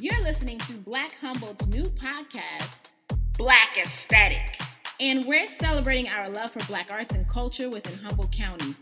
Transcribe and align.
You're 0.00 0.22
listening 0.22 0.58
to 0.58 0.74
Black 0.74 1.16
Humboldt's 1.20 1.66
new 1.66 1.82
podcast, 1.82 2.92
Black 3.36 3.76
Aesthetic. 3.76 4.60
And 5.00 5.26
we're 5.26 5.48
celebrating 5.48 6.08
our 6.08 6.28
love 6.28 6.52
for 6.52 6.64
Black 6.68 6.88
arts 6.88 7.16
and 7.16 7.26
culture 7.26 7.68
within 7.68 8.06
Humboldt 8.06 8.30
County. 8.30 8.74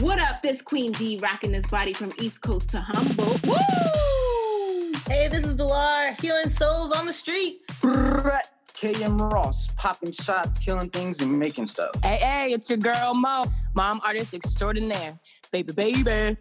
What 0.00 0.18
up? 0.18 0.42
This 0.42 0.62
Queen 0.62 0.92
D 0.92 1.18
rocking 1.22 1.52
this 1.52 1.66
body 1.66 1.92
from 1.92 2.12
East 2.18 2.40
Coast 2.40 2.70
to 2.70 2.78
Humboldt. 2.78 3.46
Woo! 3.46 4.92
Hey, 5.06 5.28
this 5.28 5.44
is 5.44 5.54
Delar, 5.54 6.18
healing 6.18 6.48
souls 6.48 6.92
on 6.92 7.04
the 7.04 7.12
streets. 7.12 7.66
KM 7.82 9.30
Ross, 9.30 9.68
popping 9.76 10.12
shots, 10.12 10.58
killing 10.58 10.88
things, 10.88 11.20
and 11.20 11.38
making 11.38 11.66
stuff. 11.66 11.90
Hey, 12.02 12.16
hey, 12.16 12.52
it's 12.52 12.70
your 12.70 12.78
girl 12.78 13.12
Mo, 13.12 13.44
mom 13.74 14.00
artist 14.02 14.32
extraordinaire. 14.32 15.18
Baby, 15.52 15.74
baby. 15.74 16.38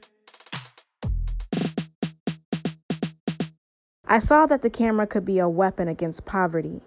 I 4.11 4.20
saw 4.20 4.46
that 4.47 4.61
the 4.61 4.70
camera 4.70 5.07
could 5.07 5.24
be 5.24 5.39
a 5.39 5.47
weapon 5.47 5.88
against 5.88 6.25
poverty, 6.25 6.82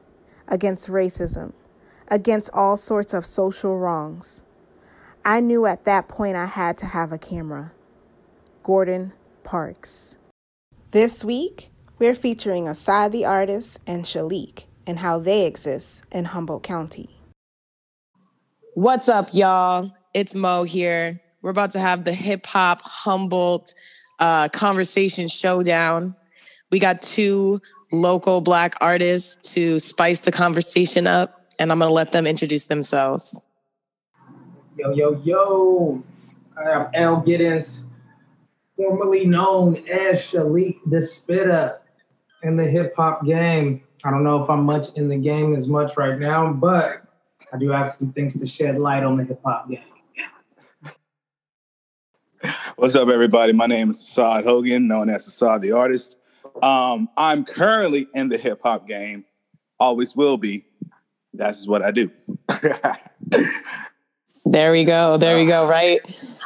against 0.47 0.91
racism, 0.91 1.55
against 2.09 2.51
all 2.53 2.77
sorts 2.77 3.15
of 3.15 3.25
social 3.25 3.79
wrongs. 3.79 4.43
I 5.25 5.41
knew 5.41 5.65
at 5.65 5.85
that 5.85 6.07
point 6.07 6.37
I 6.37 6.45
had 6.45 6.77
to 6.77 6.87
have 6.87 7.13
a 7.13 7.19
camera. 7.19 7.73
Gordon 8.63 9.15
Parks. 9.43 10.19
This 10.91 11.25
week, 11.25 11.71
we're 11.99 12.15
featuring 12.15 12.69
Asad 12.69 13.13
the 13.13 13.25
artist 13.25 13.79
and 13.87 14.05
Shalik 14.05 14.65
and 14.87 14.99
how 14.99 15.19
they 15.19 15.47
exist 15.47 16.03
in 16.13 16.27
Humboldt 16.27 16.63
County. 16.63 17.09
What's 18.75 19.09
up, 19.09 19.31
y'all? 19.33 19.95
It's 20.13 20.35
Mo 20.35 20.65
here. 20.65 21.23
We're 21.41 21.53
about 21.53 21.71
to 21.71 21.81
have 21.81 22.05
the 22.05 22.13
hip 22.13 22.45
hop 22.45 22.83
Humboldt 22.83 23.73
uh, 24.19 24.51
conversation 24.51 25.29
showdown. 25.29 26.17
We 26.71 26.79
got 26.79 27.03
two 27.03 27.61
local 27.93 28.41
Black 28.41 28.75
artists 28.81 29.55
to 29.55 29.79
spice 29.79 30.21
the 30.21 30.33
conversation 30.33 31.07
up, 31.07 31.47
and 31.59 31.71
I'm 31.71 31.79
going 31.79 31.89
to 31.89 31.95
let 31.95 32.13
them 32.13 32.27
introduce 32.27 32.67
themselves. 32.67 33.41
Yo, 34.77 34.93
yo, 34.93 35.21
yo. 35.23 36.03
I 36.57 36.71
am 36.71 36.87
Al 36.95 37.23
Giddens, 37.23 37.79
formerly 38.77 39.27
known 39.27 39.77
as 39.89 40.21
Shalik 40.21 40.79
the 40.87 41.03
Spitter 41.03 41.81
in 42.43 42.57
the 42.57 42.65
hip 42.65 42.95
hop 42.97 43.25
game. 43.25 43.83
I 44.05 44.11
don't 44.11 44.23
know 44.23 44.43
if 44.43 44.51
I'm 44.51 44.65
much 44.65 44.89
in 44.97 45.09
the 45.09 45.17
game 45.17 45.55
as 45.55 45.67
much 45.67 45.97
right 45.97 46.19
now, 46.19 46.53
but 46.53 47.03
I 47.53 47.59
do 47.59 47.71
have 47.71 47.91
some 47.91 48.13
things 48.13 48.39
to 48.39 48.47
shed 48.47 48.79
light 48.79 49.03
on 49.03 49.17
the 49.17 49.25
hip 49.25 49.41
hop 49.45 49.69
game. 49.69 49.81
What's 52.77 52.95
up, 52.95 53.09
everybody? 53.09 53.53
My 53.53 53.67
name 53.67 53.91
is 53.91 53.99
Asad 53.99 54.45
Hogan, 54.45 54.87
known 54.87 55.09
as 55.09 55.27
Asad 55.27 55.63
the 55.63 55.73
Artist. 55.73 56.17
Um, 56.63 57.09
I'm 57.17 57.45
currently 57.45 58.07
in 58.15 58.29
the 58.29 58.39
hip 58.39 58.61
hop 58.63 58.87
game, 58.87 59.25
always 59.79 60.15
will 60.15 60.37
be. 60.37 60.65
That's 61.33 61.67
what 61.67 61.83
I 61.83 61.91
do. 61.91 62.11
there 64.45 64.73
we 64.73 64.85
go. 64.85 65.17
There 65.17 65.37
we 65.37 65.47
go. 65.47 65.69
Right. 65.69 65.99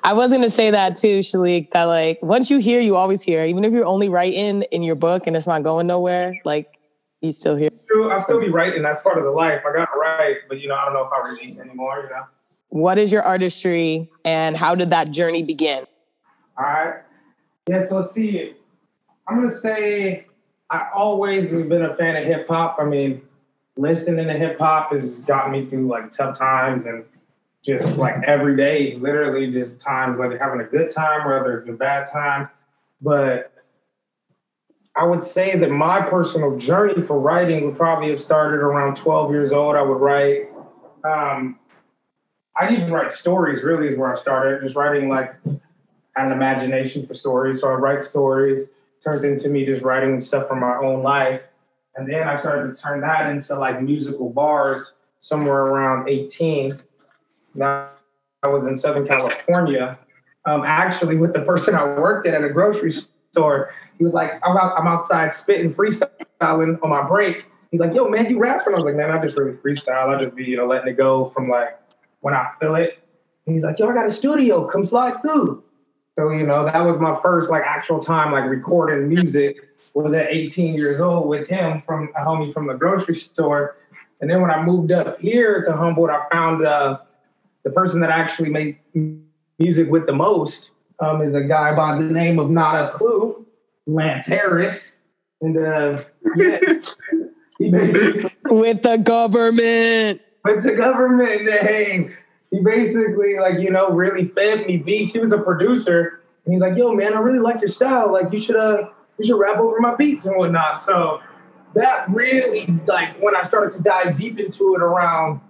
I 0.02 0.14
was 0.14 0.28
going 0.28 0.42
to 0.42 0.50
say 0.50 0.70
that 0.70 0.96
too, 0.96 1.18
Shalik, 1.18 1.70
that 1.72 1.84
like 1.84 2.22
once 2.22 2.50
you 2.50 2.58
hear, 2.58 2.80
you 2.80 2.96
always 2.96 3.22
hear, 3.22 3.44
even 3.44 3.64
if 3.64 3.72
you're 3.72 3.84
only 3.84 4.08
writing 4.08 4.62
in 4.70 4.82
your 4.82 4.94
book 4.94 5.26
and 5.26 5.36
it's 5.36 5.46
not 5.46 5.62
going 5.62 5.86
nowhere, 5.86 6.34
like 6.44 6.78
you 7.20 7.30
still 7.32 7.56
hear. 7.56 7.70
True. 7.88 8.10
I'll 8.10 8.20
still 8.20 8.40
be 8.40 8.48
writing. 8.48 8.82
That's 8.82 9.00
part 9.00 9.18
of 9.18 9.24
the 9.24 9.30
life. 9.30 9.60
I 9.68 9.72
got 9.76 9.86
to 9.92 9.98
write, 9.98 10.36
but 10.48 10.60
you 10.60 10.68
know, 10.68 10.76
I 10.76 10.84
don't 10.84 10.94
know 10.94 11.04
if 11.04 11.12
I 11.12 11.30
release 11.30 11.58
anymore, 11.58 12.04
you 12.04 12.10
know. 12.10 12.24
What 12.70 12.98
is 12.98 13.12
your 13.12 13.22
artistry 13.22 14.10
and 14.24 14.56
how 14.56 14.74
did 14.74 14.90
that 14.90 15.10
journey 15.10 15.42
begin? 15.42 15.80
All 16.56 16.64
right. 16.64 16.94
Yeah, 17.68 17.84
so 17.84 17.98
let's 17.98 18.12
see. 18.12 18.54
I'm 19.28 19.36
gonna 19.36 19.50
say 19.50 20.26
I 20.70 20.88
always 20.94 21.50
have 21.50 21.68
been 21.68 21.82
a 21.82 21.94
fan 21.96 22.16
of 22.16 22.24
hip 22.24 22.48
hop. 22.48 22.78
I 22.80 22.84
mean, 22.84 23.22
listening 23.76 24.26
to 24.26 24.32
hip 24.32 24.58
hop 24.58 24.92
has 24.92 25.18
got 25.20 25.50
me 25.50 25.66
through 25.66 25.86
like 25.86 26.12
tough 26.12 26.38
times 26.38 26.86
and 26.86 27.04
just 27.62 27.98
like 27.98 28.14
every 28.26 28.56
day, 28.56 28.96
literally 28.96 29.52
just 29.52 29.80
times 29.80 30.18
like 30.18 30.38
having 30.40 30.60
a 30.60 30.64
good 30.64 30.90
time, 30.90 31.28
whether 31.28 31.58
it's 31.58 31.68
a 31.68 31.72
bad 31.72 32.10
time. 32.10 32.48
But 33.02 33.52
I 34.96 35.04
would 35.04 35.24
say 35.24 35.56
that 35.58 35.70
my 35.70 36.00
personal 36.00 36.56
journey 36.56 37.02
for 37.02 37.20
writing 37.20 37.66
would 37.66 37.76
probably 37.76 38.10
have 38.10 38.22
started 38.22 38.60
around 38.60 38.96
12 38.96 39.30
years 39.30 39.52
old. 39.52 39.76
I 39.76 39.82
would 39.82 40.00
write. 40.00 40.48
Um, 41.04 41.58
I 42.58 42.68
didn't 42.68 42.90
write 42.90 43.12
stories. 43.12 43.62
Really, 43.62 43.88
is 43.88 43.98
where 43.98 44.16
I 44.16 44.18
started. 44.18 44.62
Just 44.62 44.74
writing 44.74 45.10
like 45.10 45.34
an 45.44 46.32
imagination 46.32 47.06
for 47.06 47.14
stories. 47.14 47.60
So 47.60 47.68
I 47.68 47.74
write 47.74 48.02
stories 48.02 48.68
turned 49.02 49.24
into 49.24 49.48
me 49.48 49.64
just 49.64 49.82
writing 49.82 50.20
stuff 50.20 50.48
from 50.48 50.60
my 50.60 50.76
own 50.76 51.02
life. 51.02 51.40
And 51.96 52.08
then 52.08 52.28
I 52.28 52.36
started 52.36 52.74
to 52.74 52.82
turn 52.82 53.00
that 53.00 53.30
into 53.30 53.58
like 53.58 53.82
musical 53.82 54.30
bars 54.30 54.92
somewhere 55.20 55.66
around 55.66 56.08
18. 56.08 56.78
Now 57.54 57.90
I 58.42 58.48
was 58.48 58.66
in 58.66 58.76
Southern 58.76 59.06
California, 59.06 59.98
um, 60.44 60.62
actually 60.64 61.16
with 61.16 61.32
the 61.32 61.40
person 61.40 61.74
I 61.74 61.84
worked 61.84 62.26
at 62.26 62.34
at 62.34 62.44
a 62.44 62.50
grocery 62.50 62.92
store. 62.92 63.74
He 63.98 64.04
was 64.04 64.12
like, 64.12 64.32
I'm, 64.44 64.56
out, 64.56 64.78
I'm 64.78 64.86
outside 64.86 65.32
spitting, 65.32 65.74
freestyling 65.74 66.82
on 66.82 66.90
my 66.90 67.06
break. 67.06 67.44
He's 67.70 67.80
like, 67.80 67.94
yo, 67.94 68.08
man, 68.08 68.30
you 68.30 68.38
rapping? 68.38 68.72
I 68.72 68.76
was 68.76 68.84
like, 68.84 68.94
man, 68.94 69.10
I 69.10 69.20
just 69.20 69.36
really 69.36 69.52
freestyle. 69.52 70.16
I 70.16 70.22
just 70.22 70.34
be, 70.34 70.44
you 70.44 70.56
know, 70.56 70.66
letting 70.66 70.88
it 70.88 70.96
go 70.96 71.30
from 71.30 71.48
like 71.48 71.78
when 72.20 72.32
I 72.32 72.50
feel 72.60 72.76
it. 72.76 72.98
And 73.46 73.54
he's 73.54 73.64
like, 73.64 73.78
yo, 73.78 73.88
I 73.88 73.94
got 73.94 74.06
a 74.06 74.10
studio. 74.10 74.66
Come 74.66 74.86
slide 74.86 75.20
through. 75.20 75.62
So, 76.18 76.30
you 76.30 76.44
know, 76.44 76.64
that 76.64 76.80
was 76.80 76.98
my 76.98 77.16
first 77.22 77.48
like 77.48 77.62
actual 77.64 78.00
time 78.00 78.32
like 78.32 78.50
recording 78.50 79.08
music 79.08 79.68
was 79.94 80.12
at 80.12 80.26
18 80.28 80.74
years 80.74 81.00
old 81.00 81.28
with 81.28 81.46
him 81.46 81.80
from 81.86 82.08
a 82.16 82.24
homie 82.24 82.52
from 82.52 82.66
the 82.66 82.74
grocery 82.74 83.14
store. 83.14 83.76
And 84.20 84.28
then 84.28 84.42
when 84.42 84.50
I 84.50 84.60
moved 84.64 84.90
up 84.90 85.20
here 85.20 85.62
to 85.62 85.72
Humboldt, 85.76 86.10
I 86.10 86.26
found 86.32 86.66
uh, 86.66 86.98
the 87.62 87.70
person 87.70 88.00
that 88.00 88.10
actually 88.10 88.48
made 88.48 88.78
music 89.60 89.88
with 89.92 90.06
the 90.06 90.12
most 90.12 90.72
um, 90.98 91.22
is 91.22 91.36
a 91.36 91.42
guy 91.42 91.76
by 91.76 91.96
the 91.96 92.02
name 92.02 92.40
of 92.40 92.50
Not 92.50 92.74
a 92.74 92.92
Clue, 92.98 93.46
Lance 93.86 94.26
Harris. 94.26 94.90
And 95.40 95.56
uh, 95.56 96.02
yeah, 96.34 96.58
he 97.60 97.70
basically 97.70 98.28
with 98.46 98.82
the 98.82 98.98
government. 98.98 100.20
With 100.42 100.64
the 100.64 100.74
government 100.74 101.44
name 101.44 102.16
he 102.50 102.60
basically 102.60 103.38
like 103.38 103.60
you 103.60 103.70
know 103.70 103.90
really 103.90 104.28
fed 104.28 104.66
me 104.66 104.78
beats. 104.78 105.12
He 105.12 105.18
was 105.18 105.32
a 105.32 105.38
producer, 105.38 106.20
and 106.44 106.52
he's 106.52 106.60
like, 106.60 106.76
"Yo, 106.76 106.92
man, 106.92 107.14
I 107.14 107.20
really 107.20 107.40
like 107.40 107.60
your 107.60 107.68
style. 107.68 108.12
Like 108.12 108.32
you 108.32 108.40
should 108.40 108.56
uh 108.56 108.88
you 109.18 109.26
should 109.26 109.38
rap 109.38 109.58
over 109.58 109.80
my 109.80 109.94
beats 109.94 110.24
and 110.24 110.36
whatnot." 110.36 110.80
So 110.80 111.20
that 111.74 112.08
really 112.10 112.66
like 112.86 113.20
when 113.20 113.36
I 113.36 113.42
started 113.42 113.76
to 113.76 113.82
dive 113.82 114.16
deep 114.16 114.38
into 114.38 114.74
it 114.74 114.82
around 114.82 115.40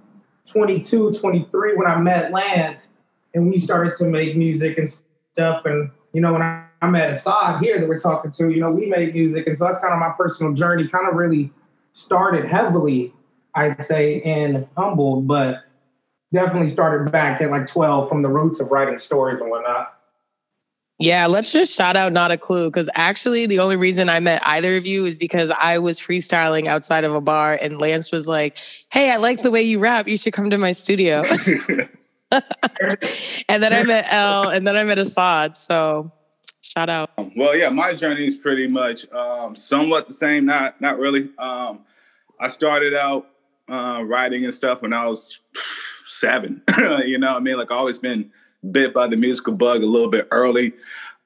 22, 0.46 1.12
23 1.14 1.76
when 1.76 1.86
I 1.86 1.96
met 1.96 2.32
Lance 2.32 2.88
and 3.34 3.48
we 3.48 3.60
started 3.60 3.96
to 3.98 4.04
make 4.04 4.36
music 4.36 4.78
and 4.78 4.90
stuff. 5.34 5.64
And 5.64 5.90
you 6.12 6.20
know 6.20 6.32
when 6.32 6.42
I, 6.42 6.64
I 6.82 6.88
met 6.88 7.10
Asad 7.10 7.62
here 7.62 7.78
that 7.78 7.88
we're 7.88 8.00
talking 8.00 8.32
to, 8.32 8.50
you 8.50 8.60
know 8.60 8.70
we 8.70 8.86
made 8.86 9.14
music, 9.14 9.46
and 9.46 9.56
so 9.56 9.66
that's 9.66 9.80
kind 9.80 9.92
of 9.92 10.00
my 10.00 10.12
personal 10.16 10.52
journey. 10.52 10.88
Kind 10.88 11.08
of 11.08 11.14
really 11.14 11.52
started 11.92 12.44
heavily, 12.44 13.12
I'd 13.54 13.82
say, 13.84 14.16
in 14.16 14.68
Humboldt, 14.76 15.26
but 15.26 15.64
definitely 16.32 16.68
started 16.68 17.10
back 17.10 17.40
at 17.40 17.50
like 17.50 17.66
12 17.66 18.08
from 18.08 18.22
the 18.22 18.28
roots 18.28 18.60
of 18.60 18.70
writing 18.70 18.98
stories 18.98 19.40
and 19.40 19.50
whatnot. 19.50 19.94
Yeah, 21.00 21.26
let's 21.26 21.52
just 21.52 21.76
shout 21.76 21.94
out 21.94 22.12
Not 22.12 22.32
a 22.32 22.36
Clue 22.36 22.68
because 22.68 22.90
actually 22.94 23.46
the 23.46 23.60
only 23.60 23.76
reason 23.76 24.08
I 24.08 24.18
met 24.18 24.42
either 24.44 24.76
of 24.76 24.84
you 24.84 25.04
is 25.04 25.16
because 25.18 25.52
I 25.52 25.78
was 25.78 26.00
freestyling 26.00 26.66
outside 26.66 27.04
of 27.04 27.14
a 27.14 27.20
bar 27.20 27.56
and 27.62 27.78
Lance 27.78 28.10
was 28.10 28.26
like, 28.26 28.58
Hey, 28.90 29.12
I 29.12 29.16
like 29.16 29.42
the 29.42 29.50
way 29.52 29.62
you 29.62 29.78
rap. 29.78 30.08
You 30.08 30.16
should 30.16 30.32
come 30.32 30.50
to 30.50 30.58
my 30.58 30.72
studio. 30.72 31.22
and 32.32 33.62
then 33.62 33.72
I 33.72 33.84
met 33.84 34.06
El 34.12 34.50
and 34.50 34.66
then 34.66 34.76
I 34.76 34.82
met 34.82 34.98
Asad. 34.98 35.56
So 35.56 36.10
shout 36.62 36.90
out. 36.90 37.10
Well, 37.36 37.56
yeah, 37.56 37.68
my 37.68 37.94
journey 37.94 38.26
is 38.26 38.34
pretty 38.34 38.66
much 38.66 39.10
um, 39.12 39.54
somewhat 39.54 40.08
the 40.08 40.14
same, 40.14 40.46
not 40.46 40.80
not 40.80 40.98
really. 40.98 41.30
Um, 41.38 41.84
I 42.40 42.48
started 42.48 42.94
out 42.94 43.28
uh, 43.68 44.02
writing 44.04 44.44
and 44.44 44.52
stuff 44.52 44.82
when 44.82 44.92
I 44.92 45.06
was 45.06 45.38
seven. 46.18 46.62
you 47.04 47.18
know 47.18 47.36
I 47.36 47.40
mean? 47.40 47.56
Like 47.56 47.70
I 47.70 47.76
always 47.76 47.98
been 47.98 48.30
bit 48.70 48.92
by 48.92 49.06
the 49.06 49.16
musical 49.16 49.54
bug 49.54 49.82
a 49.82 49.86
little 49.86 50.10
bit 50.10 50.28
early. 50.30 50.72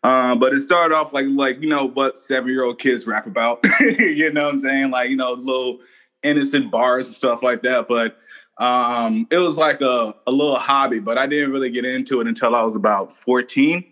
Um, 0.04 0.40
but 0.40 0.52
it 0.52 0.60
started 0.60 0.94
off 0.94 1.12
like 1.12 1.26
like, 1.28 1.62
you 1.62 1.68
know, 1.68 1.86
what 1.86 2.18
seven 2.18 2.50
year 2.50 2.64
old 2.64 2.78
kids 2.78 3.06
rap 3.06 3.26
about. 3.26 3.60
you 3.80 4.32
know 4.32 4.44
what 4.44 4.54
I'm 4.54 4.60
saying? 4.60 4.90
Like, 4.90 5.10
you 5.10 5.16
know, 5.16 5.32
little 5.32 5.78
innocent 6.22 6.70
bars 6.70 7.06
and 7.06 7.14
stuff 7.14 7.42
like 7.42 7.62
that. 7.62 7.88
But 7.88 8.18
um, 8.58 9.26
it 9.30 9.38
was 9.38 9.56
like 9.56 9.80
a, 9.80 10.14
a 10.26 10.30
little 10.30 10.56
hobby, 10.56 11.00
but 11.00 11.18
I 11.18 11.26
didn't 11.26 11.52
really 11.52 11.70
get 11.70 11.84
into 11.84 12.20
it 12.20 12.26
until 12.26 12.54
I 12.54 12.62
was 12.62 12.76
about 12.76 13.12
14. 13.12 13.84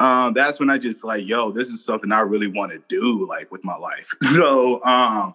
Um, 0.00 0.34
that's 0.34 0.58
when 0.58 0.70
I 0.70 0.78
just 0.78 1.04
like, 1.04 1.24
yo, 1.24 1.52
this 1.52 1.68
is 1.68 1.84
something 1.84 2.10
I 2.10 2.20
really 2.20 2.48
want 2.48 2.72
to 2.72 2.82
do, 2.88 3.26
like 3.28 3.52
with 3.52 3.64
my 3.64 3.76
life. 3.76 4.12
so 4.34 4.82
um, 4.84 5.34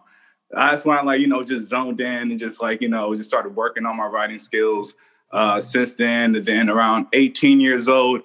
that's 0.52 0.86
when 0.86 0.98
I 0.98 1.02
like, 1.02 1.22
you 1.22 1.28
know, 1.28 1.44
just 1.44 1.68
zoned 1.68 2.02
in 2.02 2.32
and 2.32 2.40
just 2.40 2.62
like, 2.62 2.82
you 2.82 2.90
know, 2.90 3.16
just 3.16 3.30
started 3.30 3.56
working 3.56 3.86
on 3.86 3.98
my 3.98 4.08
writing 4.08 4.40
skills. 4.40 4.96
Uh, 5.32 5.62
since 5.62 5.94
then, 5.94 6.36
and 6.36 6.44
then 6.44 6.70
around 6.70 7.06
18 7.14 7.62
years 7.62 7.88
old, 7.88 8.22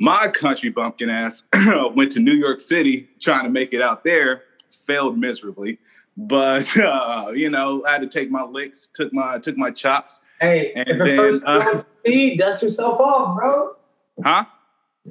my 0.00 0.26
country 0.26 0.70
bumpkin 0.70 1.08
ass 1.08 1.44
went 1.94 2.10
to 2.12 2.18
New 2.18 2.34
York 2.34 2.58
City 2.58 3.08
trying 3.20 3.44
to 3.44 3.50
make 3.50 3.72
it 3.72 3.80
out 3.80 4.02
there. 4.02 4.42
failed 4.84 5.16
miserably. 5.16 5.78
But 6.16 6.76
uh, 6.78 7.30
you 7.34 7.48
know, 7.48 7.84
I 7.86 7.92
had 7.92 8.00
to 8.00 8.08
take 8.08 8.30
my 8.30 8.42
licks, 8.42 8.88
took 8.92 9.12
my 9.12 9.38
took 9.38 9.56
my 9.56 9.70
chops. 9.70 10.22
Hey, 10.40 10.72
And 10.74 10.88
if 10.88 11.00
at 11.00 11.06
then, 11.06 11.16
first 11.16 11.40
you 11.40 11.46
uh, 11.46 11.58
don't 11.64 11.78
succeed, 11.78 12.38
dust 12.38 12.62
yourself 12.64 13.00
off, 13.00 13.36
bro. 13.36 13.76
Huh? 14.24 14.44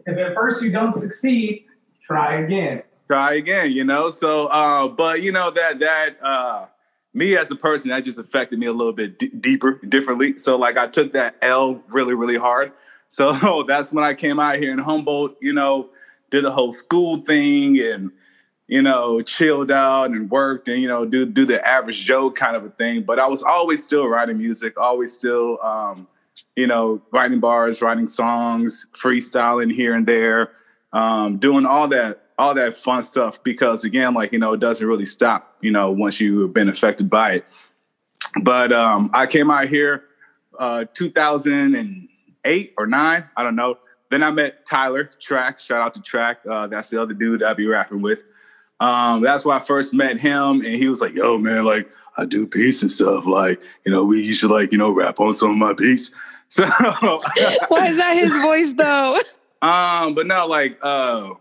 If 0.05 0.17
at 0.17 0.35
first 0.35 0.61
you 0.61 0.71
don't 0.71 0.93
succeed, 0.93 1.65
try 2.05 2.41
again. 2.41 2.83
Try 3.11 3.33
again, 3.33 3.73
you 3.73 3.83
know. 3.83 4.09
So, 4.09 4.45
uh, 4.47 4.87
but 4.87 5.21
you 5.21 5.33
know 5.33 5.51
that 5.51 5.79
that 5.79 6.23
uh, 6.23 6.67
me 7.13 7.35
as 7.35 7.51
a 7.51 7.57
person 7.57 7.89
that 7.89 8.05
just 8.05 8.17
affected 8.17 8.57
me 8.57 8.67
a 8.67 8.71
little 8.71 8.93
bit 8.93 9.19
d- 9.19 9.27
deeper, 9.37 9.73
differently. 9.85 10.39
So, 10.39 10.57
like, 10.57 10.77
I 10.77 10.87
took 10.87 11.11
that 11.11 11.35
L 11.41 11.83
really, 11.89 12.15
really 12.15 12.37
hard. 12.37 12.71
So 13.13 13.65
that's 13.67 13.91
when 13.91 14.05
I 14.05 14.13
came 14.13 14.39
out 14.39 14.55
here 14.55 14.71
in 14.71 14.79
Humboldt. 14.79 15.35
You 15.41 15.51
know, 15.51 15.89
did 16.31 16.45
the 16.45 16.51
whole 16.51 16.71
school 16.71 17.19
thing 17.19 17.77
and 17.77 18.09
you 18.69 18.81
know 18.81 19.21
chilled 19.21 19.69
out 19.69 20.11
and 20.11 20.31
worked 20.31 20.69
and 20.69 20.81
you 20.81 20.87
know 20.87 21.03
do 21.03 21.25
do 21.25 21.43
the 21.43 21.59
average 21.67 22.05
Joe 22.05 22.31
kind 22.31 22.55
of 22.55 22.63
a 22.63 22.69
thing. 22.69 23.03
But 23.03 23.19
I 23.19 23.27
was 23.27 23.43
always 23.43 23.83
still 23.83 24.07
writing 24.07 24.37
music, 24.37 24.79
always 24.79 25.11
still. 25.11 25.61
Um, 25.61 26.07
you 26.55 26.67
know, 26.67 27.01
writing 27.11 27.41
bars, 27.41 27.81
writing 27.81 28.07
songs, 28.07 28.87
freestyling 29.01 29.73
here 29.73 29.93
and 29.93 30.07
there, 30.07 30.51
um, 30.93 31.37
doing 31.37 31.65
all 31.65 31.87
that, 31.89 32.21
all 32.41 32.55
that 32.55 32.75
fun 32.75 33.03
stuff. 33.03 33.41
Because 33.43 33.83
again, 33.83 34.13
like 34.13 34.33
you 34.33 34.39
know, 34.39 34.53
it 34.53 34.59
doesn't 34.59 34.85
really 34.85 35.05
stop. 35.05 35.55
You 35.61 35.71
know, 35.71 35.91
once 35.91 36.19
you've 36.19 36.53
been 36.53 36.69
affected 36.69 37.09
by 37.09 37.33
it. 37.33 37.45
But 38.41 38.73
um, 38.73 39.09
I 39.13 39.27
came 39.27 39.51
out 39.51 39.67
here, 39.67 40.03
uh, 40.57 40.85
2008 40.93 42.73
or 42.77 42.87
nine, 42.87 43.25
I 43.35 43.43
don't 43.43 43.55
know. 43.55 43.77
Then 44.09 44.23
I 44.23 44.31
met 44.31 44.65
Tyler 44.65 45.09
Track. 45.19 45.59
Shout 45.59 45.81
out 45.81 45.93
to 45.93 46.01
Track. 46.01 46.39
Uh, 46.49 46.67
that's 46.67 46.89
the 46.89 47.01
other 47.01 47.13
dude 47.13 47.43
I 47.43 47.53
be 47.53 47.67
rapping 47.67 48.01
with. 48.01 48.23
Um, 48.79 49.21
that's 49.21 49.45
where 49.45 49.55
I 49.55 49.61
first 49.61 49.93
met 49.93 50.19
him, 50.19 50.61
and 50.61 50.73
he 50.73 50.89
was 50.89 50.99
like, 51.01 51.13
"Yo, 51.13 51.37
man, 51.37 51.63
like 51.63 51.87
I 52.17 52.25
do 52.25 52.47
beats 52.47 52.81
and 52.81 52.91
stuff. 52.91 53.25
Like, 53.27 53.61
you 53.85 53.91
know, 53.91 54.03
we 54.03 54.21
used 54.21 54.41
to 54.41 54.47
like, 54.47 54.71
you 54.71 54.77
know, 54.79 54.91
rap 54.91 55.19
on 55.19 55.33
some 55.33 55.51
of 55.51 55.57
my 55.57 55.73
beats." 55.73 56.11
So, 56.51 56.65
Why 56.65 57.87
is 57.87 57.95
that 57.95 58.13
his 58.17 58.37
voice 58.39 58.73
though? 58.73 59.17
um, 59.61 60.13
but 60.13 60.27
no, 60.27 60.45
like, 60.47 60.77
uh, 60.81 61.35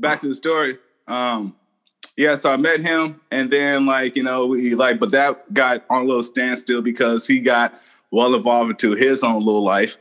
back 0.00 0.18
to 0.20 0.28
the 0.28 0.34
story. 0.34 0.78
Um, 1.06 1.54
yeah, 2.16 2.34
so 2.34 2.52
I 2.52 2.56
met 2.56 2.80
him, 2.80 3.20
and 3.30 3.50
then 3.50 3.86
like, 3.86 4.16
you 4.16 4.24
know, 4.24 4.46
we 4.46 4.74
like, 4.74 4.98
but 4.98 5.12
that 5.12 5.54
got 5.54 5.84
on 5.88 6.02
a 6.02 6.04
little 6.04 6.22
standstill 6.22 6.82
because 6.82 7.26
he 7.26 7.38
got 7.38 7.74
well 8.10 8.34
involved 8.34 8.70
into 8.70 8.92
his 8.92 9.22
own 9.22 9.44
little 9.44 9.62
life. 9.62 9.96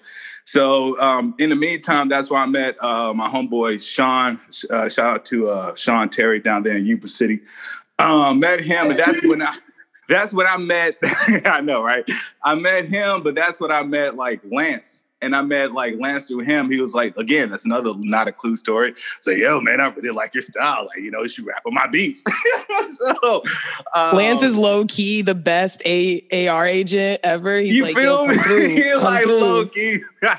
So 0.45 0.99
um, 1.01 1.35
in 1.39 1.49
the 1.49 1.55
meantime, 1.55 2.07
that's 2.07 2.29
where 2.29 2.39
I 2.39 2.45
met 2.45 2.81
uh, 2.81 3.13
my 3.13 3.27
homeboy 3.27 3.81
Sean. 3.81 4.39
Uh, 4.69 4.87
shout 4.87 5.09
out 5.09 5.25
to 5.25 5.49
uh, 5.49 5.75
Sean 5.75 6.09
Terry 6.09 6.39
down 6.39 6.63
there 6.63 6.77
in 6.77 6.85
Yuba 6.85 7.07
City. 7.07 7.41
Um, 7.99 8.39
met 8.39 8.61
him, 8.61 8.89
and 8.89 8.97
that's 8.97 9.23
when 9.23 9.41
I. 9.41 9.57
That's 10.09 10.31
when 10.31 10.47
I 10.47 10.55
met. 10.55 10.95
I 11.45 11.59
know, 11.59 11.83
right? 11.83 12.09
I 12.41 12.55
met 12.55 12.85
him, 12.85 13.23
but 13.23 13.35
that's 13.35 13.59
when 13.59 13.73
I 13.73 13.83
met 13.83 14.15
like 14.15 14.39
Lance, 14.49 15.03
and 15.21 15.35
I 15.35 15.41
met 15.41 15.71
like 15.73 15.95
Lance 15.99 16.27
through 16.27 16.41
him. 16.41 16.69
He 16.69 16.79
was 16.79 16.93
like, 16.93 17.15
again, 17.17 17.49
that's 17.49 17.65
another 17.65 17.93
not 17.97 18.27
a 18.27 18.31
clue 18.31 18.55
story. 18.55 18.93
So, 19.19 19.31
yo, 19.31 19.59
man, 19.59 19.81
I 19.81 19.87
really 19.89 20.09
like 20.09 20.33
your 20.33 20.41
style. 20.41 20.87
Like, 20.87 21.03
you 21.03 21.11
know, 21.11 21.23
you 21.23 21.29
should 21.29 21.45
rap 21.45 21.63
on 21.65 21.73
my 21.73 21.87
beats. 21.87 22.23
so, 22.89 23.43
um, 23.95 24.15
Lance 24.15 24.43
is 24.43 24.57
low 24.57 24.85
key 24.85 25.21
the 25.21 25.35
best 25.35 25.81
A- 25.85 26.47
AR 26.47 26.65
agent 26.65 27.19
ever. 27.23 27.59
He's 27.59 27.73
you 27.73 27.83
like, 27.83 27.95
feel 27.95 28.27
me? 28.27 28.37
through, 28.37 28.69
He's 28.75 29.01
like 29.01 29.23
through. 29.23 29.39
low 29.39 29.65
key. 29.65 30.01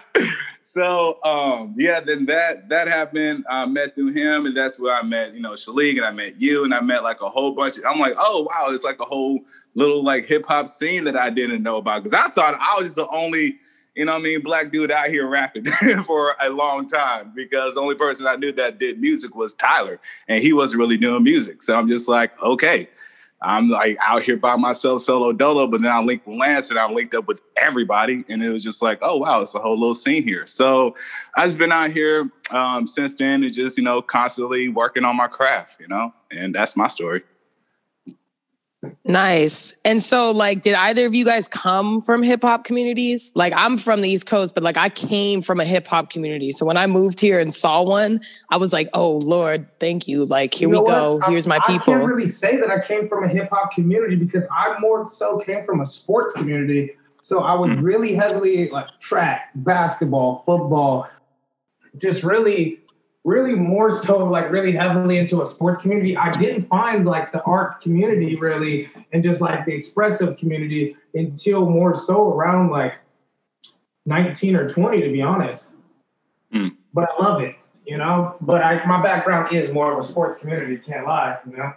so 0.65 1.23
um, 1.25 1.75
yeah, 1.77 2.01
then 2.01 2.27
that 2.27 2.69
that 2.69 2.87
happened. 2.89 3.45
I 3.51 3.67
met 3.67 3.95
through 3.95 4.13
him, 4.13 4.47
and 4.47 4.57
that's 4.57 4.79
where 4.79 4.95
I 4.95 5.03
met, 5.03 5.35
you 5.35 5.41
know, 5.41 5.53
Shalik, 5.53 5.97
and 5.97 6.05
I 6.05 6.13
met 6.13 6.41
you, 6.41 6.65
and 6.65 6.73
I 6.73 6.81
met 6.81 7.03
like 7.03 7.21
a 7.21 7.29
whole 7.29 7.53
bunch. 7.53 7.79
Of, 7.79 7.85
I'm 7.85 7.99
like, 7.99 8.15
oh 8.19 8.47
wow, 8.49 8.73
it's 8.73 8.85
like 8.85 9.01
a 9.01 9.05
whole 9.05 9.41
little 9.75 10.05
like 10.05 10.27
hip 10.27 10.47
hop 10.47 10.69
scene 10.69 11.05
that 11.05 11.17
I 11.17 11.31
didn't 11.31 11.63
know 11.63 11.79
about 11.79 12.05
because 12.05 12.15
I 12.15 12.29
thought 12.29 12.55
I 12.61 12.79
was 12.79 12.91
just 12.91 12.97
the 12.97 13.09
only. 13.09 13.59
You 13.99 14.05
know 14.05 14.13
what 14.13 14.21
I 14.21 14.23
mean? 14.23 14.43
Black 14.43 14.71
dude 14.71 14.93
out 14.93 15.09
here 15.09 15.27
rapping 15.27 15.67
for 16.07 16.37
a 16.41 16.51
long 16.51 16.87
time 16.87 17.33
because 17.35 17.75
the 17.75 17.81
only 17.81 17.97
person 17.97 18.29
I 18.29 18.37
knew 18.37 18.53
that 18.53 18.79
did 18.79 19.01
music 19.01 19.35
was 19.35 19.55
Tyler, 19.55 19.99
and 20.29 20.41
he 20.41 20.53
wasn't 20.53 20.79
really 20.79 20.97
doing 20.97 21.25
music. 21.25 21.63
So 21.63 21.75
I'm 21.75 21.89
just 21.89 22.07
like, 22.07 22.41
okay, 22.41 22.89
I'm 23.43 23.69
like 23.69 23.97
out 24.01 24.23
here 24.23 24.37
by 24.37 24.55
myself, 24.55 25.03
solo 25.03 25.33
dolo, 25.33 25.67
but 25.67 25.83
then 25.83 25.91
I 25.91 26.01
linked 26.01 26.29
with 26.29 26.37
Lance 26.37 26.71
and 26.71 26.79
I 26.79 26.89
linked 26.89 27.13
up 27.15 27.27
with 27.27 27.41
everybody. 27.57 28.25
And 28.29 28.41
it 28.41 28.51
was 28.53 28.63
just 28.63 28.83
like, 28.83 28.99
oh, 29.03 29.17
wow, 29.17 29.41
it's 29.41 29.55
a 29.57 29.59
whole 29.59 29.79
little 29.79 29.97
scene 29.97 30.23
here. 30.23 30.47
So 30.47 30.95
I've 31.37 31.59
been 31.59 31.73
out 31.73 31.91
here 31.91 32.31
um, 32.51 32.87
since 32.87 33.15
then 33.15 33.43
and 33.43 33.53
just, 33.53 33.77
you 33.79 33.85
know, 33.85 34.01
constantly 34.01 34.69
working 34.69 35.05
on 35.05 35.17
my 35.17 35.27
craft, 35.27 35.79
you 35.81 35.89
know, 35.89 36.13
and 36.31 36.55
that's 36.55 36.77
my 36.77 36.87
story. 36.87 37.23
Nice. 39.05 39.75
And 39.85 40.03
so, 40.03 40.31
like, 40.31 40.61
did 40.61 40.75
either 40.75 41.07
of 41.07 41.15
you 41.15 41.25
guys 41.25 41.49
come 41.49 42.01
from 42.01 42.23
hip 42.23 42.43
hop 42.43 42.65
communities? 42.65 43.33
Like, 43.35 43.53
I'm 43.57 43.77
from 43.77 44.01
the 44.03 44.09
East 44.09 44.27
Coast, 44.27 44.55
but 44.55 44.63
like, 44.65 44.77
I 44.77 44.89
came 44.89 45.43
from 45.43 45.61
a 45.61 45.65
hip 45.65 45.87
hop 45.87 46.11
community. 46.11 46.53
So 46.53 46.67
when 46.67 46.77
I 46.77 46.87
moved 46.87 47.21
here 47.21 47.39
and 47.41 47.55
saw 47.55 47.83
one, 47.83 48.21
I 48.51 48.57
was 48.57 48.73
like, 48.73 48.89
oh, 48.95 49.13
Lord, 49.25 49.67
thank 49.81 50.09
you. 50.09 50.25
Like, 50.25 50.55
here 50.55 50.69
You 50.69 50.75
know 50.75 50.81
we 50.83 50.91
go. 50.91 51.15
what? 51.17 51.29
I- 51.29 51.31
Here's 51.31 51.47
my 51.47 51.57
I 51.63 51.67
people. 51.67 51.95
can't 51.95 52.07
really 52.07 52.29
say 52.29 52.57
that 52.59 52.71
I 52.71 52.81
came 52.87 53.09
from 53.09 53.25
a 53.25 53.29
hip 53.29 53.49
hop 53.51 53.73
community 53.73 54.17
because 54.17 54.45
I 54.51 54.77
more 54.81 55.09
so 55.13 55.39
came 55.39 55.65
from 55.65 55.81
a 55.81 55.87
sports 55.87 56.35
community. 56.35 56.93
So 57.23 57.41
I 57.41 57.55
was 57.55 57.71
Mm. 57.71 57.83
really 57.83 58.15
heavily 58.15 58.71
like 58.71 58.89
track, 59.01 59.51
basketball, 59.55 60.43
football, 60.47 61.09
just 61.99 62.23
really, 62.23 62.81
really 63.25 63.55
more 63.55 63.91
so 63.91 64.25
like 64.25 64.51
really 64.51 64.73
heavily 64.73 65.19
into 65.19 65.43
a 65.43 65.47
sports 65.47 65.83
community. 65.83 66.17
I 66.17 66.33
didn't 66.33 66.69
find 66.69 67.05
like 67.05 67.33
the 67.33 67.43
art 67.43 67.81
community 67.81 68.37
really 68.37 68.89
and 69.13 69.23
just 69.23 69.41
like 69.41 69.67
the 69.67 69.75
expressive 69.75 70.37
community 70.39 70.97
until 71.15 71.69
more 71.69 71.95
so 71.95 72.33
around 72.33 72.71
like 72.71 72.95
19 74.07 74.57
or 74.57 74.69
20, 74.69 75.03
to 75.03 75.13
be 75.13 75.21
honest. 75.21 75.67
Mm. 76.55 76.77
But 76.95 77.09
I 77.11 77.23
love 77.23 77.43
it, 77.43 77.55
you 77.85 77.99
know. 77.99 78.37
But 78.41 78.63
I, 78.63 78.85
my 78.87 79.03
background 79.03 79.55
is 79.55 79.71
more 79.71 79.93
of 79.93 80.05
a 80.05 80.09
sports 80.09 80.41
community. 80.41 80.79
Can't 80.79 81.07
lie, 81.07 81.39
you 81.49 81.57
know. 81.57 81.73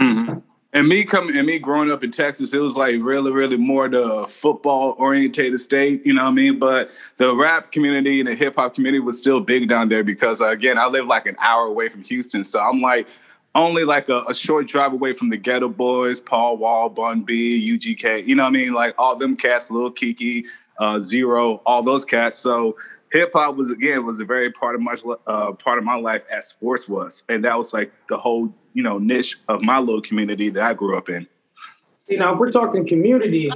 Mhm. 0.00 0.42
And 0.76 0.86
me 0.86 1.04
coming 1.04 1.34
and 1.38 1.46
me 1.46 1.58
growing 1.58 1.90
up 1.90 2.04
in 2.04 2.10
Texas, 2.10 2.52
it 2.52 2.58
was 2.58 2.76
like 2.76 2.96
really, 3.00 3.32
really 3.32 3.56
more 3.56 3.88
the 3.88 4.26
football 4.28 4.94
orientated 4.98 5.58
state, 5.58 6.04
you 6.04 6.12
know 6.12 6.24
what 6.24 6.28
I 6.28 6.34
mean? 6.34 6.58
But 6.58 6.90
the 7.16 7.34
rap 7.34 7.72
community 7.72 8.20
and 8.20 8.28
the 8.28 8.34
hip 8.34 8.56
hop 8.56 8.74
community 8.74 9.00
was 9.00 9.18
still 9.18 9.40
big 9.40 9.70
down 9.70 9.88
there 9.88 10.04
because 10.04 10.42
uh, 10.42 10.48
again, 10.48 10.76
I 10.76 10.86
live 10.88 11.06
like 11.06 11.24
an 11.24 11.34
hour 11.40 11.64
away 11.64 11.88
from 11.88 12.02
Houston. 12.02 12.44
So 12.44 12.60
I'm 12.60 12.82
like 12.82 13.08
only 13.54 13.84
like 13.84 14.10
a, 14.10 14.22
a 14.28 14.34
short 14.34 14.68
drive 14.68 14.92
away 14.92 15.14
from 15.14 15.30
the 15.30 15.38
Geto 15.38 15.74
Boys, 15.74 16.20
Paul 16.20 16.58
Wall, 16.58 16.90
Bun 16.90 17.22
B, 17.22 17.74
UGK, 17.74 18.26
you 18.26 18.34
know 18.34 18.42
what 18.42 18.50
I 18.50 18.52
mean? 18.52 18.74
Like 18.74 18.94
all 18.98 19.16
them 19.16 19.34
cats, 19.34 19.70
Lil 19.70 19.90
Keke, 19.90 20.44
uh, 20.78 21.00
Z-Ro, 21.00 21.62
all 21.64 21.82
those 21.82 22.04
cats. 22.04 22.36
So 22.36 22.76
hip 23.12 23.30
hop 23.32 23.56
was 23.56 23.70
again 23.70 24.04
was 24.04 24.20
a 24.20 24.24
very 24.24 24.50
part 24.50 24.74
of 24.74 24.80
my 24.80 24.96
uh, 25.26 25.52
part 25.52 25.78
of 25.78 25.84
my 25.84 25.96
life 25.96 26.24
as 26.30 26.46
sports 26.46 26.88
was, 26.88 27.22
and 27.28 27.44
that 27.44 27.56
was 27.56 27.72
like 27.72 27.92
the 28.08 28.16
whole 28.16 28.52
you 28.74 28.82
know 28.82 28.98
niche 28.98 29.36
of 29.48 29.62
my 29.62 29.78
little 29.78 30.02
community 30.02 30.48
that 30.50 30.62
I 30.62 30.74
grew 30.74 30.96
up 30.96 31.08
in. 31.08 31.26
You 32.08 32.18
know, 32.18 32.34
if 32.34 32.38
we're 32.38 32.52
talking 32.52 32.86
community, 32.86 33.50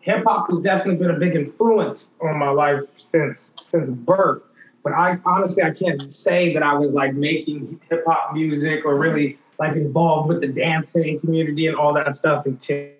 hip 0.00 0.24
hop 0.24 0.50
has 0.50 0.60
definitely 0.60 0.96
been 0.96 1.14
a 1.14 1.18
big 1.18 1.34
influence 1.34 2.10
on 2.22 2.38
my 2.38 2.50
life 2.50 2.80
since 2.96 3.52
since 3.70 3.90
birth. 3.90 4.42
But 4.82 4.92
I 4.92 5.18
honestly 5.24 5.62
I 5.62 5.72
can't 5.72 6.14
say 6.14 6.54
that 6.54 6.62
I 6.62 6.74
was 6.74 6.90
like 6.90 7.14
making 7.14 7.80
hip 7.90 8.04
hop 8.06 8.34
music 8.34 8.84
or 8.84 8.96
really 8.96 9.38
like 9.58 9.74
involved 9.74 10.28
with 10.28 10.42
the 10.42 10.48
dancing 10.48 11.18
community 11.18 11.66
and 11.66 11.76
all 11.76 11.92
that 11.94 12.14
stuff 12.14 12.46
until 12.46 12.90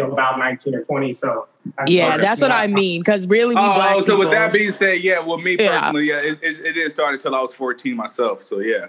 about 0.00 0.38
19 0.38 0.74
or 0.74 0.82
20. 0.84 1.12
So 1.12 1.46
yeah, 1.86 2.16
that's 2.16 2.40
what 2.40 2.50
I 2.50 2.66
mean. 2.66 3.00
Because 3.00 3.26
really, 3.28 3.54
we 3.54 3.60
oh, 3.62 3.74
black 3.74 3.96
Oh, 3.96 4.00
so 4.00 4.18
with 4.18 4.30
that 4.30 4.52
being 4.52 4.72
said, 4.72 5.00
yeah, 5.02 5.20
well, 5.20 5.38
me 5.38 5.56
personally, 5.56 6.08
yeah, 6.08 6.20
it, 6.20 6.38
it, 6.42 6.60
it 6.60 6.72
didn't 6.72 6.90
start 6.90 7.14
until 7.14 7.34
I 7.34 7.40
was 7.40 7.52
14 7.52 7.96
myself. 7.96 8.42
So 8.42 8.60
yeah. 8.60 8.86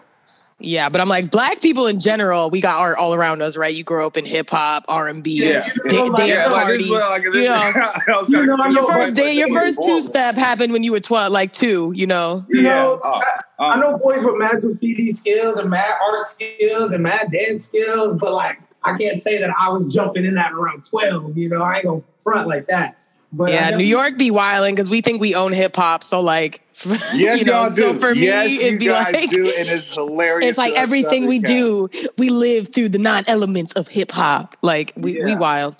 Yeah, 0.59 0.87
but 0.87 1.01
I'm 1.01 1.09
like 1.09 1.29
black 1.29 1.61
people 1.61 1.87
in 1.87 1.99
general. 1.99 2.49
We 2.49 2.61
got 2.61 2.79
art 2.79 2.97
all 2.97 3.13
around 3.13 3.41
us, 3.41 3.57
right? 3.57 3.73
You 3.73 3.83
grow 3.83 4.05
up 4.07 4.15
in 4.15 4.23
hip 4.23 4.49
hop, 4.49 4.85
R 4.87 5.09
and 5.09 5.21
B, 5.21 5.43
Yeah. 5.43 5.67
da- 5.89 6.05
Yeah, 6.05 6.15
dance 6.15 6.29
yeah, 6.29 6.47
parties. 6.47 6.89
like, 6.89 7.23
you 7.23 7.31
know, 7.31 7.33
You 8.29 8.45
know, 8.45 8.55
your 8.67 8.83
like, 8.83 8.93
first 8.93 9.15
like, 9.15 9.15
day, 9.15 9.33
your 9.33 9.49
first 9.49 9.83
two 9.83 9.99
step 9.99 10.35
happened 10.35 10.71
when 10.71 10.83
you 10.83 10.93
were 10.93 11.01
twelve, 11.01 11.33
like 11.33 11.51
two. 11.51 11.91
You 11.95 12.07
know, 12.07 12.45
You 12.47 12.61
Yeah. 12.61 12.69
know, 12.69 13.01
Oh, 13.03 13.21
oh. 13.59 13.63
I 13.65 13.73
uh. 13.73 13.75
know 13.77 13.97
boys 13.97 14.23
with 14.23 14.37
mad 14.37 14.61
graffiti 14.61 15.11
skills 15.11 15.57
and 15.57 15.69
mad 15.69 15.95
art 16.01 16.27
skills 16.27 16.93
and 16.93 17.03
mad 17.03 17.29
dance 17.31 17.65
skills, 17.65 18.15
but 18.17 18.31
like 18.31 18.59
I 18.83 18.97
can't 18.97 19.21
say 19.21 19.39
that 19.39 19.49
I 19.57 19.69
was 19.69 19.87
jumping 19.93 20.25
in 20.25 20.35
that 20.35 20.51
around 20.53 20.85
12. 20.85 21.37
You 21.37 21.49
know, 21.49 21.61
I 21.61 21.77
ain't 21.77 21.85
gonna 21.85 22.01
front 22.23 22.47
like 22.47 22.67
that. 22.67 22.97
But 23.35 23.49
yeah, 23.49 23.71
New 23.71 23.83
York 23.85 24.17
be 24.17 24.29
wilding 24.29 24.75
because 24.75 24.89
we 24.91 25.01
think 25.01 25.19
we 25.19 25.33
own 25.33 25.53
hip 25.53 25.75
hop. 25.75 26.03
So 26.03 26.21
like, 26.21 26.61
Yes, 27.15 27.39
you 27.39 27.45
know, 27.45 27.61
y'all 27.61 27.69
so 27.69 27.93
do. 27.93 27.99
for 27.99 28.13
me, 28.13 28.25
yes, 28.25 28.59
it'd 28.59 28.73
you 28.73 28.79
be 28.79 28.85
guys 28.87 29.13
like. 29.13 29.29
do, 29.31 29.45
and 29.57 29.67
it's 29.69 29.91
hilarious. 29.91 30.49
It's 30.51 30.57
like 30.57 30.73
everything 30.75 31.25
we 31.25 31.39
do, 31.39 31.89
we 32.17 32.29
live 32.29 32.73
through 32.73 32.89
the 32.89 32.99
nine 32.99 33.23
elements 33.27 33.73
of 33.73 33.87
hip 33.87 34.11
hop. 34.11 34.55
Like 34.61 34.93
we, 34.95 35.19
we 35.23 35.35
wild. 35.35 35.75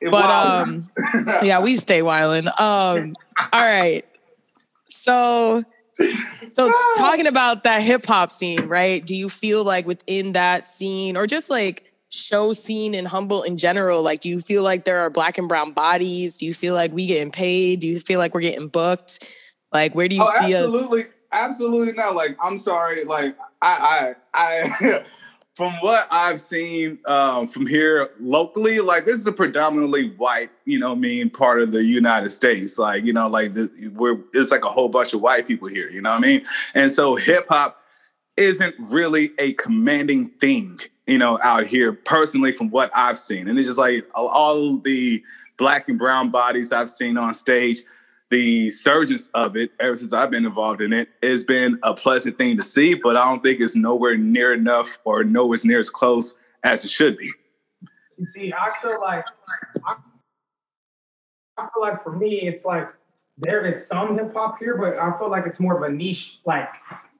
It 0.00 0.10
But 0.10 0.24
wild. 0.24 0.68
um, 0.68 0.84
yeah, 1.42 1.60
we 1.60 1.76
stay 1.76 2.00
wilding. 2.02 2.46
Um, 2.58 3.14
all 3.38 3.48
right. 3.52 4.02
So 4.88 5.62
So 6.48 6.72
talking 6.96 7.26
about 7.26 7.64
that 7.64 7.82
hip 7.82 8.06
hop 8.06 8.30
scene, 8.32 8.66
right? 8.68 9.04
Do 9.04 9.14
you 9.14 9.28
feel 9.28 9.64
like 9.64 9.86
within 9.86 10.32
that 10.32 10.66
scene 10.66 11.16
or 11.16 11.26
just 11.26 11.50
like 11.50 11.84
show 12.10 12.52
scene 12.52 12.94
in 12.94 13.04
Humboldt 13.04 13.46
in 13.46 13.56
general, 13.58 14.02
like 14.02 14.20
do 14.20 14.28
you 14.28 14.40
feel 14.40 14.62
like 14.62 14.84
there 14.84 14.98
are 14.98 15.10
black 15.10 15.38
and 15.38 15.48
brown 15.48 15.72
bodies? 15.72 16.38
Do 16.38 16.46
you 16.46 16.54
feel 16.54 16.74
like 16.74 16.92
we 16.92 17.06
getting 17.06 17.30
paid? 17.30 17.80
Do 17.80 17.86
you 17.86 18.00
feel 18.00 18.18
like 18.18 18.34
we're 18.34 18.40
getting 18.40 18.68
booked? 18.68 19.28
Like 19.72 19.94
where 19.94 20.08
do 20.08 20.16
you 20.16 20.22
oh, 20.24 20.46
see 20.46 20.54
absolutely, 20.54 20.56
us? 20.56 20.64
Absolutely 20.74 21.12
absolutely 21.32 21.92
not. 21.94 22.14
Like 22.14 22.36
I'm 22.42 22.58
sorry, 22.58 23.04
like 23.04 23.36
I 23.62 24.14
I 24.34 24.70
I 24.72 25.04
from 25.54 25.72
what 25.80 26.06
I've 26.10 26.40
seen 26.40 26.98
um, 27.06 27.48
from 27.48 27.66
here 27.66 28.10
locally, 28.20 28.80
like 28.80 29.06
this 29.06 29.16
is 29.16 29.26
a 29.26 29.32
predominantly 29.32 30.10
white, 30.10 30.50
you 30.64 30.78
know, 30.78 30.94
mean 30.94 31.30
part 31.30 31.60
of 31.60 31.72
the 31.72 31.84
United 31.84 32.30
States. 32.30 32.78
Like, 32.78 33.04
you 33.04 33.12
know, 33.12 33.26
like 33.28 33.54
the, 33.54 33.90
we're 33.94 34.18
it's 34.34 34.50
like 34.50 34.64
a 34.64 34.70
whole 34.70 34.88
bunch 34.88 35.14
of 35.14 35.20
white 35.20 35.48
people 35.48 35.68
here. 35.68 35.90
You 35.90 36.00
know 36.00 36.10
what 36.10 36.18
I 36.18 36.22
mean? 36.22 36.46
And 36.74 36.92
so 36.92 37.16
hip 37.16 37.46
hop 37.48 37.82
isn't 38.38 38.74
really 38.78 39.32
a 39.38 39.52
commanding 39.54 40.28
thing, 40.40 40.80
you 41.06 41.18
know, 41.18 41.38
out 41.42 41.66
here 41.66 41.92
personally 41.92 42.52
from 42.52 42.70
what 42.70 42.90
I've 42.94 43.18
seen. 43.18 43.48
And 43.48 43.58
it's 43.58 43.66
just 43.66 43.78
like 43.78 44.08
all 44.14 44.78
the 44.78 45.22
black 45.56 45.88
and 45.88 45.98
brown 45.98 46.30
bodies 46.30 46.72
I've 46.72 46.88
seen 46.88 47.18
on 47.18 47.34
stage 47.34 47.82
the 48.30 48.70
surgence 48.70 49.30
of 49.34 49.56
it 49.56 49.70
ever 49.80 49.96
since 49.96 50.12
I've 50.12 50.30
been 50.30 50.44
involved 50.44 50.82
in 50.82 50.92
it 50.92 51.08
has 51.22 51.44
been 51.44 51.78
a 51.82 51.94
pleasant 51.94 52.36
thing 52.36 52.56
to 52.58 52.62
see, 52.62 52.94
but 52.94 53.16
I 53.16 53.24
don't 53.24 53.42
think 53.42 53.60
it's 53.60 53.74
nowhere 53.74 54.16
near 54.16 54.52
enough 54.52 54.98
or 55.04 55.24
nowhere 55.24 55.54
as 55.54 55.64
near 55.64 55.78
as 55.78 55.88
close 55.88 56.38
as 56.62 56.84
it 56.84 56.90
should 56.90 57.16
be. 57.16 57.32
You 58.18 58.26
see, 58.26 58.52
I 58.52 58.68
feel 58.82 59.00
like 59.00 59.24
I, 59.86 59.94
I 61.56 61.68
feel 61.72 61.80
like 61.80 62.02
for 62.02 62.12
me, 62.12 62.42
it's 62.42 62.64
like 62.64 62.88
there 63.38 63.64
is 63.64 63.86
some 63.86 64.18
hip 64.18 64.34
hop 64.34 64.58
here, 64.58 64.76
but 64.76 64.98
I 64.98 65.16
feel 65.18 65.30
like 65.30 65.46
it's 65.46 65.60
more 65.60 65.82
of 65.82 65.90
a 65.90 65.94
niche, 65.94 66.40
like 66.44 66.68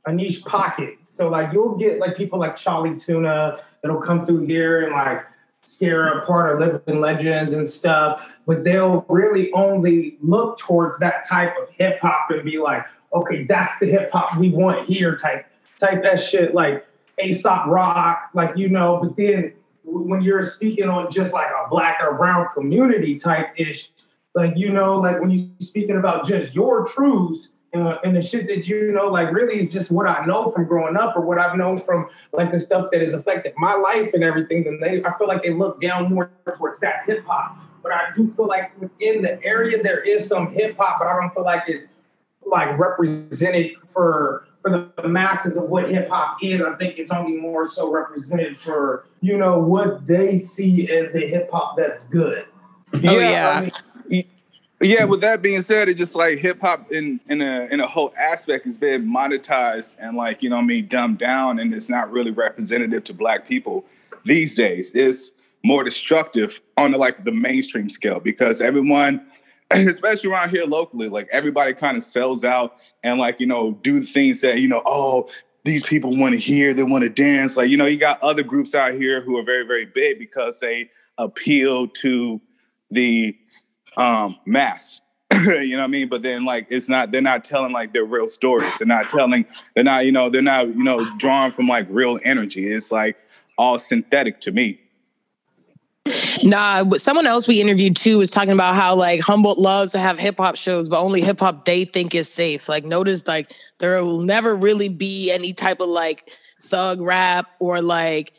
a 0.07 0.13
niche 0.13 0.45
pocket. 0.45 0.95
So 1.05 1.29
like 1.29 1.53
you'll 1.53 1.77
get 1.77 1.99
like 1.99 2.17
people 2.17 2.39
like 2.39 2.57
Charlie 2.57 2.97
Tuna 2.97 3.63
that'll 3.83 4.01
come 4.01 4.27
through 4.27 4.47
here 4.47 4.85
and 4.85 4.93
like 4.93 5.25
scare 5.63 6.19
apart 6.19 6.51
our 6.51 6.61
living 6.61 7.01
legends 7.01 7.53
and 7.53 7.69
stuff 7.69 8.23
but 8.49 8.65
they'll 8.65 9.05
really 9.11 9.53
only 9.53 10.17
look 10.23 10.57
towards 10.59 10.99
that 10.99 11.29
type 11.29 11.53
of 11.61 11.69
hip 11.69 12.01
hop 12.01 12.31
and 12.31 12.43
be 12.43 12.59
like, 12.59 12.83
okay, 13.13 13.45
that's 13.45 13.79
the 13.79 13.85
hip 13.85 14.11
hop 14.11 14.39
we 14.39 14.49
want 14.49 14.89
here 14.89 15.15
type 15.15 15.47
type 15.77 16.03
that 16.03 16.17
shit 16.17 16.55
like 16.55 16.85
Aesop 17.23 17.67
Rock, 17.67 18.31
like 18.33 18.57
you 18.57 18.71
know. 18.71 19.01
But 19.03 19.17
then 19.19 19.53
when 19.85 20.23
you're 20.23 20.43
speaking 20.43 20.89
on 20.89 21.13
just 21.13 21.35
like 21.35 21.49
a 21.49 21.69
black 21.69 21.99
or 22.01 22.15
brown 22.15 22.47
community 22.55 23.19
type 23.19 23.49
ish, 23.59 23.91
like 24.35 24.57
you 24.57 24.73
know, 24.73 24.97
like 24.99 25.21
when 25.21 25.31
you're 25.31 25.47
speaking 25.61 25.99
about 25.99 26.27
just 26.27 26.55
your 26.55 26.87
truths. 26.87 27.51
Uh, 27.75 27.99
and 28.03 28.17
the 28.17 28.23
shit 28.23 28.47
that 28.47 28.67
you 28.67 28.93
know, 28.93 29.09
like 29.09 29.31
really 29.31 29.61
is 29.61 29.71
just 29.71 29.91
what 29.91 30.07
I 30.07 30.25
know 30.25 30.51
from 30.51 30.65
growing 30.65 30.97
up 30.97 31.15
or 31.17 31.21
what 31.21 31.39
I've 31.39 31.57
known 31.57 31.77
from 31.77 32.09
like 32.33 32.51
the 32.51 32.61
stuff 32.61 32.89
that 32.93 33.03
has 33.03 33.13
affected 33.13 33.53
my 33.59 33.75
life 33.75 34.11
and 34.15 34.25
everything. 34.25 34.65
Then 34.65 34.79
they, 34.81 35.05
I 35.05 35.17
feel 35.19 35.29
like 35.29 35.43
they 35.43 35.53
look 35.53 35.81
down 35.81 36.13
more 36.13 36.31
towards 36.57 36.81
that 36.81 37.05
hip 37.07 37.25
hop 37.27 37.59
but 37.83 37.93
I 37.93 38.15
do 38.15 38.33
feel 38.37 38.47
like 38.47 38.79
within 38.81 39.23
the 39.23 39.43
area 39.43 39.83
there 39.83 40.01
is 40.01 40.27
some 40.27 40.53
hip 40.53 40.77
hop, 40.79 40.99
but 40.99 41.09
I 41.09 41.19
don't 41.19 41.33
feel 41.35 41.45
like 41.45 41.65
it's 41.69 41.89
like 42.45 42.79
represented 42.79 43.73
for 43.93 44.47
for 44.63 44.91
the 44.97 45.09
masses 45.09 45.57
of 45.57 45.65
what 45.65 45.89
hip 45.91 46.09
hop 46.09 46.39
is. 46.43 46.61
I 46.61 46.75
think 46.75 46.99
it's 46.99 47.13
only 47.13 47.37
more 47.37 47.67
so 47.67 47.91
represented 47.91 48.59
for 48.61 49.07
you 49.21 49.37
know 49.37 49.59
what 49.59 50.07
they 50.07 50.41
see 50.41 50.91
as 50.91 51.13
the 51.13 51.27
hip 51.27 51.51
hop 51.51 51.77
that's 51.77 52.05
good. 52.05 52.47
Oh 52.95 52.99
yeah. 53.01 53.55
I 53.57 53.61
mean, 53.63 53.71
yeah, 54.81 55.05
with 55.05 55.21
that 55.23 55.43
being 55.43 55.63
said, 55.63 55.89
it's 55.89 55.99
just 55.99 56.15
like 56.15 56.39
hip 56.39 56.61
hop 56.61 56.93
in 56.93 57.21
in 57.29 57.43
a 57.43 57.67
in 57.71 57.81
a 57.81 57.87
whole 57.87 58.13
aspect 58.17 58.67
is 58.67 58.79
been 58.79 59.07
monetized 59.07 59.97
and 59.99 60.17
like 60.17 60.43
you 60.43 60.51
know 60.51 60.59
I 60.59 60.63
mean 60.63 60.87
dumbed 60.87 61.19
down, 61.19 61.59
and 61.59 61.75
it's 61.75 61.89
not 61.89 62.11
really 62.11 62.31
representative 62.31 63.05
to 63.05 63.15
Black 63.15 63.49
people 63.49 63.85
these 64.25 64.55
days. 64.55 64.93
It's 64.95 65.33
more 65.65 65.83
destructive 65.83 66.61
on 66.77 66.93
the, 66.93 66.99
like 66.99 67.25
the 67.25 67.33
mainstream 67.33 67.89
scale 67.89 68.21
because 68.21 68.61
everyone 68.61 69.27
especially 69.71 70.31
around 70.31 70.51
here 70.51 70.65
locally 70.65 71.09
like 71.09 71.29
everybody 71.33 71.75
kind 71.75 71.97
of 71.97 72.05
sells 72.05 72.45
out 72.45 72.77
and 73.03 73.19
like 73.19 73.41
you 73.41 73.47
know 73.47 73.73
do 73.83 74.01
things 74.01 74.41
that 74.41 74.59
you 74.59 74.69
know 74.69 74.83
oh 74.87 75.29
these 75.65 75.85
people 75.85 76.17
want 76.17 76.33
to 76.33 76.39
hear 76.39 76.73
they 76.73 76.85
want 76.85 77.03
to 77.03 77.11
dance 77.11 77.57
like 77.57 77.69
you 77.69 77.77
know 77.77 77.85
you 77.85 77.99
got 77.99 78.23
other 78.23 78.43
groups 78.43 78.75
out 78.75 78.95
here 78.95 79.21
who 79.21 79.37
are 79.37 79.43
very 79.43 79.67
very 79.67 79.85
big 79.85 80.19
because 80.19 80.61
they 80.61 80.89
appeal 81.19 81.89
to 81.89 82.41
the 82.91 83.37
um 83.99 84.37
mass 84.47 85.01
you 85.45 85.73
know 85.73 85.79
what 85.79 85.85
I 85.85 85.89
mean? 85.89 86.09
But 86.09 86.23
then 86.23 86.45
like 86.45 86.67
it's 86.71 86.89
not 86.89 87.11
they're 87.11 87.21
not 87.21 87.45
telling 87.45 87.73
like 87.73 87.93
their 87.93 88.05
real 88.05 88.29
stories. 88.29 88.79
They're 88.79 88.87
not 88.87 89.11
telling 89.11 89.45
they're 89.75 89.85
not, 89.85 90.07
you 90.07 90.13
know, 90.13 90.31
they're 90.31 90.41
not, 90.41 90.69
you 90.69 90.83
know, 90.83 91.07
drawn 91.19 91.53
from 91.53 91.69
like 91.69 91.87
real 91.91 92.19
energy. 92.25 92.67
It's 92.73 92.91
like 92.91 93.17
all 93.59 93.79
synthetic 93.79 94.41
to 94.43 94.53
me. 94.53 94.81
Nah, 96.43 96.89
someone 96.93 97.27
else 97.27 97.47
we 97.47 97.61
interviewed 97.61 97.95
too 97.95 98.19
was 98.19 98.31
talking 98.31 98.53
about 98.53 98.75
how 98.75 98.95
like 98.95 99.21
Humboldt 99.21 99.59
loves 99.59 99.93
to 99.93 99.99
have 99.99 100.19
hip 100.19 100.39
hop 100.39 100.57
shows, 100.57 100.89
but 100.89 101.01
only 101.01 101.21
hip 101.21 101.41
hop 101.41 101.67
they 101.67 101.85
think 101.85 102.15
is 102.15 102.33
safe. 102.33 102.67
Like, 102.67 102.85
notice 102.85 103.27
like 103.27 103.53
there 103.79 104.03
will 104.03 104.23
never 104.23 104.57
really 104.57 104.89
be 104.89 105.31
any 105.31 105.53
type 105.53 105.81
of 105.81 105.89
like 105.89 106.33
thug 106.63 107.03
rap 107.03 107.51
or 107.59 107.83
like 107.83 108.33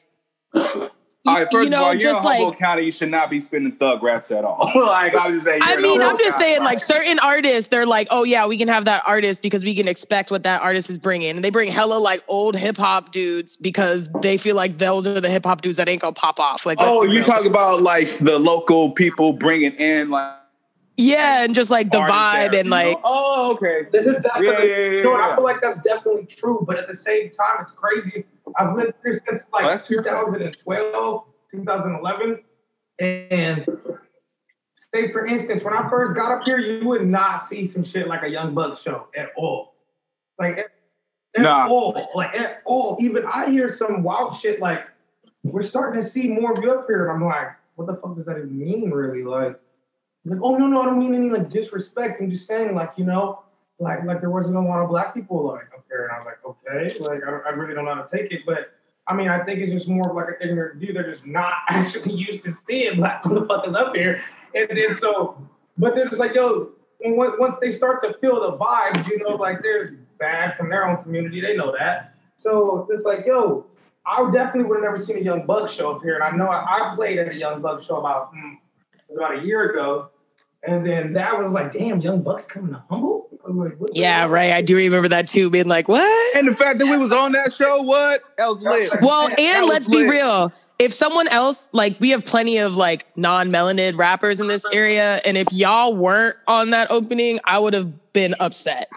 all 1.27 1.35
right, 1.35 1.47
first 1.51 1.65
you 1.65 1.69
know, 1.69 1.81
of 1.81 1.83
all, 1.83 1.91
you're 1.93 1.99
just 1.99 2.23
in 2.23 2.27
Humboldt 2.27 2.49
like, 2.51 2.59
County. 2.59 2.83
You 2.83 2.91
should 2.93 3.11
not 3.11 3.29
be 3.29 3.41
spinning 3.41 3.73
thug 3.73 4.01
raps 4.01 4.31
at 4.31 4.45
all. 4.45 4.71
like 4.75 5.13
I 5.13 5.27
was 5.27 5.37
just 5.37 5.45
saying. 5.45 5.61
I 5.63 5.75
mean, 5.75 6.01
I'm 6.01 6.17
just 6.17 6.37
saying, 6.37 6.63
like 6.63 6.79
certain 6.79 7.19
artists, 7.19 7.67
they're 7.67 7.85
like, 7.85 8.07
oh 8.09 8.23
yeah, 8.23 8.47
we 8.47 8.57
can 8.57 8.69
have 8.69 8.85
that 8.85 9.03
artist 9.05 9.43
because 9.43 9.65
we 9.65 9.75
can 9.75 9.89
expect 9.89 10.31
what 10.31 10.43
that 10.43 10.61
artist 10.61 10.89
is 10.89 10.97
bringing, 10.97 11.31
and 11.31 11.43
they 11.43 11.49
bring 11.49 11.69
hella 11.69 11.99
like 11.99 12.23
old 12.29 12.55
hip 12.55 12.77
hop 12.77 13.11
dudes 13.11 13.57
because 13.57 14.07
they 14.21 14.37
feel 14.37 14.55
like 14.55 14.77
those 14.77 15.05
are 15.07 15.19
the 15.19 15.29
hip 15.29 15.45
hop 15.45 15.61
dudes 15.61 15.75
that 15.75 15.89
ain't 15.89 16.01
gonna 16.01 16.13
pop 16.13 16.39
off. 16.39 16.65
Like, 16.65 16.77
oh, 16.79 17.03
you 17.03 17.21
talk 17.21 17.43
about 17.43 17.81
like 17.81 18.19
the 18.19 18.39
local 18.39 18.91
people 18.91 19.33
bringing 19.33 19.73
in 19.73 20.09
like. 20.09 20.29
Yeah, 20.95 21.45
and 21.45 21.55
just 21.55 21.71
like 21.71 21.91
the 21.91 21.99
vibe 21.99 22.51
there, 22.51 22.61
and 22.61 22.69
like. 22.69 22.95
Know? 22.95 23.01
Oh, 23.03 23.53
okay. 23.55 23.87
This 23.91 24.05
is 24.05 24.19
definitely. 24.19 24.47
Yeah, 24.47 24.63
yeah, 24.63 24.75
yeah, 24.75 24.97
you 24.97 25.03
know, 25.03 25.15
I 25.15 25.35
feel 25.35 25.43
like 25.45 25.61
that's 25.61 25.81
definitely 25.81 26.25
true, 26.25 26.63
but 26.67 26.77
at 26.77 26.87
the 26.87 26.95
same 26.95 27.29
time, 27.29 27.57
it's 27.61 27.71
crazy 27.71 28.25
I've 28.59 28.75
lived 28.75 28.93
here 29.03 29.13
since 29.13 29.45
like 29.53 29.65
oh, 29.65 29.77
2012, 29.77 31.23
2011. 31.51 32.43
And 32.99 33.65
say, 34.93 35.11
for 35.11 35.25
instance, 35.25 35.63
when 35.63 35.73
I 35.73 35.89
first 35.89 36.13
got 36.15 36.31
up 36.31 36.43
here, 36.45 36.59
you 36.59 36.85
would 36.87 37.07
not 37.07 37.37
see 37.43 37.65
some 37.65 37.83
shit 37.83 38.07
like 38.07 38.23
a 38.23 38.27
Young 38.27 38.53
Buck 38.53 38.77
show 38.77 39.07
at 39.15 39.29
all. 39.37 39.75
Like, 40.37 40.57
at, 40.57 40.65
at 41.37 41.41
nah. 41.41 41.67
all. 41.69 41.95
Like, 42.13 42.37
at 42.37 42.61
all. 42.65 42.97
Even 42.99 43.25
I 43.25 43.49
hear 43.49 43.69
some 43.69 44.03
wild 44.03 44.37
shit 44.37 44.59
like, 44.59 44.81
we're 45.43 45.63
starting 45.63 46.01
to 46.01 46.07
see 46.07 46.27
more 46.27 46.51
of 46.51 46.61
you 46.61 46.71
up 46.73 46.85
here. 46.87 47.09
And 47.09 47.11
I'm 47.13 47.25
like, 47.29 47.47
what 47.75 47.87
the 47.87 47.95
fuck 47.95 48.15
does 48.15 48.25
that 48.25 48.37
even 48.37 48.59
mean, 48.59 48.91
really? 48.91 49.23
Like, 49.23 49.57
like, 50.25 50.39
oh, 50.43 50.57
no, 50.57 50.67
no, 50.67 50.81
I 50.81 50.85
don't 50.85 50.99
mean 50.99 51.15
any 51.15 51.29
like 51.29 51.49
disrespect. 51.49 52.21
I'm 52.21 52.29
just 52.29 52.45
saying, 52.45 52.75
like, 52.75 52.91
you 52.97 53.05
know, 53.05 53.43
like 53.79 54.03
like 54.03 54.19
there 54.19 54.29
wasn't 54.29 54.57
a 54.57 54.59
lot 54.59 54.81
of 54.81 54.89
black 54.89 55.13
people 55.13 55.47
like 55.47 55.69
there, 55.89 56.05
and 56.05 56.11
I 56.13 56.17
was 56.17 56.25
like, 56.25 56.45
okay, 56.45 56.97
like 56.99 57.21
I, 57.23 57.49
I 57.49 57.51
really 57.51 57.73
don't 57.73 57.85
know 57.85 57.95
how 57.95 58.01
to 58.01 58.17
take 58.17 58.31
it, 58.31 58.41
but 58.45 58.71
I 59.07 59.15
mean, 59.15 59.27
I 59.27 59.43
think 59.43 59.59
it's 59.59 59.71
just 59.71 59.87
more 59.87 60.09
of 60.09 60.15
like 60.15 60.27
an 60.39 60.49
ignorant 60.49 60.79
view. 60.79 60.93
They're 60.93 61.11
just 61.11 61.25
not 61.25 61.53
actually 61.69 62.13
used 62.13 62.43
to 62.43 62.51
seeing 62.51 62.97
black 62.97 63.23
motherfuckers 63.25 63.75
up 63.75 63.95
here, 63.95 64.21
and 64.55 64.69
then 64.69 64.93
so, 64.95 65.37
but 65.77 65.95
they're 65.95 66.07
just 66.07 66.19
like, 66.19 66.33
yo, 66.33 66.71
once 67.01 67.55
they 67.61 67.71
start 67.71 68.01
to 68.03 68.13
feel 68.19 68.39
the 68.51 68.57
vibes, 68.57 69.07
you 69.07 69.19
know, 69.19 69.35
like 69.35 69.61
there's 69.61 69.95
bad 70.19 70.57
from 70.57 70.69
their 70.69 70.87
own 70.87 71.01
community, 71.03 71.41
they 71.41 71.55
know 71.55 71.73
that. 71.77 72.13
So 72.35 72.87
it's 72.89 73.03
like, 73.03 73.25
yo, 73.25 73.65
I 74.05 74.29
definitely 74.31 74.69
would 74.69 74.77
have 74.77 74.83
never 74.83 74.97
seen 74.97 75.17
a 75.17 75.21
Young 75.21 75.45
Buck 75.45 75.69
show 75.69 75.95
up 75.95 76.01
here, 76.03 76.15
and 76.15 76.23
I 76.23 76.31
know 76.31 76.47
I, 76.47 76.91
I 76.91 76.95
played 76.95 77.17
at 77.19 77.29
a 77.29 77.35
Young 77.35 77.61
Buck 77.61 77.83
show 77.83 77.97
about 77.97 78.33
mm, 78.33 78.57
about 79.15 79.39
a 79.39 79.45
year 79.45 79.71
ago, 79.71 80.09
and 80.63 80.85
then 80.85 81.13
that 81.13 81.37
was 81.37 81.51
like, 81.51 81.73
damn, 81.73 82.01
Young 82.01 82.21
Buck's 82.21 82.45
coming 82.45 82.73
to 82.73 82.83
Humboldt. 82.89 83.27
Like, 83.47 83.73
yeah, 83.93 84.27
right. 84.27 84.51
I 84.51 84.61
do 84.61 84.75
remember 84.75 85.07
that 85.07 85.27
too, 85.27 85.49
being 85.49 85.67
like, 85.67 85.87
what? 85.87 86.37
And 86.37 86.47
the 86.47 86.55
fact 86.55 86.79
that 86.79 86.85
we 86.85 86.97
was 86.97 87.11
on 87.11 87.31
that 87.31 87.53
show, 87.53 87.81
what? 87.81 88.21
That 88.37 88.47
was 88.47 88.61
lit. 88.61 88.91
Well, 89.01 89.29
and 89.37 89.65
let's 89.65 89.87
lit. 89.87 90.05
be 90.05 90.11
real. 90.11 90.51
If 90.77 90.93
someone 90.93 91.27
else, 91.29 91.69
like, 91.73 91.97
we 91.99 92.09
have 92.11 92.25
plenty 92.25 92.57
of 92.57 92.75
like 92.75 93.05
non-melanin 93.17 93.97
rappers 93.97 94.39
in 94.39 94.47
this 94.47 94.65
area, 94.71 95.19
and 95.25 95.37
if 95.37 95.47
y'all 95.51 95.95
weren't 95.95 96.35
on 96.47 96.69
that 96.71 96.91
opening, 96.91 97.39
I 97.45 97.59
would 97.59 97.73
have 97.73 98.13
been 98.13 98.35
upset. 98.39 98.87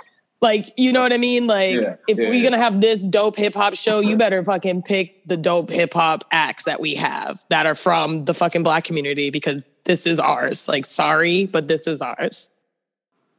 Like, 0.42 0.74
you 0.76 0.92
know 0.92 1.00
what 1.00 1.12
I 1.12 1.18
mean? 1.18 1.46
Like, 1.46 1.80
yeah, 1.80 1.94
if 2.08 2.18
yeah, 2.18 2.28
we're 2.28 2.42
gonna 2.42 2.62
have 2.62 2.80
this 2.80 3.06
dope 3.06 3.36
hip 3.36 3.54
hop 3.54 3.76
show, 3.76 4.00
you 4.00 4.16
better 4.16 4.42
fucking 4.42 4.82
pick 4.82 5.24
the 5.24 5.36
dope 5.36 5.70
hip 5.70 5.94
hop 5.94 6.24
acts 6.32 6.64
that 6.64 6.80
we 6.80 6.96
have 6.96 7.38
that 7.48 7.64
are 7.64 7.76
from 7.76 8.24
the 8.24 8.34
fucking 8.34 8.64
black 8.64 8.82
community 8.82 9.30
because 9.30 9.68
this 9.84 10.04
is 10.04 10.18
ours. 10.18 10.66
Like, 10.66 10.84
sorry, 10.84 11.46
but 11.46 11.68
this 11.68 11.86
is 11.86 12.02
ours. 12.02 12.50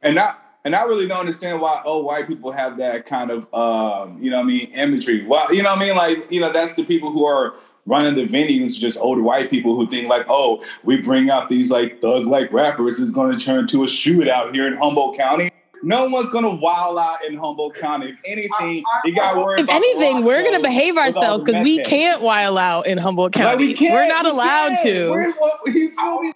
And 0.00 0.18
I 0.18 0.34
and 0.64 0.74
I 0.74 0.84
really 0.84 1.06
don't 1.06 1.20
understand 1.20 1.60
why 1.60 1.82
oh 1.84 2.02
white 2.02 2.26
people 2.26 2.50
have 2.52 2.78
that 2.78 3.04
kind 3.04 3.30
of 3.30 3.52
um, 3.52 4.16
you 4.22 4.30
know 4.30 4.40
I 4.40 4.42
mean 4.42 4.70
imagery. 4.72 5.26
Well, 5.26 5.54
you 5.54 5.62
know 5.62 5.72
what 5.72 5.82
I 5.82 5.84
mean? 5.84 5.96
Like, 5.96 6.32
you 6.32 6.40
know, 6.40 6.50
that's 6.50 6.74
the 6.74 6.84
people 6.84 7.12
who 7.12 7.26
are 7.26 7.52
running 7.84 8.14
the 8.14 8.26
venues, 8.26 8.78
just 8.78 8.96
older 8.96 9.20
white 9.20 9.50
people 9.50 9.76
who 9.76 9.86
think 9.90 10.08
like, 10.08 10.24
oh, 10.30 10.64
we 10.84 10.96
bring 10.96 11.28
out 11.28 11.50
these 11.50 11.70
like 11.70 12.00
thug 12.00 12.24
like 12.24 12.50
rappers, 12.50 12.98
it's 12.98 13.12
gonna 13.12 13.38
turn 13.38 13.66
to 13.66 13.82
a 13.82 13.86
shootout 13.86 14.54
here 14.54 14.66
in 14.66 14.72
Humboldt 14.72 15.18
County 15.18 15.50
no 15.84 16.06
one's 16.08 16.28
gonna 16.30 16.50
wild 16.50 16.98
out 16.98 17.24
in 17.24 17.36
Humboldt 17.36 17.76
County. 17.76 18.10
If 18.10 18.18
anything, 18.24 18.84
you 19.04 19.14
got 19.14 19.34
to 19.34 19.40
worry. 19.40 19.60
If 19.60 19.68
anything, 19.68 20.24
we're 20.24 20.42
gonna 20.42 20.62
behave 20.62 20.96
ourselves 20.96 21.44
because 21.44 21.62
we 21.62 21.78
can't 21.78 22.22
wild 22.22 22.58
out 22.58 22.86
in 22.86 22.98
Humboldt 22.98 23.32
County. 23.32 23.68
Like 23.68 23.80
we 23.80 23.88
are 23.88 24.08
not 24.08 24.24
we 24.24 24.30
allowed 24.30 24.76
to. 24.82 25.10
We're, 25.10 26.32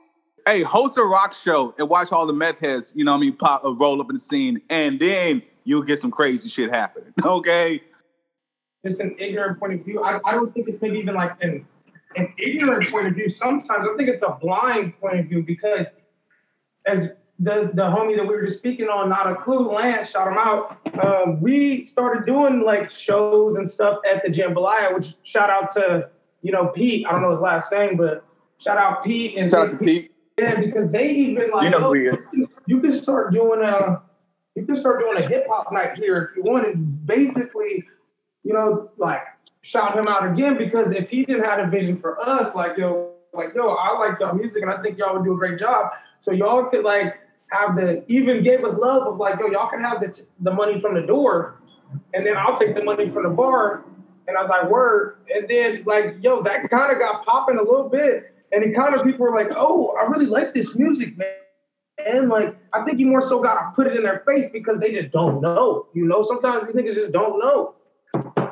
hey, 0.46 0.62
host 0.62 0.98
a 0.98 1.02
rock 1.02 1.34
show 1.34 1.74
and 1.78 1.88
watch 1.88 2.12
all 2.12 2.26
the 2.26 2.32
meth 2.32 2.58
heads. 2.58 2.92
You 2.94 3.04
know, 3.04 3.12
what 3.12 3.18
I 3.18 3.20
mean, 3.20 3.36
pop 3.36 3.64
uh, 3.64 3.74
roll 3.74 4.00
up 4.00 4.10
in 4.10 4.16
the 4.16 4.20
scene, 4.20 4.60
and 4.68 5.00
then 5.00 5.42
you'll 5.64 5.82
get 5.82 6.00
some 6.00 6.10
crazy 6.10 6.48
shit 6.48 6.70
happening. 6.70 7.12
Okay. 7.24 7.82
Just 8.86 9.00
an 9.00 9.16
ignorant 9.18 9.58
point 9.58 9.74
of 9.74 9.84
view. 9.84 10.04
I, 10.04 10.20
I 10.24 10.32
don't 10.32 10.54
think 10.54 10.68
it's 10.68 10.80
maybe 10.80 10.98
even 10.98 11.14
like 11.14 11.32
an 11.42 11.66
an 12.16 12.32
ignorant 12.38 12.88
point 12.90 13.08
of 13.08 13.14
view. 13.14 13.28
Sometimes 13.28 13.88
I 13.88 13.96
think 13.96 14.08
it's 14.08 14.22
a 14.22 14.38
blind 14.40 14.98
point 15.00 15.20
of 15.20 15.26
view 15.26 15.42
because 15.42 15.86
as 16.86 17.08
the 17.38 17.70
the 17.74 17.82
homie 17.82 18.16
that 18.16 18.26
we 18.26 18.34
were 18.34 18.44
just 18.44 18.58
speaking 18.58 18.88
on, 18.88 19.08
not 19.08 19.30
a 19.30 19.36
clue, 19.36 19.72
Lance, 19.72 20.10
shout 20.10 20.28
him 20.28 20.38
out. 20.38 20.78
Um, 21.02 21.40
we 21.40 21.84
started 21.84 22.26
doing 22.26 22.62
like 22.62 22.90
shows 22.90 23.56
and 23.56 23.68
stuff 23.68 23.98
at 24.08 24.22
the 24.24 24.30
Jambalaya, 24.30 24.94
which 24.94 25.14
shout 25.22 25.48
out 25.48 25.72
to 25.74 26.10
you 26.42 26.52
know 26.52 26.68
Pete. 26.68 27.06
I 27.06 27.12
don't 27.12 27.22
know 27.22 27.30
his 27.30 27.40
last 27.40 27.72
name, 27.72 27.96
but 27.96 28.24
shout 28.58 28.76
out 28.76 29.04
Pete 29.04 29.36
and 29.36 29.50
shout 29.50 29.68
out 29.68 29.78
to 29.78 29.84
Pete. 29.84 30.12
Yeah, 30.36 30.60
because 30.60 30.90
they 30.90 31.10
even 31.10 31.50
like 31.50 31.64
you 31.64 31.70
know 31.70 31.92
he 31.92 32.02
is. 32.02 32.28
You 32.66 32.80
can 32.80 32.92
start 32.92 33.32
doing 33.32 33.62
a 33.62 34.02
you 34.56 34.66
can 34.66 34.76
start 34.76 35.00
doing 35.00 35.22
a 35.22 35.28
hip 35.28 35.46
hop 35.48 35.72
night 35.72 35.96
here 35.96 36.30
if 36.30 36.36
you 36.36 36.42
want, 36.42 36.66
and 36.66 37.06
basically, 37.06 37.84
you 38.42 38.52
know, 38.52 38.90
like 38.96 39.22
shout 39.62 39.96
him 39.96 40.06
out 40.08 40.28
again 40.32 40.58
because 40.58 40.90
if 40.92 41.08
he 41.08 41.24
didn't 41.24 41.44
have 41.44 41.60
a 41.60 41.70
vision 41.70 42.00
for 42.00 42.20
us, 42.20 42.56
like 42.56 42.76
yo, 42.76 43.12
like 43.32 43.54
yo, 43.54 43.74
I 43.74 43.96
like 43.96 44.18
y'all 44.18 44.34
music 44.34 44.62
and 44.62 44.70
I 44.70 44.82
think 44.82 44.98
y'all 44.98 45.14
would 45.14 45.24
do 45.24 45.34
a 45.34 45.36
great 45.36 45.60
job. 45.60 45.92
So 46.20 46.32
y'all 46.32 46.64
could 46.64 46.84
like 46.84 47.20
have 47.50 47.76
the 47.76 48.04
even 48.08 48.42
gave 48.42 48.64
us 48.64 48.74
love 48.74 49.06
of 49.06 49.16
like 49.18 49.38
yo, 49.40 49.46
y'all 49.46 49.68
can 49.68 49.80
have 49.80 50.00
the 50.00 50.08
t- 50.08 50.22
the 50.40 50.52
money 50.52 50.80
from 50.80 50.94
the 50.94 51.02
door, 51.02 51.60
and 52.14 52.24
then 52.24 52.36
I'll 52.36 52.56
take 52.56 52.74
the 52.74 52.84
money 52.84 53.10
from 53.10 53.24
the 53.24 53.30
bar. 53.30 53.84
And 54.26 54.36
I 54.36 54.42
was 54.42 54.50
like, 54.50 54.68
word. 54.68 55.16
And 55.34 55.48
then 55.48 55.84
like 55.86 56.16
yo, 56.20 56.42
that 56.42 56.68
kind 56.70 56.92
of 56.92 56.98
got 56.98 57.24
popping 57.24 57.56
a 57.58 57.62
little 57.62 57.88
bit, 57.88 58.34
and 58.52 58.62
it 58.62 58.74
kind 58.74 58.94
of 58.94 59.04
people 59.04 59.26
were 59.26 59.34
like, 59.34 59.48
oh, 59.56 59.96
I 59.98 60.06
really 60.08 60.26
like 60.26 60.54
this 60.54 60.74
music, 60.74 61.16
man. 61.16 61.28
And 62.06 62.28
like, 62.28 62.56
I 62.72 62.84
think 62.84 62.98
you 62.98 63.06
more 63.06 63.22
so 63.22 63.42
gotta 63.42 63.72
put 63.74 63.86
it 63.86 63.96
in 63.96 64.02
their 64.02 64.22
face 64.26 64.48
because 64.52 64.80
they 64.80 64.92
just 64.92 65.10
don't 65.10 65.40
know. 65.40 65.86
You 65.94 66.06
know, 66.06 66.22
sometimes 66.22 66.66
these 66.66 66.76
niggas 66.76 66.94
just 66.94 67.12
don't 67.12 67.38
know. 67.38 67.74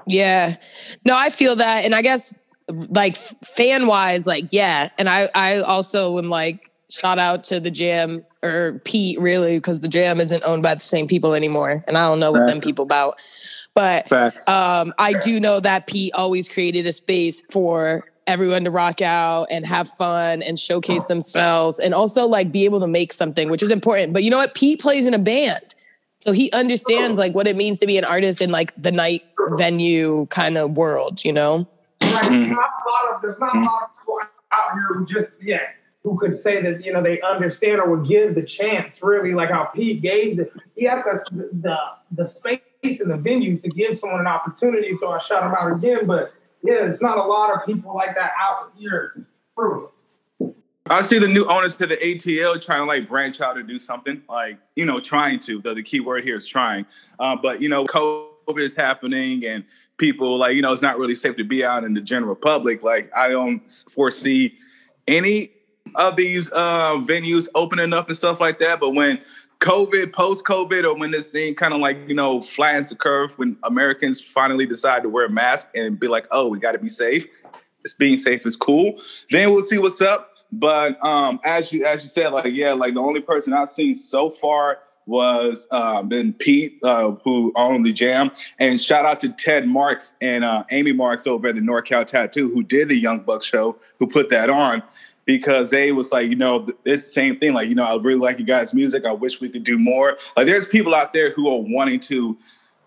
Yeah. 0.07 0.57
No, 1.05 1.17
I 1.17 1.31
feel 1.31 1.57
that. 1.57 1.85
And 1.85 1.95
I 1.95 2.03
guess 2.03 2.35
like 2.69 3.17
fan 3.17 3.87
wise, 3.87 4.27
like, 4.27 4.47
yeah. 4.51 4.91
And 4.99 5.09
I, 5.09 5.29
I 5.35 5.61
also 5.61 6.19
am 6.19 6.29
like, 6.29 6.71
shout 6.91 7.19
out 7.19 7.45
to 7.45 7.61
the 7.61 7.71
jam 7.71 8.25
or 8.43 8.81
Pete 8.85 9.19
really, 9.21 9.59
because 9.59 9.81
the 9.81 9.89
jam 9.89 10.21
isn't 10.21 10.43
owned 10.45 10.63
by 10.63 10.75
the 10.75 10.81
same 10.81 11.07
people 11.07 11.35
anymore. 11.35 11.83
And 11.87 11.99
I 11.99 12.07
don't 12.07 12.21
know 12.21 12.33
what 12.33 12.41
Facts. 12.41 12.53
them 12.53 12.61
people 12.61 12.85
about. 12.85 13.19
But 13.75 14.11
um, 14.49 14.95
I 14.99 15.13
do 15.13 15.39
know 15.39 15.61
that 15.61 15.87
Pete 15.87 16.15
always 16.15 16.49
created 16.49 16.87
a 16.87 16.93
space 16.93 17.43
for 17.51 18.03
everyone 18.27 18.65
to 18.65 18.71
rock 18.71 19.03
out 19.03 19.47
and 19.51 19.67
have 19.67 19.89
fun 19.89 20.43
and 20.43 20.59
showcase 20.59 21.05
themselves 21.05 21.79
and 21.79 21.95
also 21.95 22.27
like 22.27 22.51
be 22.51 22.65
able 22.65 22.81
to 22.81 22.87
make 22.87 23.13
something, 23.13 23.51
which 23.51 23.63
is 23.63 23.71
important. 23.71 24.13
But 24.13 24.25
you 24.25 24.31
know 24.31 24.39
what? 24.39 24.55
Pete 24.55 24.81
plays 24.81 25.07
in 25.07 25.15
a 25.15 25.19
band. 25.19 25.75
So 26.21 26.33
he 26.33 26.51
understands 26.53 27.19
like 27.19 27.35
what 27.35 27.47
it 27.47 27.55
means 27.55 27.79
to 27.81 27.87
be 27.87 27.99
an 27.99 28.05
artist 28.05 28.41
in 28.41 28.51
like 28.51 28.73
the 28.81 28.91
night 28.91 29.23
venue 29.51 30.27
kind 30.27 30.57
of 30.57 30.77
world, 30.77 31.25
you 31.25 31.33
know? 31.33 31.69
Right. 32.03 32.29
There's 32.31 32.51
not 32.51 32.59
a 32.59 32.89
lot 32.89 33.15
of 33.15 33.23
there's 33.23 33.39
not 33.39 33.55
a 33.55 33.61
lot 33.61 33.83
of 33.85 33.97
people 33.97 34.19
out 34.53 34.73
here 34.73 34.95
who 34.95 35.07
just 35.07 35.37
yeah 35.43 35.59
who 36.07 36.17
could 36.17 36.39
say 36.39 36.63
that 36.63 36.85
you 36.85 36.93
know 36.93 37.03
they 37.03 37.21
understand 37.21 37.81
or 37.81 37.97
would 37.97 38.09
give 38.09 38.37
the 38.37 38.43
chance 38.43 39.03
really 39.03 39.35
like 39.35 39.51
how 39.51 39.65
Pete 39.65 40.01
gave 40.01 40.37
the 40.37 40.49
he 40.77 40.85
had 40.85 41.03
the 41.05 41.51
the 41.61 41.77
the 42.13 42.25
space 42.25 42.61
in 43.01 43.09
the 43.09 43.17
venue 43.17 43.59
to 43.59 43.69
give 43.69 43.99
someone 43.99 44.21
an 44.21 44.29
opportunity. 44.29 44.97
So 45.01 45.09
I 45.09 45.19
shot 45.19 45.43
him 45.43 45.53
out 45.59 45.73
again, 45.73 46.07
but 46.07 46.33
yeah, 46.63 46.87
it's 46.87 47.03
not 47.03 47.19
a 47.19 47.23
lot 47.23 47.53
of 47.53 47.67
people 47.67 47.93
like 47.93 48.15
that 48.15 48.31
out 48.41 48.71
here. 48.79 49.27
True. 49.59 49.91
I 50.89 51.03
see 51.03 51.19
the 51.19 51.27
new 51.27 51.45
owners 51.47 51.75
to 51.77 51.87
the 51.89 51.97
ATL 51.97 52.65
trying 52.65 52.83
to 52.83 52.85
like 52.85 53.09
branch 53.09 53.41
out 53.41 53.59
and 53.59 53.67
do 53.67 53.81
something 53.81 54.23
like, 54.29 54.59
you 54.77 54.85
know, 54.85 55.01
trying 55.01 55.41
to, 55.41 55.61
the, 55.61 55.75
the 55.75 55.83
key 55.83 55.99
word 55.99 56.23
here 56.23 56.37
is 56.37 56.47
trying. 56.47 56.87
Uh, 57.19 57.35
but, 57.35 57.61
you 57.61 57.69
know, 57.69 57.85
COVID 57.87 58.59
is 58.59 58.77
happening 58.77 59.45
and 59.45 59.65
people 59.97 60.39
like, 60.39 60.55
you 60.55 60.63
know, 60.63 60.73
it's 60.73 60.83
not 60.83 60.97
really 60.97 61.17
safe 61.17 61.37
to 61.39 61.45
be 61.45 61.65
out 61.65 61.83
in 61.83 61.93
the 61.93 62.01
general 62.01 62.37
public. 62.37 62.85
Like, 62.85 63.11
I 63.17 63.27
don't 63.27 63.69
foresee 63.93 64.57
any 65.09 65.56
of 65.95 66.17
these 66.17 66.51
uh, 66.53 66.97
venues 66.97 67.49
opening 67.55 67.93
up 67.93 68.09
and 68.09 68.19
stuff 68.19 68.41
like 68.41 68.59
that. 68.59 68.81
But 68.81 68.91
when 68.91 69.21
COVID, 69.61 70.13
post 70.13 70.45
COVID, 70.45 70.85
or 70.85 70.95
when 70.97 71.11
this 71.11 71.33
thing 71.33 71.55
kind 71.55 71.73
of 71.73 71.81
like, 71.81 71.99
you 72.07 72.15
know, 72.15 72.43
flattens 72.43 72.91
the 72.91 72.97
curve, 72.97 73.31
when 73.37 73.57
Americans 73.63 74.21
finally 74.21 74.67
decide 74.67 75.03
to 75.03 75.09
wear 75.09 75.27
a 75.27 75.31
mask 75.31 75.69
and 75.75 75.99
be 75.99 76.09
like, 76.09 76.27
oh, 76.31 76.49
we 76.49 76.59
got 76.59 76.73
to 76.73 76.79
be 76.79 76.91
safe. 76.91 77.27
It's 77.85 77.95
being 77.95 78.19
safe 78.19 78.45
is 78.45 78.57
cool. 78.57 79.01
Then 79.31 79.53
we'll 79.53 79.63
see 79.63 79.79
what's 79.79 80.03
up. 80.03 80.33
But 80.53 81.03
um, 81.05 81.41
as 81.45 81.73
you 81.73 81.85
as 81.85 82.03
you 82.03 82.09
said, 82.09 82.29
like 82.29 82.53
yeah, 82.53 82.73
like 82.73 82.95
the 82.95 83.01
only 83.01 83.21
person 83.21 83.53
I've 83.53 83.71
seen 83.71 83.97
so 83.97 84.31
far 84.31 84.79
was 85.07 85.69
uh, 85.71 86.03
been 86.03 86.33
Pete, 86.33 86.79
uh, 86.83 87.13
who 87.23 87.53
owned 87.57 87.87
the 87.87 87.93
Jam, 87.93 88.31
and 88.59 88.81
shout 88.81 89.07
out 89.07 89.21
to 89.21 89.29
Ted 89.29 89.69
Marks 89.69 90.15
and 90.21 90.45
uh, 90.45 90.65
Amy 90.71 90.93
Marks 90.93 91.27
over 91.27 91.49
at 91.49 91.55
the 91.55 91.61
NorCal 91.61 92.05
Tattoo, 92.07 92.51
who 92.53 92.63
did 92.63 92.89
the 92.89 92.99
Young 92.99 93.21
Buck 93.21 93.43
show, 93.43 93.77
who 93.99 94.07
put 94.07 94.31
that 94.31 94.51
on. 94.51 94.83
Because 95.27 95.71
they 95.71 95.93
was 95.93 96.13
like, 96.13 96.31
you 96.31 96.37
know, 96.37 96.67
this 96.85 97.13
same 97.13 97.39
thing. 97.39 97.53
Like, 97.53 97.69
you 97.69 97.75
know, 97.75 97.85
I 97.85 98.01
really 98.01 98.21
like 98.21 98.39
you 98.39 98.45
guys' 98.45 98.73
music. 98.73 99.05
I 99.05 99.13
wish 99.13 99.41
we 99.41 99.49
could 99.49 99.65
do 99.65 99.79
more. 99.79 100.17
Like, 100.37 100.47
there's 100.47 100.67
people 100.67 100.95
out 100.95 101.13
there 101.13 101.33
who 101.33 101.49
are 101.49 101.59
wanting 101.59 102.01
to 102.01 102.39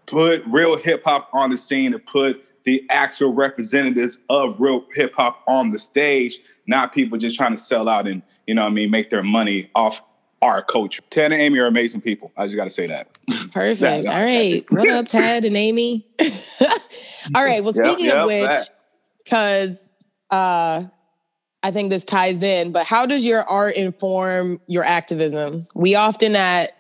put 0.06 0.41
real 0.47 0.78
hip 0.78 1.04
hop 1.04 1.30
on 1.34 1.52
the 1.52 1.58
scene, 1.58 1.91
to 1.91 1.99
put 1.99 2.43
the 2.63 2.86
actual 2.89 3.34
representatives 3.34 4.19
of 4.30 4.56
real 4.60 4.86
hip 4.95 5.13
hop 5.15 5.43
on 5.47 5.71
the 5.71 5.80
stage 5.80 6.39
not 6.69 6.93
people 6.93 7.17
just 7.17 7.36
trying 7.36 7.52
to 7.52 7.58
sell 7.58 7.89
out 7.89 8.08
and 8.08 8.21
you 8.47 8.54
know 8.54 8.65
I 8.65 8.69
mean 8.69 8.91
make 8.91 9.10
their 9.10 9.23
money 9.23 9.69
off 9.75 10.02
our 10.41 10.63
culture. 10.63 11.02
Ted 11.10 11.34
and 11.34 11.41
Amy 11.41 11.60
are 11.60 11.65
amazing 11.65 11.99
people. 11.99 12.32
I 12.38 12.45
just 12.45 12.56
got 12.56 12.63
to 12.63 12.69
say 12.69 12.88
that. 12.88 13.10
Perfect. 13.52 14.08
All 14.08 14.23
right. 14.23 14.63
What 14.69 14.88
up, 14.88 15.08
Ted 15.08 15.43
and 15.43 15.58
Amy? 15.58 16.08
All 17.36 17.43
right. 17.43 17.62
Well, 17.62 17.73
speaking 17.73 18.06
yep, 18.06 18.15
yep, 18.15 18.17
of 18.19 18.28
which, 18.28 18.69
because 19.21 19.93
uh, 20.30 20.84
I 21.61 21.71
think 21.71 21.89
this 21.89 22.05
ties 22.05 22.41
in, 22.41 22.71
but 22.71 22.85
how 22.85 23.05
does 23.05 23.25
your 23.25 23.41
art 23.41 23.75
inform 23.75 24.61
your 24.67 24.83
activism? 24.83 25.67
We 25.75 25.95
often 25.95 26.35
at 26.35 26.71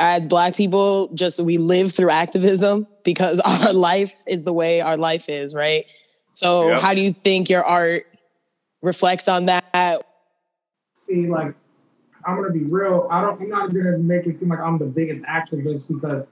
as 0.00 0.26
black 0.26 0.56
people 0.56 1.08
just 1.14 1.40
we 1.40 1.56
live 1.56 1.92
through 1.92 2.10
activism 2.10 2.86
because 3.04 3.40
our 3.44 3.72
life 3.72 4.22
is 4.26 4.42
the 4.42 4.52
way 4.52 4.80
our 4.80 4.96
life 4.96 5.28
is, 5.28 5.54
right? 5.54 5.84
So 6.32 6.68
yep. 6.68 6.80
how 6.80 6.94
do 6.94 7.00
you 7.00 7.12
think 7.12 7.48
your 7.48 7.64
art 7.64 8.06
reflects 8.82 9.28
on 9.28 9.46
that? 9.46 10.02
See, 10.94 11.28
like, 11.28 11.54
I'm 12.26 12.36
gonna 12.36 12.50
be 12.50 12.64
real. 12.64 13.06
I 13.10 13.20
don't. 13.20 13.40
I'm 13.40 13.48
not 13.48 13.72
gonna 13.72 13.98
make 13.98 14.26
it 14.26 14.38
seem 14.38 14.48
like 14.48 14.58
I'm 14.58 14.78
the 14.78 14.86
biggest 14.86 15.22
activist 15.26 15.86
because 15.88 16.26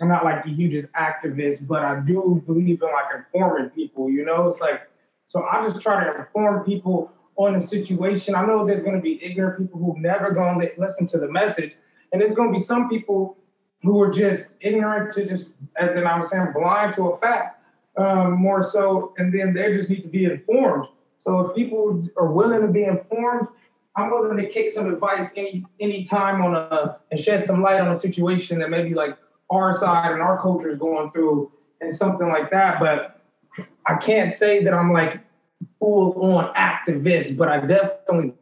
I'm 0.00 0.08
not 0.08 0.24
like 0.24 0.44
the 0.44 0.50
hugest 0.50 0.92
activist, 0.94 1.66
but 1.68 1.84
I 1.84 2.00
do 2.00 2.42
believe 2.46 2.82
in 2.82 2.88
like 2.88 3.14
informing 3.14 3.70
people. 3.70 4.10
You 4.10 4.24
know, 4.24 4.48
it's 4.48 4.60
like 4.60 4.88
so. 5.32 5.44
I 5.44 5.66
just 5.66 5.80
try 5.80 6.04
to 6.04 6.20
inform 6.20 6.64
people 6.64 7.10
on 7.36 7.54
the 7.54 7.60
situation. 7.60 8.34
I 8.34 8.44
know 8.44 8.66
there's 8.66 8.84
gonna 8.84 9.00
be 9.00 9.22
ignorant 9.24 9.58
people 9.58 9.80
who've 9.80 9.96
never 9.96 10.30
gonna 10.30 10.66
listen 10.76 11.06
to 11.08 11.18
the 11.18 11.28
message, 11.28 11.74
and 12.12 12.20
there's 12.20 12.34
gonna 12.34 12.52
be 12.52 12.58
some 12.58 12.88
people 12.88 13.38
who 13.82 14.00
are 14.00 14.10
just 14.10 14.56
ignorant 14.60 15.12
to 15.14 15.26
just, 15.26 15.54
as 15.76 15.96
in 15.96 16.06
I 16.06 16.18
was 16.18 16.30
saying, 16.30 16.48
blind 16.54 16.94
to 16.94 17.08
a 17.08 17.18
fact. 17.18 17.60
Um, 17.96 18.40
more 18.40 18.62
so, 18.62 19.12
and 19.18 19.34
then 19.34 19.52
they 19.52 19.76
just 19.76 19.90
need 19.90 20.02
to 20.02 20.08
be 20.08 20.24
informed. 20.24 20.86
So 21.18 21.40
if 21.40 21.56
people 21.56 22.06
are 22.16 22.32
willing 22.32 22.62
to 22.62 22.68
be 22.68 22.84
informed, 22.84 23.48
I'm 23.96 24.10
willing 24.10 24.38
to 24.38 24.48
kick 24.48 24.70
some 24.70 24.92
advice 24.92 25.32
any 25.36 25.64
any 25.80 26.04
time 26.04 26.42
on 26.42 26.54
a 26.54 26.98
and 27.10 27.20
shed 27.20 27.44
some 27.44 27.62
light 27.62 27.80
on 27.80 27.90
a 27.90 27.96
situation 27.96 28.58
that 28.60 28.70
maybe 28.70 28.94
like 28.94 29.16
our 29.50 29.76
side 29.76 30.12
and 30.12 30.22
our 30.22 30.40
culture 30.40 30.70
is 30.70 30.78
going 30.78 31.10
through 31.10 31.52
and 31.80 31.94
something 31.94 32.28
like 32.28 32.50
that. 32.50 32.80
But 32.80 33.11
I 33.86 33.96
can't 33.96 34.32
say 34.32 34.62
that 34.64 34.72
I'm 34.72 34.92
like 34.92 35.20
full 35.78 36.14
on 36.22 36.54
activist, 36.54 37.36
but 37.36 37.48
I 37.48 37.60
definitely 37.60 38.34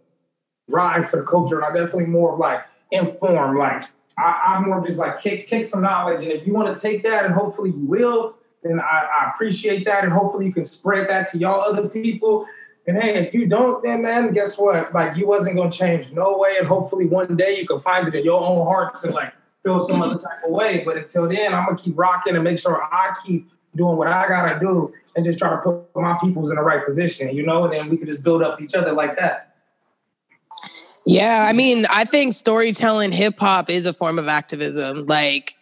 ride 0.69 1.11
for 1.11 1.19
the 1.19 1.27
culture 1.27 1.61
and 1.61 1.65
I 1.65 1.69
definitely 1.79 2.07
more 2.07 2.35
of 2.35 2.39
like 2.39 2.63
inform. 2.91 3.59
Like 3.59 3.85
I, 4.19 4.57
am 4.57 4.69
more 4.69 4.87
just 4.87 4.99
like 4.99 5.21
kick 5.21 5.49
kick 5.49 5.65
some 5.65 5.83
knowledge. 5.83 6.23
And 6.23 6.33
if 6.33 6.47
you 6.47 6.53
want 6.53 6.77
to 6.77 6.81
take 6.81 7.03
that 7.05 7.25
and 7.25 7.35
hopefully 7.35 7.71
you 7.71 7.87
will, 7.87 8.37
then 8.63 8.79
I, 8.81 9.07
I 9.23 9.31
appreciate 9.35 9.85
that. 9.87 10.05
And 10.05 10.13
hopefully 10.13 10.47
you 10.47 10.53
can 10.53 10.65
spread 10.65 11.09
that 11.09 11.31
to 11.33 11.39
y'all 11.39 11.61
other 11.61 11.89
people 11.89 12.47
and 12.87 13.01
hey, 13.01 13.27
if 13.27 13.35
you 13.35 13.47
don't, 13.47 13.83
then 13.83 14.03
man, 14.03 14.33
guess 14.33 14.59
what? 14.59 14.93
Like 14.93 15.17
you 15.17 15.27
wasn't 15.27 15.57
gonna 15.57 15.71
change 15.71 16.11
no 16.13 16.39
way. 16.39 16.57
And 16.59 16.67
hopefully 16.67 17.07
one 17.07 17.37
day 17.37 17.59
you 17.59 17.67
can 17.67 17.81
find 17.81 18.09
it 18.09 18.15
in 18.15 18.25
your 18.25 18.43
own 18.43 18.67
heart 18.67 19.01
to 19.03 19.11
like 19.11 19.33
feel 19.63 19.81
some 19.81 20.03
other 20.03 20.19
type 20.19 20.43
of 20.45 20.51
way. 20.51 20.83
But 20.85 20.97
until 20.97 21.29
then, 21.29 21.55
I'm 21.55 21.67
gonna 21.67 21.79
keep 21.79 21.97
rocking 21.99 22.35
and 22.35 22.45
make 22.45 22.59
sure 22.59 22.83
I 22.83 23.15
keep 23.25 23.51
doing 23.77 23.97
what 23.97 24.09
I 24.09 24.27
gotta 24.27 24.59
do 24.59 24.93
and 25.17 25.25
just 25.25 25.39
try 25.39 25.51
to 25.51 25.57
put 25.59 25.97
my 25.97 26.17
peoples 26.21 26.51
in 26.51 26.57
the 26.57 26.63
right 26.63 26.85
position, 26.87 27.35
you 27.35 27.45
know, 27.45 27.65
and 27.65 27.73
then 27.73 27.89
we 27.89 27.97
can 27.97 28.07
just 28.07 28.23
build 28.23 28.43
up 28.43 28.61
each 28.61 28.75
other 28.75 28.93
like 28.93 29.19
that. 29.19 29.55
Yeah, 31.07 31.47
I 31.49 31.53
mean, 31.53 31.87
I 31.91 32.05
think 32.05 32.35
storytelling 32.35 33.13
hip 33.13 33.39
hop 33.41 33.71
is 33.71 33.87
a 33.87 33.93
form 33.93 34.19
of 34.19 34.29
activism. 34.29 35.07
Like, 35.07 35.57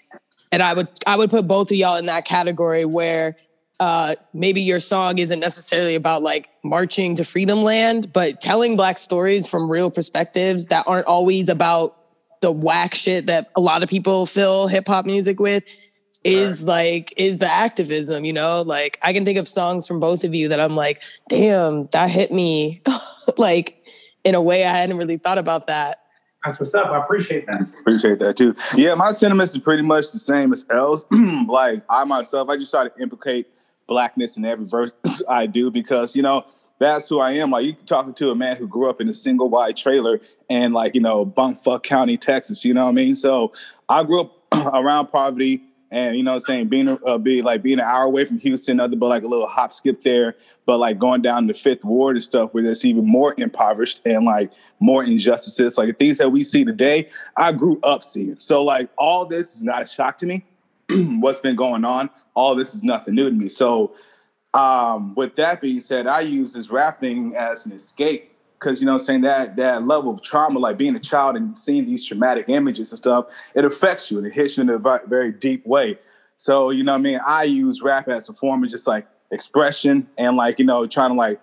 and 0.51 0.63
I 0.63 0.75
would 0.75 0.89
I 1.07 1.17
would 1.17 1.31
put 1.31 1.47
both 1.47 1.71
of 1.71 1.77
y'all 1.77 1.97
in 1.97 2.07
that 2.07 2.25
category 2.25 2.85
where 2.85 3.37
uh, 3.81 4.17
maybe 4.35 4.61
your 4.61 4.81
song 4.81 5.19
isn't 5.19 5.39
necessarily 5.39 5.95
about 5.95 6.23
like 6.23 6.49
marching 6.65 7.15
to 7.15 7.25
freedom 7.25 7.63
land, 7.63 8.13
but 8.13 8.41
telling 8.41 8.77
black 8.77 8.99
stories 8.99 9.47
from 9.47 9.71
real 9.71 9.91
perspectives 9.91 10.67
that 10.67 10.85
aren't 10.89 11.07
always 11.07 11.49
about 11.49 11.95
the 12.41 12.51
whack 12.51 12.95
shit 12.95 13.27
that 13.27 13.47
a 13.57 13.61
lot 13.61 13.83
of 13.83 13.89
people 13.89 14.27
fill 14.27 14.69
hip 14.69 14.87
hop 14.87 15.07
music 15.07 15.39
with 15.39 15.65
is 16.25 16.63
right. 16.63 16.69
like 16.69 17.15
is 17.17 17.39
the 17.39 17.51
activism, 17.51 18.25
you 18.25 18.33
know? 18.33 18.63
Like 18.63 18.99
I 19.03 19.13
can 19.13 19.25
think 19.25 19.39
of 19.39 19.49
songs 19.49 19.87
from 19.87 20.01
both 20.01 20.25
of 20.25 20.35
you 20.35 20.49
that 20.49 20.61
I'm 20.61 20.77
like, 20.77 21.01
damn, 21.29 21.87
that 21.87 22.11
hit 22.11 22.33
me 22.33 22.83
like 23.39 23.85
in 24.25 24.35
a 24.35 24.43
way 24.43 24.65
I 24.65 24.77
hadn't 24.77 24.97
really 24.97 25.17
thought 25.17 25.39
about 25.39 25.67
that. 25.69 25.99
That's 26.45 26.61
what's 26.61 26.75
up. 26.75 26.87
I 26.87 26.99
appreciate 26.99 27.47
that. 27.47 27.63
Appreciate 27.81 28.21
that 28.21 28.37
too. 28.37 28.55
Yeah, 28.77 28.95
my 28.95 29.13
sentiments 29.13 29.55
is 29.55 29.61
pretty 29.61 29.83
much 29.83 30.13
the 30.13 30.19
same 30.19 30.53
as 30.53 30.65
L's. 30.71 31.05
like 31.49 31.83
I 31.91 32.05
myself, 32.05 32.49
I 32.49 32.57
just 32.57 32.71
try 32.71 32.89
to 32.89 32.93
implicate 33.01 33.49
blackness 33.87 34.37
in 34.37 34.45
every 34.45 34.67
verse 34.67 34.93
I 35.29 35.47
do 35.47 35.71
because 35.71 36.15
you 36.15 36.23
know 36.23 36.45
that's 36.79 37.09
who 37.09 37.19
I 37.19 37.33
am. 37.33 37.51
Like 37.51 37.65
you 37.67 37.73
talking 37.87 38.15
to 38.15 38.31
a 38.31 38.35
man 38.35 38.57
who 38.57 38.69
grew 38.69 38.89
up 38.89 39.01
in 39.01 39.09
a 39.09 39.15
single 39.15 39.49
wide 39.49 39.77
trailer 39.77 40.21
and 40.49 40.73
like 40.73 40.95
you 40.95 41.01
know 41.01 41.27
Bumfuck 41.27 41.83
County, 41.83 42.17
Texas. 42.17 42.65
You 42.65 42.73
know 42.73 42.85
what 42.85 42.91
I 42.91 42.93
mean? 42.93 43.17
So 43.17 43.53
I 43.89 44.05
grew 44.05 44.21
up 44.21 44.35
around 44.75 45.09
poverty 45.09 45.63
and 45.91 46.17
you 46.17 46.23
know 46.23 46.33
what 46.33 46.37
I'm 46.37 46.41
saying 46.41 46.69
being 46.69 46.99
uh, 47.07 47.19
be 47.19 47.43
like 47.43 47.63
being 47.63 47.79
an 47.79 47.85
hour 47.85 48.05
away 48.05 48.25
from 48.25 48.39
Houston, 48.39 48.81
other 48.81 48.97
but 48.97 49.07
like 49.07 49.23
a 49.23 49.29
little 49.29 49.47
hop 49.47 49.73
skip 49.73 50.03
there, 50.03 50.37
but 50.67 50.79
like 50.79 50.99
going 50.99 51.23
down 51.23 51.47
the 51.47 51.55
Fifth 51.55 51.85
Ward 51.85 52.17
and 52.17 52.25
stuff 52.25 52.53
where 52.53 52.65
it's 52.65 52.85
even 52.85 53.07
more 53.07 53.35
impoverished 53.39 54.03
and 54.05 54.25
like 54.25 54.53
more 54.81 55.05
injustices, 55.05 55.79
like 55.79 55.89
the 55.89 55.95
things 55.95 56.19
that 56.19 56.31
we 56.31 56.45
see 56.45 56.65
today. 56.65 57.09
I 57.37 57.53
grew 57.53 57.81
up 57.83 58.05
seeing. 58.05 58.39
So 58.39 58.63
like 58.63 58.91
all 58.99 59.25
this 59.25 59.57
is 59.57 59.63
not 59.63 59.83
a 59.83 59.87
shock 59.87 60.19
to 60.19 60.27
me. 60.27 60.45
what's 61.21 61.41
been 61.41 61.57
going 61.57 61.85
on. 61.85 62.11
All 62.35 62.55
this 62.55 62.75
is 62.75 62.83
nothing 62.83 63.15
new 63.15 63.29
to 63.29 63.35
me. 63.35 63.49
So, 63.49 63.95
um, 64.55 65.15
with 65.15 65.37
that 65.37 65.61
being 65.61 65.81
said, 65.81 66.07
I 66.07 66.21
use 66.21 66.53
this 66.53 66.71
rap 66.71 67.01
thing 67.01 67.37
as 67.37 67.67
an 67.67 67.73
escape 67.73 68.33
because 68.59 68.81
you 68.81 68.87
know, 68.87 68.95
I'm 68.95 68.99
saying 68.99 69.23
that 69.23 69.57
that 69.57 69.87
level 69.87 70.13
of 70.13 70.23
trauma, 70.23 70.59
like 70.59 70.77
being 70.77 70.97
a 70.97 71.01
child 71.01 71.37
and 71.37 71.57
seeing 71.57 71.87
these 71.87 72.07
traumatic 72.07 72.47
images 72.49 72.91
and 72.91 72.99
stuff, 72.99 73.27
it 73.55 73.65
affects 73.65 74.11
you 74.11 74.19
and 74.19 74.27
it 74.27 74.33
hits 74.33 74.57
you 74.57 74.63
in 74.63 74.71
a 74.71 74.79
very 74.79 75.33
deep 75.33 75.67
way. 75.67 75.99
So, 76.37 76.71
you 76.71 76.85
know, 76.85 76.95
I 76.95 76.99
mean, 76.99 77.21
I 77.27 77.45
use 77.45 77.83
rap 77.83 78.09
as 78.09 78.29
a 78.29 78.35
form 78.35 78.65
of 78.65 78.71
just 78.71 78.87
like 78.87 79.07
expression 79.31 80.09
and 80.17 80.37
like 80.37 80.59
you 80.59 80.65
know, 80.65 80.87
trying 80.87 81.11
to 81.11 81.17
like 81.17 81.41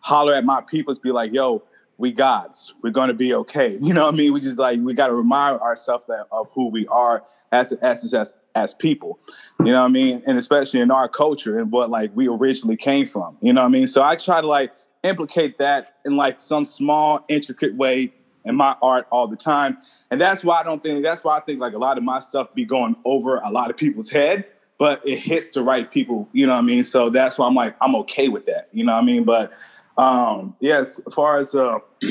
holler 0.00 0.34
at 0.34 0.44
my 0.44 0.60
peoples, 0.62 0.98
be 0.98 1.12
like, 1.12 1.32
yo. 1.32 1.62
We 1.96 2.10
gods. 2.10 2.74
We're 2.82 2.90
gonna 2.90 3.14
be 3.14 3.32
okay. 3.34 3.78
You 3.80 3.94
know 3.94 4.06
what 4.06 4.14
I 4.14 4.16
mean? 4.16 4.32
We 4.32 4.40
just 4.40 4.58
like 4.58 4.80
we 4.80 4.94
got 4.94 5.06
to 5.06 5.14
remind 5.14 5.60
ourselves 5.60 6.02
that 6.08 6.26
of 6.32 6.48
who 6.52 6.66
we 6.66 6.88
are 6.88 7.22
as 7.52 7.70
as 7.74 8.12
as 8.12 8.34
as 8.54 8.74
people. 8.74 9.18
You 9.60 9.72
know 9.72 9.80
what 9.80 9.88
I 9.88 9.92
mean? 9.92 10.22
And 10.26 10.38
especially 10.38 10.80
in 10.80 10.90
our 10.90 11.08
culture 11.08 11.58
and 11.58 11.70
what 11.70 11.90
like 11.90 12.10
we 12.14 12.28
originally 12.28 12.76
came 12.76 13.06
from. 13.06 13.36
You 13.40 13.52
know 13.52 13.62
what 13.62 13.68
I 13.68 13.70
mean? 13.70 13.86
So 13.86 14.02
I 14.02 14.16
try 14.16 14.40
to 14.40 14.46
like 14.46 14.72
implicate 15.04 15.58
that 15.58 15.96
in 16.04 16.16
like 16.16 16.40
some 16.40 16.64
small, 16.64 17.24
intricate 17.28 17.74
way 17.76 18.12
in 18.44 18.56
my 18.56 18.76
art 18.82 19.06
all 19.10 19.28
the 19.28 19.36
time. 19.36 19.78
And 20.10 20.20
that's 20.20 20.42
why 20.42 20.60
I 20.60 20.62
don't 20.62 20.82
think 20.82 21.02
that's 21.02 21.22
why 21.22 21.36
I 21.36 21.40
think 21.40 21.60
like 21.60 21.74
a 21.74 21.78
lot 21.78 21.96
of 21.96 22.04
my 22.04 22.20
stuff 22.20 22.52
be 22.54 22.64
going 22.64 22.96
over 23.04 23.36
a 23.36 23.50
lot 23.50 23.70
of 23.70 23.76
people's 23.76 24.10
head, 24.10 24.46
but 24.78 25.06
it 25.06 25.18
hits 25.18 25.50
the 25.50 25.62
right 25.62 25.90
people, 25.90 26.28
you 26.32 26.46
know 26.46 26.52
what 26.52 26.58
I 26.58 26.62
mean? 26.62 26.84
So 26.84 27.10
that's 27.10 27.38
why 27.38 27.46
I'm 27.46 27.54
like, 27.54 27.76
I'm 27.80 27.94
okay 27.96 28.28
with 28.28 28.46
that. 28.46 28.68
You 28.72 28.84
know 28.84 28.94
what 28.94 29.02
I 29.02 29.06
mean? 29.06 29.24
But 29.24 29.52
um 29.96 30.56
yes, 30.60 31.00
as 31.06 31.14
far 31.14 31.36
as 31.36 31.54
uh 31.54 31.78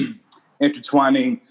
intertwining 0.61 1.41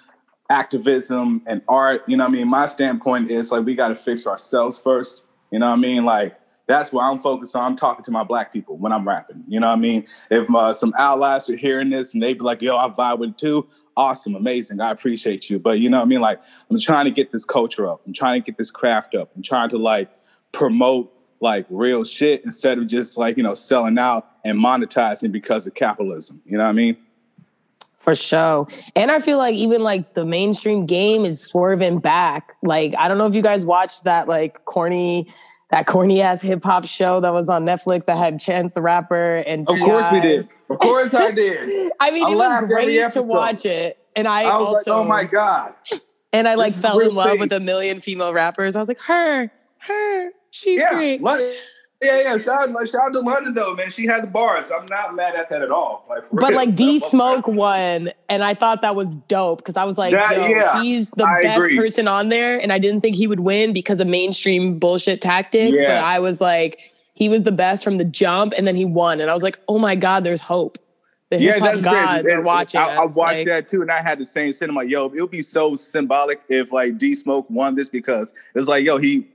activism 0.53 1.43
and 1.47 1.63
art. 1.67 2.03
You 2.07 2.17
know 2.17 2.25
what 2.25 2.31
I 2.31 2.33
mean? 2.33 2.49
My 2.49 2.67
standpoint 2.67 3.31
is 3.31 3.51
like 3.51 3.65
we 3.65 3.75
got 3.75 3.89
to 3.89 3.95
fix 3.95 4.27
ourselves 4.27 4.79
first. 4.79 5.25
You 5.51 5.59
know 5.59 5.69
what 5.69 5.79
I 5.79 5.81
mean? 5.81 6.05
Like 6.05 6.39
that's 6.67 6.93
where 6.93 7.05
I'm 7.05 7.21
focused 7.21 7.57
on. 7.57 7.65
I'm 7.65 7.77
talking 7.77 8.05
to 8.05 8.11
my 8.11 8.25
black 8.25 8.53
people 8.53 8.77
when 8.77 8.93
I'm 8.93 9.07
rapping. 9.07 9.45
You 9.49 9.61
know 9.61 9.67
what 9.69 9.75
I 9.75 9.81
mean? 9.81 10.07
If 10.31 10.49
uh, 10.55 10.73
some 10.73 10.95
allies 10.99 11.51
are 11.51 11.57
hearing 11.57 11.91
this 11.91 12.15
and 12.15 12.23
they 12.23 12.35
be 12.35 12.41
like, 12.41 12.63
yo, 12.63 12.77
I 12.77 12.89
vibe 12.89 13.19
with 13.19 13.37
too, 13.37 13.67
awesome, 13.97 14.35
amazing. 14.35 14.81
I 14.81 14.91
appreciate 14.91 15.51
you. 15.51 15.59
But 15.59 15.81
you 15.81 15.91
know 15.91 15.99
what 15.99 16.05
I 16.05 16.09
mean? 16.09 16.21
Like 16.21 16.41
I'm 16.71 16.79
trying 16.79 17.05
to 17.07 17.11
get 17.11 17.33
this 17.33 17.45
culture 17.45 17.89
up. 17.89 18.03
I'm 18.07 18.13
trying 18.13 18.41
to 18.41 18.45
get 18.45 18.59
this 18.59 18.71
craft 18.71 19.15
up. 19.15 19.31
I'm 19.37 19.43
trying 19.43 19.71
to 19.71 19.79
like 19.79 20.11
promote 20.53 21.13
like 21.41 21.67
real 21.69 22.05
shit 22.05 22.45
instead 22.45 22.79
of 22.79 22.87
just 22.87 23.19
like, 23.19 23.37
you 23.37 23.43
know, 23.43 23.55
selling 23.55 23.99
out 23.99 24.29
and 24.45 24.59
monetizing 24.59 25.33
because 25.33 25.67
of 25.67 25.75
capitalism. 25.75 26.41
You 26.47 26.57
know 26.57 26.65
what 26.65 26.71
I 26.71 26.75
mean? 26.75 26.97
For 27.97 28.17
sure. 28.17 28.67
And 28.97 29.13
I 29.13 29.21
feel 29.21 29.39
like 29.39 29.55
even 29.55 29.83
like 29.83 30.15
the 30.15 30.25
mainstream 30.25 30.87
game 30.87 31.25
is 31.25 31.41
swerving 31.41 32.01
back. 32.01 32.53
Like, 32.63 32.97
I 32.99 33.07
don't 33.07 33.17
know 33.17 33.27
if 33.27 33.35
you 33.35 33.43
guys 33.43 33.65
watched 33.65 34.05
that 34.05 34.27
like 34.27 34.65
corny, 34.65 35.29
that 35.73 35.87
corny 35.87 36.21
ass 36.21 36.43
hip 36.43 36.63
hop 36.63 36.85
show 36.87 37.19
that 37.21 37.33
was 37.33 37.49
on 37.49 37.65
Netflix 37.65 38.05
that 38.05 38.19
had 38.19 38.39
Chance 38.39 38.75
the 38.75 38.83
Rapper 38.83 39.37
and 39.47 39.69
Of 39.69 39.79
course 39.79 40.13
we 40.13 40.21
did. 40.21 40.49
Of 40.69 40.79
course 40.79 41.15
I 41.15 41.31
did. 41.31 41.91
I 42.01 42.11
mean, 42.11 42.27
I 42.27 42.33
it 42.33 42.37
was 42.37 42.67
great 42.69 43.11
to 43.13 43.23
watch 43.23 43.65
it. 43.65 43.99
And 44.15 44.29
I, 44.29 44.43
I 44.43 44.51
also, 44.51 44.99
like, 44.99 45.05
oh 45.07 45.09
my 45.09 45.25
God. 45.25 45.73
And 46.35 46.47
I 46.47 46.57
like 46.57 46.75
fell 46.75 46.99
in 46.99 47.15
love 47.15 47.31
thing. 47.31 47.41
with 47.41 47.53
a 47.53 47.61
million 47.61 48.01
female 48.01 48.35
rappers. 48.35 48.77
I 48.77 48.81
was 48.81 48.89
like, 48.89 49.01
her, 49.01 49.51
her, 49.79 50.31
she's 50.51 50.81
yeah, 50.81 50.91
great. 50.91 51.23
Let, 51.23 51.55
yeah, 52.03 52.23
yeah. 52.23 52.39
Shout 52.39 52.69
out, 52.69 52.89
shout 52.89 53.03
out 53.03 53.13
to 53.13 53.21
Londynn 53.21 53.55
though, 53.55 53.75
man. 53.75 53.91
She 53.91 54.07
had 54.07 54.23
the 54.23 54.27
bars. 54.27 54.71
I'm 54.71 54.87
not 54.87 55.15
mad 55.15 55.35
at 55.35 55.49
that 55.51 55.63
at 55.63 55.71
all. 55.71 56.05
Like, 56.09 56.25
but 56.33 56.51
real. 56.51 56.57
like 56.57 56.75
D 56.75 56.99
Smoke 57.01 57.47
won, 57.47 58.11
and 58.29 58.43
I 58.43 58.55
thought 58.55 58.83
that 58.83 58.97
was 58.97 59.15
dope 59.29 59.59
because 59.59 59.77
I 59.77 59.85
was 59.85 59.99
like, 59.99 60.13
that, 60.13 60.37
Yo, 60.37 60.47
yeah, 60.47 60.83
he's 60.83 61.11
the 61.13 61.25
I 61.25 61.41
best 61.41 61.59
agree. 61.59 61.77
person 61.77 62.09
on 62.09 62.29
there, 62.29 62.61
and 62.61 62.73
I 62.73 62.79
didn't 62.79 63.01
think 63.01 63.17
he 63.17 63.27
would 63.27 63.41
win 63.41 63.73
because 63.73 64.01
of 64.01 64.07
mainstream 64.09 64.79
bullshit 64.79 65.21
tactics. 65.21 65.79
Yeah. 65.81 65.87
But 65.87 65.99
I 65.99 66.19
was 66.19 66.41
like, 66.41 66.93
he 67.15 67.29
was 67.29 67.45
the 67.45 67.53
best 67.53 67.85
from 67.85 67.99
the 67.99 68.05
jump, 68.05 68.55
and 68.57 68.67
then 68.67 68.77
he 68.77 68.85
won, 68.85 69.21
and 69.21 69.31
I 69.31 69.35
was 69.35 69.43
like, 69.43 69.59
oh 69.69 69.79
my 69.79 69.95
god, 69.95 70.25
there's 70.25 70.41
hope. 70.41 70.79
The 71.31 71.41
yeah, 71.41 71.59
hop 71.61 71.81
gods 71.81 72.25
great. 72.25 72.37
are 72.37 72.43
watching. 72.43 72.79
I, 72.79 72.97
I 72.97 73.01
watched 73.01 73.17
like, 73.17 73.47
that 73.47 73.67
too, 73.67 73.81
and 73.81 73.91
I 73.91 74.03
had 74.03 74.19
the 74.19 74.27
same 74.27 74.53
cinema. 74.53 74.85
Yo, 74.85 75.07
it 75.07 75.21
would 75.21 75.31
be 75.31 75.41
so 75.41 75.77
symbolic 75.77 76.43
if 76.51 76.73
like 76.73 76.99
D 76.99 77.15
Smoke 77.15 77.49
won 77.49 77.75
this 77.75 77.89
because 77.89 78.35
it's 78.55 78.69
like, 78.69 78.85
yo, 78.85 78.99
he 78.99 79.27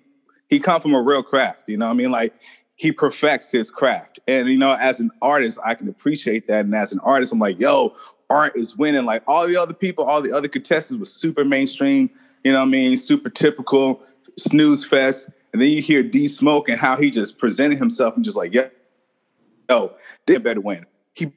he 0.48 0.60
come 0.60 0.80
from 0.80 0.94
a 0.94 1.02
real 1.02 1.24
craft. 1.24 1.64
You 1.68 1.78
know 1.78 1.88
what 1.88 1.94
I 1.94 1.96
mean? 1.96 2.12
Like 2.12 2.34
he 2.78 2.92
perfects 2.92 3.52
his 3.52 3.70
craft. 3.70 4.20
And 4.28 4.48
you 4.48 4.58
know, 4.58 4.78
as 4.80 5.00
an 5.00 5.12
artist, 5.22 5.60
I 5.66 5.74
can 5.74 5.90
appreciate 5.90 6.48
that. 6.48 6.64
And 6.64 6.74
as 6.74 6.94
an 6.94 7.00
artist, 7.00 7.34
I'm 7.34 7.40
like, 7.40 7.60
yo, 7.60 7.96
art 8.30 8.56
is 8.56 8.78
winning. 8.78 9.06
Like 9.06 9.24
all 9.28 9.48
the 9.48 9.58
other 9.58 9.74
people, 9.74 10.06
all 10.06 10.22
the 10.22 10.32
other 10.32 10.48
contestants 10.48 11.00
was 11.00 11.12
super 11.12 11.44
mainstream, 11.44 12.10
you 12.44 12.54
know 12.54 12.60
what 12.60 12.68
I 12.68 12.70
mean? 12.70 12.98
Super 12.98 13.30
typical 13.30 14.02
snooze 14.38 14.86
fest. 14.86 15.30
And 15.54 15.62
then 15.62 15.70
you 15.70 15.82
hear 15.82 16.04
D 16.04 16.28
Smoke 16.28 16.70
and 16.70 16.80
how 16.80 16.96
he 16.96 17.10
just 17.10 17.40
presented 17.40 17.80
himself 17.80 18.16
and 18.16 18.24
just 18.24 18.38
like, 18.38 18.54
yeah, 18.54 18.68
yo, 19.70 19.94
they 20.28 20.38
better 20.38 20.62
win. 20.62 20.86
He 21.14 21.34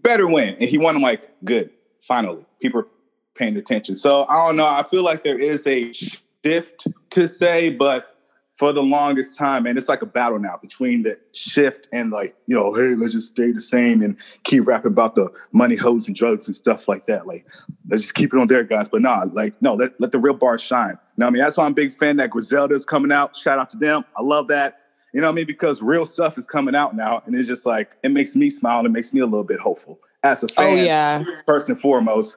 better 0.00 0.26
win. 0.26 0.56
And 0.60 0.62
he 0.62 0.78
won. 0.78 0.96
I'm 0.96 1.02
like, 1.02 1.28
good, 1.44 1.70
finally. 2.00 2.46
People 2.60 2.80
are 2.80 2.88
paying 3.34 3.56
attention. 3.58 3.96
So 3.96 4.24
I 4.30 4.46
don't 4.46 4.56
know. 4.56 4.66
I 4.66 4.82
feel 4.82 5.02
like 5.02 5.24
there 5.24 5.38
is 5.38 5.66
a 5.66 5.92
shift 5.92 6.86
to 7.10 7.28
say, 7.28 7.68
but 7.68 8.13
for 8.54 8.72
the 8.72 8.82
longest 8.82 9.36
time, 9.36 9.66
and 9.66 9.76
it's 9.76 9.88
like 9.88 10.00
a 10.00 10.06
battle 10.06 10.38
now 10.38 10.56
between 10.62 11.02
the 11.02 11.18
shift 11.32 11.88
and 11.92 12.12
like, 12.12 12.36
you 12.46 12.54
know, 12.54 12.72
hey, 12.72 12.94
let's 12.94 13.12
just 13.12 13.28
stay 13.28 13.50
the 13.50 13.60
same 13.60 14.00
and 14.00 14.16
keep 14.44 14.66
rapping 14.66 14.92
about 14.92 15.16
the 15.16 15.28
money, 15.52 15.74
hoes, 15.74 16.06
and 16.06 16.16
drugs 16.16 16.46
and 16.46 16.54
stuff 16.54 16.86
like 16.86 17.06
that. 17.06 17.26
Like, 17.26 17.46
let's 17.88 18.02
just 18.02 18.14
keep 18.14 18.32
it 18.32 18.40
on 18.40 18.46
there, 18.46 18.62
guys. 18.62 18.88
But 18.88 19.02
nah, 19.02 19.24
like, 19.32 19.60
no, 19.60 19.74
let, 19.74 20.00
let 20.00 20.12
the 20.12 20.20
real 20.20 20.34
bars 20.34 20.62
shine. 20.62 20.90
You 20.90 20.98
know 21.18 21.26
I 21.26 21.30
mean? 21.30 21.42
That's 21.42 21.56
why 21.56 21.64
I'm 21.64 21.72
a 21.72 21.74
big 21.74 21.92
fan 21.92 22.16
that 22.18 22.30
Griselda's 22.30 22.86
coming 22.86 23.10
out. 23.10 23.36
Shout 23.36 23.58
out 23.58 23.70
to 23.70 23.76
them. 23.76 24.04
I 24.16 24.22
love 24.22 24.46
that. 24.48 24.82
You 25.12 25.20
know 25.20 25.28
what 25.28 25.32
I 25.32 25.36
mean? 25.36 25.46
Because 25.46 25.82
real 25.82 26.06
stuff 26.06 26.38
is 26.38 26.46
coming 26.46 26.74
out 26.74 26.94
now, 26.94 27.22
and 27.26 27.34
it's 27.34 27.48
just 27.48 27.66
like 27.66 27.96
it 28.02 28.10
makes 28.10 28.34
me 28.34 28.50
smile 28.50 28.78
and 28.78 28.86
it 28.86 28.90
makes 28.90 29.12
me 29.12 29.20
a 29.20 29.26
little 29.26 29.44
bit 29.44 29.60
hopeful 29.60 30.00
as 30.24 30.42
a 30.42 30.46
oh, 30.46 30.54
fan. 30.54 30.78
Oh 30.78 30.82
yeah, 30.82 31.24
first 31.46 31.68
and 31.68 31.80
foremost. 31.80 32.36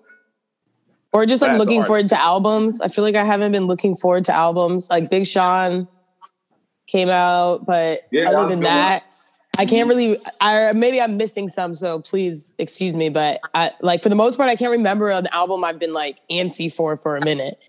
Or 1.13 1.25
just 1.25 1.41
like 1.41 1.57
looking 1.57 1.83
forward 1.83 2.09
to 2.09 2.21
albums. 2.21 2.81
I 2.81 2.87
feel 2.87 3.03
like 3.03 3.15
I 3.15 3.23
haven't 3.23 3.51
been 3.51 3.65
looking 3.65 3.95
forward 3.95 4.25
to 4.25 4.33
albums. 4.33 4.89
Like 4.89 5.09
Big 5.09 5.25
Sean, 5.25 5.87
came 6.87 7.09
out, 7.09 7.65
but 7.65 8.07
yeah, 8.11 8.29
other 8.29 8.47
than 8.47 8.61
that, 8.61 9.03
I 9.57 9.65
can't 9.65 9.87
really. 9.87 10.17
I 10.41 10.71
maybe 10.73 11.01
I'm 11.01 11.17
missing 11.17 11.49
some, 11.49 11.73
so 11.73 11.99
please 12.01 12.55
excuse 12.57 12.97
me. 12.97 13.09
But 13.09 13.39
I 13.53 13.71
like 13.81 14.01
for 14.01 14.09
the 14.09 14.15
most 14.15 14.37
part, 14.37 14.49
I 14.49 14.55
can't 14.55 14.71
remember 14.71 15.09
an 15.09 15.27
album 15.27 15.63
I've 15.63 15.79
been 15.79 15.93
like 15.93 16.17
antsy 16.29 16.73
for 16.73 16.97
for 16.97 17.17
a 17.17 17.23
minute. 17.23 17.59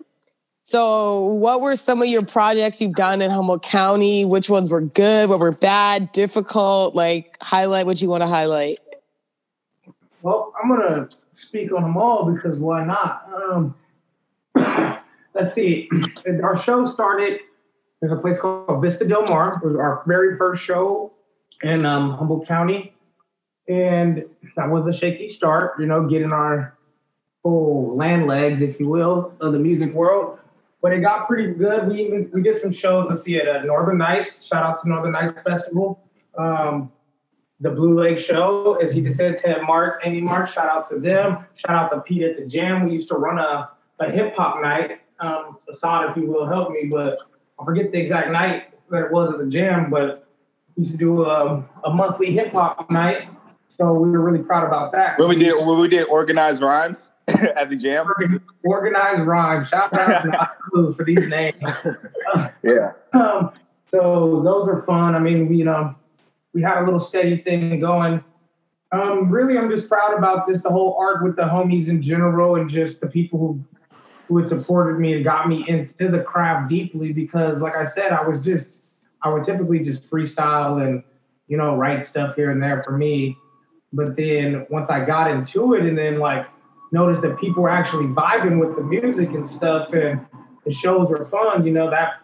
So, 0.63 1.25
what 1.25 1.61
were 1.61 1.75
some 1.75 2.01
of 2.01 2.07
your 2.07 2.23
projects 2.23 2.79
you've 2.79 2.93
done 2.93 3.23
in 3.23 3.31
Humboldt 3.31 3.63
County? 3.63 4.23
Which 4.23 4.51
ones 4.51 4.71
were 4.71 4.81
good? 4.81 5.27
What 5.27 5.39
were 5.39 5.51
bad? 5.51 6.11
Difficult? 6.11 6.93
Like 6.93 7.35
highlight 7.41 7.87
what 7.87 8.01
you 8.01 8.09
want 8.09 8.21
to 8.21 8.27
highlight. 8.27 8.77
Well, 10.21 10.53
I'm 10.61 10.69
gonna 10.69 11.09
speak 11.33 11.73
on 11.73 11.81
them 11.81 11.97
all 11.97 12.31
because 12.31 12.59
why 12.59 12.85
not? 12.85 13.27
Um, 13.33 13.75
let's 15.33 15.53
see. 15.53 15.89
Our 16.43 16.61
show 16.61 16.85
started 16.85 17.39
there's 18.01 18.13
a 18.13 18.21
place 18.21 18.39
called 18.39 18.81
Vista 18.81 19.05
Del 19.05 19.23
Mar. 19.23 19.59
It 19.61 19.67
was 19.67 19.75
our 19.75 20.03
very 20.07 20.37
first 20.37 20.63
show 20.63 21.11
in 21.63 21.85
um, 21.85 22.11
Humboldt 22.17 22.47
County. 22.47 22.93
And 23.67 24.25
that 24.55 24.69
was 24.69 24.87
a 24.87 24.97
shaky 24.97 25.27
start, 25.27 25.79
you 25.79 25.85
know, 25.85 26.07
getting 26.07 26.31
our 26.31 26.77
full 27.43 27.95
land 27.95 28.25
legs, 28.25 28.61
if 28.61 28.79
you 28.79 28.87
will, 28.87 29.33
of 29.39 29.53
the 29.53 29.59
music 29.59 29.93
world. 29.93 30.39
But 30.81 30.93
it 30.93 31.01
got 31.01 31.27
pretty 31.27 31.53
good. 31.53 31.87
We 31.87 32.01
even 32.01 32.31
we 32.33 32.41
did 32.41 32.57
some 32.57 32.71
shows. 32.71 33.07
Let's 33.09 33.23
see 33.23 33.37
at 33.37 33.47
uh, 33.47 33.63
Northern 33.63 33.97
Nights. 33.97 34.45
Shout 34.45 34.63
out 34.63 34.81
to 34.81 34.89
Northern 34.89 35.11
Nights 35.11 35.41
Festival. 35.41 36.01
Um, 36.37 36.91
the 37.59 37.69
Blue 37.69 37.99
Lake 37.99 38.17
Show, 38.17 38.75
as 38.75 38.93
he 38.93 39.01
just 39.01 39.17
said, 39.17 39.35
Ted 39.35 39.61
Marks, 39.63 39.97
Amy 40.05 40.21
Marks, 40.21 40.53
shout 40.53 40.69
out 40.69 40.89
to 40.89 40.97
them. 40.97 41.45
Shout 41.55 41.75
out 41.75 41.91
to 41.91 41.99
Pete 41.99 42.23
at 42.23 42.37
the 42.37 42.45
Jam. 42.45 42.85
We 42.85 42.93
used 42.93 43.09
to 43.09 43.15
run 43.15 43.37
a, 43.37 43.69
a 43.99 44.09
hip 44.09 44.33
hop 44.37 44.61
night. 44.61 45.01
Um, 45.19 45.57
Asad, 45.69 46.11
if 46.11 46.17
you 46.17 46.31
will, 46.31 46.47
help 46.47 46.71
me, 46.71 46.85
but 46.85 47.17
I 47.59 47.65
forget 47.65 47.91
the 47.91 47.99
exact 47.99 48.31
night 48.31 48.73
that 48.89 49.05
it 49.05 49.11
was 49.11 49.33
at 49.33 49.39
the 49.39 49.47
Jam, 49.47 49.89
but 49.89 50.27
we 50.75 50.83
used 50.83 50.93
to 50.93 50.97
do 50.97 51.25
a, 51.25 51.63
a 51.83 51.89
monthly 51.93 52.31
hip 52.31 52.53
hop 52.53 52.89
night. 52.89 53.29
So 53.67 53.93
we 53.93 54.09
were 54.09 54.21
really 54.21 54.43
proud 54.43 54.65
about 54.65 54.91
that. 54.93 55.19
When 55.19 55.29
we 55.29 55.35
did 55.35 55.55
when 55.65 55.77
we 55.77 55.87
did 55.87 56.07
organized 56.07 56.61
rhymes 56.61 57.11
at 57.27 57.69
the 57.69 57.75
jam. 57.75 58.07
Organized 58.65 59.21
rhymes. 59.25 59.69
Shout 59.69 59.93
out 59.93 60.23
to 60.23 60.49
Clue 60.69 60.93
for 60.95 61.05
these 61.05 61.27
names. 61.27 61.55
yeah. 62.63 62.91
Um, 63.13 63.51
so 63.89 64.41
those 64.43 64.67
are 64.67 64.83
fun. 64.85 65.15
I 65.15 65.19
mean, 65.19 65.47
we, 65.47 65.57
you 65.57 65.65
know, 65.65 65.95
we 66.53 66.61
had 66.61 66.81
a 66.81 66.85
little 66.85 66.99
steady 66.99 67.37
thing 67.37 67.79
going. 67.79 68.23
Um, 68.91 69.29
really, 69.29 69.57
I'm 69.57 69.69
just 69.69 69.87
proud 69.87 70.17
about 70.17 70.47
this, 70.47 70.63
the 70.63 70.69
whole 70.69 70.97
art 70.99 71.23
with 71.23 71.35
the 71.35 71.43
homies 71.43 71.89
in 71.89 72.01
general, 72.01 72.55
and 72.55 72.69
just 72.69 73.01
the 73.01 73.07
people 73.07 73.39
who 73.39 73.63
who 74.29 74.37
had 74.37 74.47
supported 74.47 74.99
me 74.99 75.13
and 75.13 75.23
got 75.23 75.49
me 75.49 75.65
into 75.67 76.07
the 76.07 76.19
craft 76.19 76.69
deeply. 76.69 77.11
Because, 77.11 77.59
like 77.59 77.75
I 77.75 77.83
said, 77.83 78.13
I 78.13 78.25
was 78.25 78.39
just 78.39 78.83
I 79.23 79.29
would 79.29 79.43
typically 79.43 79.79
just 79.79 80.09
freestyle 80.09 80.85
and 80.85 81.03
you 81.47 81.57
know 81.57 81.75
write 81.75 82.05
stuff 82.05 82.35
here 82.35 82.51
and 82.51 82.61
there 82.61 82.81
for 82.83 82.95
me. 82.95 83.35
But 83.91 84.15
then 84.15 84.67
once 84.69 84.91
I 84.91 85.03
got 85.03 85.29
into 85.29 85.73
it, 85.73 85.83
and 85.83 85.97
then 85.97 86.19
like 86.19 86.47
noticed 86.91 87.23
that 87.23 87.39
people 87.39 87.63
were 87.63 87.69
actually 87.69 88.05
vibing 88.05 88.59
with 88.59 88.77
the 88.77 88.83
music 88.83 89.29
and 89.29 89.47
stuff, 89.47 89.91
and 89.93 90.25
the 90.63 90.71
shows 90.71 91.09
were 91.09 91.27
fun, 91.29 91.65
you 91.65 91.73
know 91.73 91.89
that 91.89 92.21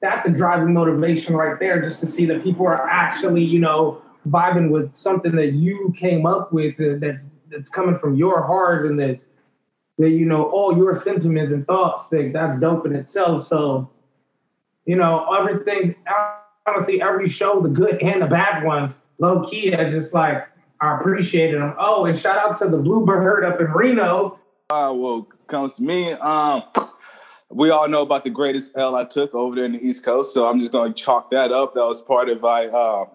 that's 0.00 0.26
a 0.26 0.30
driving 0.30 0.72
motivation 0.72 1.34
right 1.34 1.58
there 1.60 1.82
just 1.82 2.00
to 2.00 2.06
see 2.06 2.24
that 2.26 2.42
people 2.42 2.64
are 2.64 2.88
actually 2.88 3.44
you 3.44 3.58
know 3.58 4.00
vibing 4.28 4.70
with 4.70 4.94
something 4.94 5.34
that 5.34 5.52
you 5.52 5.92
came 5.98 6.26
up 6.26 6.52
with 6.52 6.74
that's 7.00 7.30
that's 7.50 7.68
coming 7.68 7.98
from 7.98 8.14
your 8.14 8.42
heart 8.46 8.86
and 8.86 9.00
that 9.00 9.20
that 10.00 10.10
you 10.10 10.26
know 10.26 10.50
all 10.50 10.76
your 10.76 11.00
sentiments 11.00 11.52
and 11.52 11.66
thoughts 11.66 12.08
that 12.08 12.32
that's 12.32 12.58
dope 12.58 12.86
in 12.86 12.94
itself. 12.94 13.46
So 13.46 13.88
you 14.86 14.96
know 14.96 15.32
everything 15.32 15.94
honestly 16.66 17.00
every 17.00 17.28
show 17.28 17.60
the 17.60 17.68
good 17.68 18.02
and 18.02 18.22
the 18.22 18.26
bad 18.26 18.64
ones 18.64 18.92
low 19.18 19.48
key 19.48 19.74
i 19.74 19.88
just 19.88 20.12
like 20.14 20.48
i 20.80 20.96
appreciated 20.96 21.60
them 21.60 21.74
oh 21.78 22.06
and 22.06 22.18
shout 22.18 22.38
out 22.38 22.58
to 22.58 22.68
the 22.68 22.76
bluebird 22.76 23.44
up 23.44 23.60
in 23.60 23.66
reno. 23.66 24.38
Uh 24.68 24.92
well 24.94 25.28
comes 25.46 25.76
to 25.76 25.82
me 25.82 26.12
um 26.12 26.62
we 27.50 27.70
all 27.70 27.88
know 27.88 28.02
about 28.02 28.24
the 28.24 28.30
greatest 28.30 28.70
L 28.76 28.94
I 28.94 29.04
took 29.04 29.34
over 29.34 29.56
there 29.56 29.64
in 29.64 29.72
the 29.72 29.84
East 29.84 30.04
Coast, 30.04 30.32
so 30.32 30.46
I'm 30.46 30.60
just 30.60 30.70
going 30.70 30.94
to 30.94 31.02
chalk 31.02 31.32
that 31.32 31.50
up. 31.50 31.74
That 31.74 31.80
was 31.80 32.00
part 32.00 32.28
of 32.28 32.40
my 32.40 32.66
uh, 32.66 33.06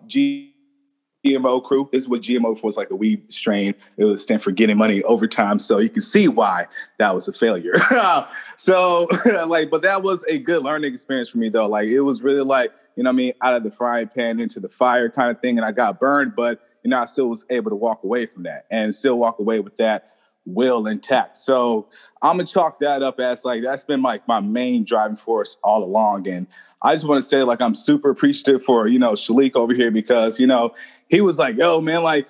GMO 1.26 1.64
crew. 1.64 1.90
This 1.92 2.04
is 2.04 2.10
what 2.10 2.22
GMO 2.22 2.62
was 2.62 2.78
like 2.78 2.92
a 2.92 2.96
weed 2.96 3.32
strain. 3.32 3.74
It 3.98 4.06
was 4.06 4.22
stand 4.22 4.44
for 4.44 4.52
getting 4.52 4.78
money 4.78 5.02
over 5.04 5.28
time, 5.28 5.60
so 5.60 5.80
you 5.80 5.90
can 5.90 6.02
see 6.02 6.28
why 6.28 6.68
that 7.00 7.14
was 7.14 7.28
a 7.28 7.34
failure. 7.34 7.76
so, 8.56 9.08
like, 9.48 9.70
but 9.70 9.82
that 9.82 10.04
was 10.04 10.24
a 10.28 10.40
good 10.40 10.64
learning 10.64 10.94
experience 10.94 11.30
for 11.30 11.40
me, 11.40 11.50
though. 11.50 11.68
Like, 11.68 11.88
it 11.88 12.02
was 12.02 12.22
really 12.22 12.44
like, 12.44 12.72
you 12.96 13.04
know, 13.04 13.10
I 13.10 13.14
mean, 13.14 13.34
out 13.42 13.56
of 13.56 13.64
the 13.64 13.72
frying 13.72 14.08
pan 14.08 14.40
into 14.40 14.60
the 14.60 14.70
fire 14.70 15.10
kind 15.10 15.30
of 15.30 15.42
thing, 15.42 15.58
and 15.58 15.66
I 15.66 15.72
got 15.72 16.00
burned, 16.00 16.36
but 16.36 16.62
you 16.86 16.90
know, 16.90 17.00
I 17.00 17.06
still 17.06 17.30
was 17.30 17.46
able 17.50 17.72
to 17.72 17.76
walk 17.76 18.04
away 18.04 18.28
from 18.28 18.44
that 18.44 18.66
and 18.70 18.94
still 18.94 19.18
walk 19.18 19.40
away 19.40 19.60
with 19.60 19.76
that 19.78 20.08
will 20.46 20.88
intact. 20.88 21.38
So 21.38 21.88
I'm 22.22 22.38
gonna 22.38 22.48
chalk 22.48 22.80
that 22.80 23.04
up 23.04 23.20
as 23.20 23.46
like 23.46 23.64
that's 23.64 23.84
been 23.84 24.02
like 24.02 24.28
my 24.28 24.40
main 24.40 24.84
driving 24.84 25.18
force 25.18 25.58
all 25.64 25.84
along. 25.84 26.28
And 26.28 26.48
I 26.82 26.94
just 26.94 27.08
want 27.08 27.22
to 27.22 27.28
say 27.28 27.44
like 27.44 27.62
I'm 27.62 27.76
super 27.76 28.10
appreciative 28.10 28.64
for 28.64 28.88
you 28.88 29.00
know 29.00 29.14
Shalik 29.14 29.56
over 29.56 29.74
here 29.74 29.92
because 29.92 30.40
you 30.40 30.48
know 30.48 30.74
he 31.10 31.22
was 31.22 31.40
like, 31.40 31.58
yo 31.58 31.82
man, 31.82 32.04
like 32.04 32.28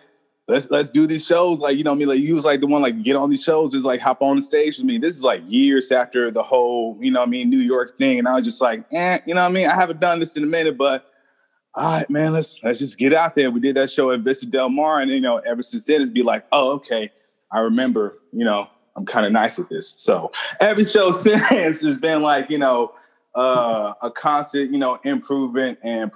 let's 0.48 0.70
let's 0.70 0.90
do 0.90 1.08
these 1.08 1.26
shows. 1.26 1.60
Like 1.60 1.78
you 1.78 1.84
know 1.84 1.92
I 1.92 1.96
mean 1.96 2.08
like 2.08 2.20
he 2.20 2.34
was 2.34 2.46
like 2.46 2.62
the 2.62 2.68
one 2.68 2.82
like 2.82 3.04
get 3.04 3.16
on 3.16 3.30
these 3.30 3.44
shows 3.44 3.74
is 3.74 3.86
like 3.86 4.02
hop 4.02 4.22
on 4.22 4.38
the 4.38 4.42
stage 4.42 4.78
with 4.78 4.86
me. 4.86 4.98
This 4.98 5.16
is 5.16 5.24
like 5.24 5.44
years 5.48 5.92
after 5.92 6.32
the 6.32 6.44
whole 6.44 6.98
you 7.02 7.12
know 7.12 7.22
I 7.22 7.26
mean 7.26 7.50
New 7.50 7.60
York 7.60 7.98
thing, 7.98 8.20
and 8.20 8.28
I 8.28 8.36
was 8.36 8.46
just 8.46 8.62
like, 8.62 8.86
eh, 8.94 9.20
you 9.26 9.34
know 9.34 9.46
I 9.46 9.50
mean 9.50 9.68
I 9.68 9.76
haven't 9.76 10.00
done 10.00 10.20
this 10.20 10.38
in 10.38 10.44
a 10.44 10.48
minute, 10.48 10.78
but 10.78 11.12
all 11.76 11.98
right, 11.98 12.10
man, 12.10 12.32
let's 12.32 12.64
let's 12.64 12.80
just 12.80 12.98
get 12.98 13.14
out 13.14 13.36
there. 13.36 13.52
We 13.52 13.60
did 13.60 13.76
that 13.76 13.90
show 13.90 14.12
at 14.12 14.22
Vista 14.22 14.46
Del 14.46 14.70
Mar, 14.70 15.02
and 15.02 15.12
you 15.12 15.20
know, 15.20 15.38
ever 15.40 15.62
since 15.62 15.84
then, 15.84 16.02
it's 16.02 16.10
be 16.10 16.24
like, 16.24 16.46
oh, 16.54 16.72
okay, 16.76 17.12
I 17.56 17.60
remember, 17.60 18.20
you 18.34 18.44
know, 18.44 18.68
I'm 18.98 19.06
kind 19.06 19.26
of 19.26 19.32
nice 19.32 19.58
at 19.60 19.70
this. 19.70 19.94
So 19.96 20.32
every 20.60 20.84
show 20.84 21.12
since 21.14 21.82
has 21.82 21.98
been 21.98 22.22
like, 22.22 22.52
you 22.52 22.58
know, 22.58 22.94
uh, 23.34 23.94
a 24.02 24.12
constant, 24.12 24.74
you 24.74 24.78
know, 24.78 25.00
improvement 25.06 25.80
and 25.82 26.12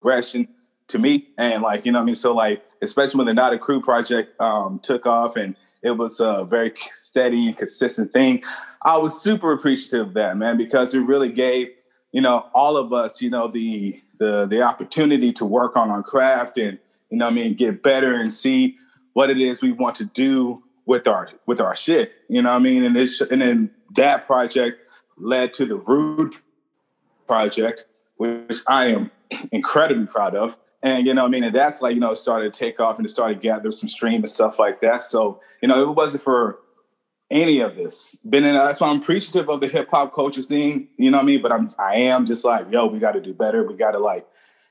progression 0.00 0.48
to 0.88 0.98
me. 0.98 1.28
And 1.36 1.62
like, 1.62 1.84
you 1.84 1.92
know 1.92 2.00
I 2.00 2.04
mean? 2.04 2.16
So 2.16 2.34
like, 2.34 2.64
especially 2.80 3.18
when 3.18 3.26
the 3.26 3.34
Not 3.34 3.52
a 3.52 3.58
Clue 3.58 3.82
project 3.82 4.40
um, 4.40 4.80
took 4.82 5.04
off 5.04 5.36
and 5.36 5.56
it 5.82 5.92
was 5.92 6.20
a 6.20 6.46
very 6.48 6.72
steady 6.90 7.48
and 7.48 7.56
consistent 7.56 8.12
thing, 8.14 8.42
I 8.82 8.96
was 8.96 9.20
super 9.20 9.52
appreciative 9.52 10.08
of 10.08 10.14
that, 10.14 10.38
man, 10.38 10.56
because 10.56 10.94
it 10.94 11.00
really 11.00 11.30
gave, 11.30 11.68
you 12.12 12.22
know, 12.22 12.46
all 12.54 12.78
of 12.78 12.94
us, 12.94 13.20
you 13.20 13.28
know, 13.28 13.48
the 13.48 14.00
the 14.18 14.46
the 14.46 14.62
opportunity 14.62 15.32
to 15.32 15.44
work 15.44 15.76
on 15.76 15.90
our 15.90 16.02
craft 16.02 16.56
and, 16.56 16.78
you 17.10 17.18
know 17.18 17.26
I 17.26 17.30
mean, 17.30 17.54
get 17.54 17.82
better 17.82 18.14
and 18.14 18.32
see 18.32 18.76
what 19.14 19.30
it 19.30 19.40
is 19.40 19.62
we 19.62 19.72
want 19.72 19.96
to 19.96 20.04
do 20.04 20.62
with 20.86 21.08
our 21.08 21.30
with 21.46 21.60
our 21.60 21.74
shit. 21.74 22.12
You 22.28 22.42
know 22.42 22.50
what 22.50 22.56
I 22.56 22.60
mean? 22.60 22.84
And 22.84 22.94
this 22.94 23.20
and 23.20 23.40
then 23.40 23.70
that 23.96 24.26
project 24.26 24.84
led 25.16 25.54
to 25.54 25.64
the 25.64 25.76
Rude 25.76 26.34
project, 27.26 27.86
which 28.16 28.60
I 28.68 28.88
am 28.88 29.10
incredibly 29.52 30.06
proud 30.06 30.34
of. 30.34 30.56
And 30.82 31.06
you 31.06 31.14
know, 31.14 31.24
I 31.24 31.28
mean, 31.28 31.44
and 31.44 31.54
that's 31.54 31.80
like, 31.80 31.94
you 31.94 32.00
know, 32.00 32.12
started 32.12 32.52
to 32.52 32.58
take 32.58 32.78
off 32.78 32.98
and 32.98 33.06
it 33.06 33.08
started 33.08 33.40
gathering 33.40 33.72
some 33.72 33.88
stream 33.88 34.20
and 34.20 34.28
stuff 34.28 34.58
like 34.58 34.80
that. 34.82 35.02
So, 35.02 35.40
you 35.62 35.68
know, 35.68 35.82
it 35.82 35.94
wasn't 35.94 36.22
for 36.22 36.58
any 37.30 37.60
of 37.60 37.76
this. 37.76 38.16
Been 38.28 38.44
in 38.44 38.54
that's 38.54 38.80
why 38.80 38.88
I'm 38.88 39.00
appreciative 39.00 39.48
of 39.48 39.60
the 39.60 39.68
hip 39.68 39.88
hop 39.90 40.14
culture 40.14 40.42
scene, 40.42 40.88
you 40.98 41.10
know 41.10 41.18
what 41.18 41.24
I 41.24 41.26
mean? 41.26 41.40
But 41.42 41.52
I'm 41.52 41.72
I 41.78 41.96
am 41.96 42.26
just 42.26 42.44
like, 42.44 42.70
yo, 42.70 42.86
we 42.86 42.98
gotta 42.98 43.20
do 43.20 43.32
better. 43.32 43.64
We 43.66 43.74
gotta 43.74 43.98
like 43.98 44.26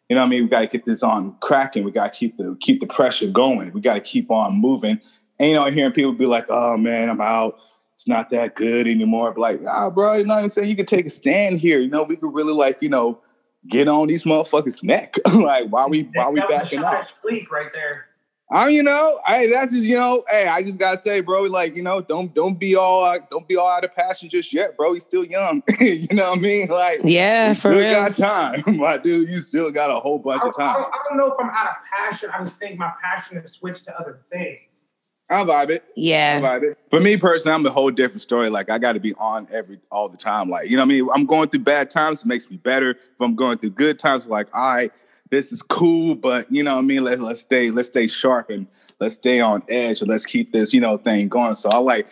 you 0.09 0.15
know 0.15 0.21
what 0.21 0.27
I 0.27 0.29
mean? 0.29 0.43
We 0.43 0.49
got 0.49 0.59
to 0.59 0.67
get 0.67 0.85
this 0.85 1.03
on 1.03 1.35
cracking. 1.41 1.83
We 1.83 1.91
got 1.91 2.13
to 2.13 2.19
keep 2.19 2.37
the 2.37 2.57
keep 2.59 2.79
the 2.81 2.87
pressure 2.87 3.27
going. 3.27 3.71
We 3.71 3.81
got 3.81 3.95
to 3.95 4.01
keep 4.01 4.29
on 4.29 4.59
moving. 4.59 4.99
And 5.39 5.49
you 5.49 5.55
know, 5.55 5.65
hearing 5.69 5.93
people 5.93 6.13
be 6.13 6.25
like, 6.25 6.45
"Oh 6.49 6.77
man, 6.77 7.09
I'm 7.09 7.21
out. 7.21 7.57
It's 7.95 8.07
not 8.07 8.29
that 8.31 8.55
good 8.55 8.87
anymore." 8.87 9.31
But 9.31 9.41
like, 9.41 9.61
ah, 9.67 9.89
bro, 9.89 10.15
you 10.15 10.25
know 10.25 10.35
what 10.35 10.43
I'm 10.43 10.49
saying? 10.49 10.69
You 10.69 10.75
could 10.75 10.87
take 10.87 11.05
a 11.05 11.09
stand 11.09 11.59
here. 11.59 11.79
You 11.79 11.89
know, 11.89 12.03
we 12.03 12.15
could 12.17 12.33
really 12.33 12.53
like, 12.53 12.77
you 12.81 12.89
know, 12.89 13.21
get 13.67 13.87
on 13.87 14.07
these 14.07 14.23
motherfuckers' 14.23 14.83
neck. 14.83 15.15
like, 15.33 15.69
why 15.69 15.87
we 15.87 16.09
why 16.13 16.29
we 16.29 16.41
backing 16.41 16.83
up? 16.83 17.07
Sleep 17.21 17.49
right 17.51 17.71
there. 17.73 18.07
I, 18.51 18.67
you 18.69 18.83
know, 18.83 19.19
I 19.25 19.47
that's 19.47 19.71
just, 19.71 19.83
you 19.83 19.97
know, 19.97 20.23
hey, 20.29 20.47
I 20.47 20.61
just 20.61 20.77
gotta 20.77 20.97
say, 20.97 21.21
bro, 21.21 21.43
like, 21.43 21.75
you 21.75 21.81
know, 21.81 22.01
don't 22.01 22.33
don't 22.35 22.59
be 22.59 22.75
all 22.75 23.03
uh, 23.03 23.19
don't 23.31 23.47
be 23.47 23.55
all 23.55 23.67
out 23.67 23.83
of 23.83 23.95
passion 23.95 24.29
just 24.29 24.53
yet, 24.53 24.77
bro. 24.77 24.93
He's 24.93 25.03
still 25.03 25.23
young. 25.23 25.63
you 25.79 26.07
know 26.11 26.29
what 26.29 26.39
I 26.39 26.41
mean? 26.41 26.67
Like, 26.67 27.01
yeah, 27.03 27.53
for 27.53 27.71
real. 27.71 27.93
got 27.93 28.15
time, 28.15 28.63
my 28.77 28.97
dude. 28.97 29.29
You 29.29 29.39
still 29.39 29.71
got 29.71 29.89
a 29.89 29.99
whole 29.99 30.19
bunch 30.19 30.43
I, 30.43 30.49
of 30.49 30.55
time. 30.55 30.75
I, 30.75 30.81
I, 30.81 30.99
don't 31.09 31.17
know 31.17 31.27
if 31.27 31.33
I'm 31.39 31.49
out 31.49 31.67
of 31.67 31.75
passion. 31.91 32.29
I 32.31 32.43
just 32.43 32.57
think 32.57 32.77
my 32.77 32.91
passion 33.01 33.41
has 33.41 33.53
switched 33.53 33.85
to 33.85 33.99
other 33.99 34.19
things. 34.29 34.83
I 35.29 35.43
vibe 35.43 35.69
it. 35.69 35.85
Yeah. 35.95 36.39
I 36.39 36.45
vibe 36.45 36.63
it. 36.63 36.77
For 36.89 36.99
me 36.99 37.17
personally, 37.17 37.55
I'm 37.55 37.65
a 37.65 37.71
whole 37.71 37.89
different 37.89 38.21
story. 38.21 38.49
Like 38.49 38.69
I 38.69 38.77
got 38.77 38.93
to 38.93 38.99
be 38.99 39.13
on 39.15 39.47
every 39.51 39.79
all 39.89 40.09
the 40.09 40.17
time. 40.17 40.49
Like 40.49 40.69
you 40.69 40.75
know, 40.75 40.83
what 40.83 40.93
I 40.93 40.95
mean, 40.95 41.09
I'm 41.15 41.25
going 41.25 41.49
through 41.49 41.61
bad 41.61 41.89
times, 41.89 42.21
it 42.21 42.27
makes 42.27 42.51
me 42.51 42.57
better. 42.57 42.91
If 42.91 43.09
I'm 43.19 43.35
going 43.35 43.57
through 43.57 43.71
good 43.71 43.97
times, 43.97 44.27
like 44.27 44.47
I. 44.53 44.75
Right, 44.75 44.91
this 45.33 45.51
is 45.51 45.61
cool, 45.61 46.15
but 46.15 46.49
you 46.51 46.63
know 46.63 46.75
what 46.75 46.79
I 46.79 46.83
mean? 46.83 47.03
Let's 47.03 47.19
let's 47.19 47.39
stay, 47.39 47.71
let's 47.71 47.87
stay 47.87 48.07
sharp 48.07 48.49
and 48.49 48.67
let's 48.99 49.15
stay 49.15 49.39
on 49.39 49.63
edge 49.67 50.01
and 50.01 50.09
let's 50.09 50.25
keep 50.25 50.53
this, 50.53 50.73
you 50.73 50.79
know, 50.79 50.97
thing 50.97 51.27
going. 51.27 51.55
So 51.55 51.69
I 51.69 51.77
like 51.77 52.07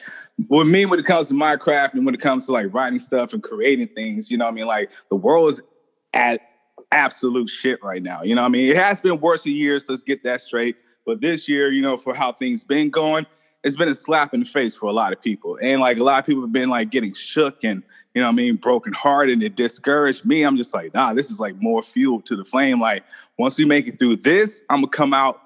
with 0.50 0.68
me 0.68 0.86
when 0.86 1.00
it 1.00 1.06
comes 1.06 1.28
to 1.28 1.34
my 1.34 1.56
craft 1.56 1.94
and 1.94 2.06
when 2.06 2.16
it 2.16 2.22
comes 2.22 2.48
to 2.48 2.52
like 2.52 2.74
writing 2.74 3.00
stuff 3.00 3.34
and 3.34 3.44
creating 3.44 3.88
things, 3.88 4.32
you 4.32 4.38
know 4.38 4.46
what 4.46 4.52
I 4.52 4.56
mean? 4.56 4.66
Like 4.66 4.92
the 5.10 5.16
world 5.16 5.50
is 5.50 5.62
at 6.14 6.42
absolute 6.92 7.48
shit 7.48 7.82
right 7.84 8.02
now. 8.02 8.24
You 8.24 8.34
know 8.34 8.42
what 8.42 8.48
I 8.48 8.52
mean? 8.52 8.72
It 8.72 8.78
has 8.78 9.00
been 9.00 9.20
worse 9.20 9.44
for 9.44 9.50
years, 9.50 9.88
let's 9.88 10.04
get 10.04 10.24
that 10.24 10.42
straight. 10.42 10.78
But 11.06 11.22
this 11.22 11.48
year, 11.48 11.72
you 11.72 11.82
know, 11.82 11.98
for 11.98 12.14
how 12.14 12.34
things 12.34 12.64
been 12.64 12.90
going, 12.90 13.26
it's 13.64 13.76
been 13.76 13.90
a 13.90 13.94
slap 13.94 14.34
in 14.34 14.40
the 14.42 14.46
face 14.46 14.76
for 14.76 14.88
a 14.88 14.92
lot 14.92 15.14
of 15.14 15.22
people. 15.22 15.58
And 15.62 15.82
like 15.82 15.98
a 15.98 16.04
lot 16.04 16.20
of 16.20 16.26
people 16.26 16.42
have 16.42 16.52
been 16.52 16.70
like 16.70 16.90
getting 16.90 17.14
shook 17.14 17.64
and 17.64 17.84
you 18.14 18.22
know 18.22 18.28
I 18.28 18.32
mean, 18.32 18.56
broken 18.56 18.94
hearted 18.94 19.34
and 19.34 19.44
it 19.44 19.56
discouraged 19.56 20.26
me. 20.26 20.44
I'm 20.44 20.58
just 20.58 20.74
like, 20.74 20.94
nah, 20.94 21.14
this 21.14 21.30
is 21.30 21.40
like 21.40 21.56
more 21.62 21.82
fuel 21.84 22.22
to 22.22 22.36
the 22.36 22.44
flame. 22.44 22.82
Like 22.82 23.04
once 23.38 23.58
we 23.58 23.66
make 23.66 23.88
it 23.88 24.00
through 24.00 24.18
this, 24.18 24.62
I'm 24.70 24.82
gonna 24.82 24.90
come 24.90 25.14
out, 25.14 25.42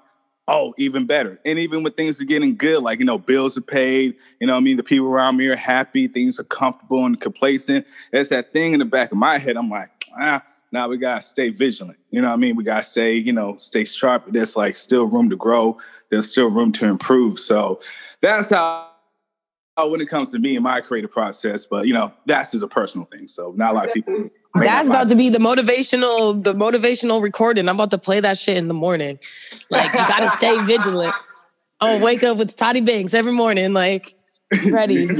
oh, 0.48 0.74
even 0.78 1.06
better. 1.06 1.38
And 1.44 1.58
even 1.58 1.82
when 1.82 1.92
things 1.92 2.20
are 2.20 2.24
getting 2.24 2.56
good, 2.56 2.82
like, 2.82 2.98
you 2.98 3.04
know, 3.04 3.18
bills 3.18 3.56
are 3.56 3.62
paid, 3.62 4.16
you 4.40 4.46
know 4.46 4.56
I 4.56 4.60
mean? 4.60 4.76
The 4.76 4.84
people 4.84 5.08
around 5.08 5.36
me 5.36 5.46
are 5.48 5.56
happy, 5.56 6.08
things 6.08 6.40
are 6.40 6.44
comfortable 6.44 7.04
and 7.04 7.20
complacent. 7.20 7.86
There's 8.12 8.30
that 8.30 8.52
thing 8.52 8.72
in 8.72 8.78
the 8.78 8.84
back 8.84 9.12
of 9.12 9.18
my 9.18 9.38
head. 9.38 9.56
I'm 9.56 9.70
like, 9.70 9.90
ah, 10.18 10.42
now 10.72 10.88
we 10.88 10.98
gotta 10.98 11.22
stay 11.22 11.50
vigilant. 11.50 11.98
You 12.10 12.20
know 12.20 12.28
what 12.28 12.34
I 12.34 12.36
mean? 12.36 12.56
We 12.56 12.64
gotta 12.64 12.82
stay, 12.82 13.14
you 13.14 13.32
know, 13.32 13.56
stay 13.56 13.84
sharp. 13.84 14.24
There's 14.28 14.56
like 14.56 14.76
still 14.76 15.04
room 15.04 15.30
to 15.30 15.36
grow. 15.36 15.78
There's 16.10 16.30
still 16.30 16.50
room 16.50 16.72
to 16.72 16.86
improve. 16.86 17.38
So 17.38 17.80
that's 18.20 18.50
how 18.50 18.90
when 19.84 20.00
it 20.00 20.08
comes 20.08 20.32
to 20.32 20.38
me 20.38 20.56
and 20.56 20.64
my 20.64 20.80
creative 20.80 21.10
process, 21.10 21.66
but 21.66 21.86
you 21.86 21.92
know, 21.92 22.12
that's 22.24 22.52
just 22.52 22.64
a 22.64 22.68
personal 22.68 23.06
thing. 23.06 23.28
So 23.28 23.52
not 23.56 23.72
a 23.72 23.74
lot 23.74 23.88
of 23.88 23.94
people. 23.94 24.30
That's 24.54 24.88
about 24.88 25.10
to 25.10 25.14
be 25.14 25.28
the 25.28 25.38
motivational, 25.38 26.42
the 26.42 26.54
motivational 26.54 27.22
recording. 27.22 27.68
I'm 27.68 27.76
about 27.76 27.90
to 27.90 27.98
play 27.98 28.20
that 28.20 28.38
shit 28.38 28.56
in 28.56 28.68
the 28.68 28.74
morning. 28.74 29.18
Like 29.70 29.92
you 29.92 29.98
gotta 29.98 30.28
stay 30.28 30.60
vigilant. 30.62 31.14
I'm 31.80 31.96
gonna 31.96 32.04
wake 32.04 32.22
up 32.22 32.38
with 32.38 32.56
Toddy 32.56 32.80
Banks 32.80 33.12
every 33.12 33.32
morning, 33.32 33.74
like 33.74 34.14
ready. 34.70 35.08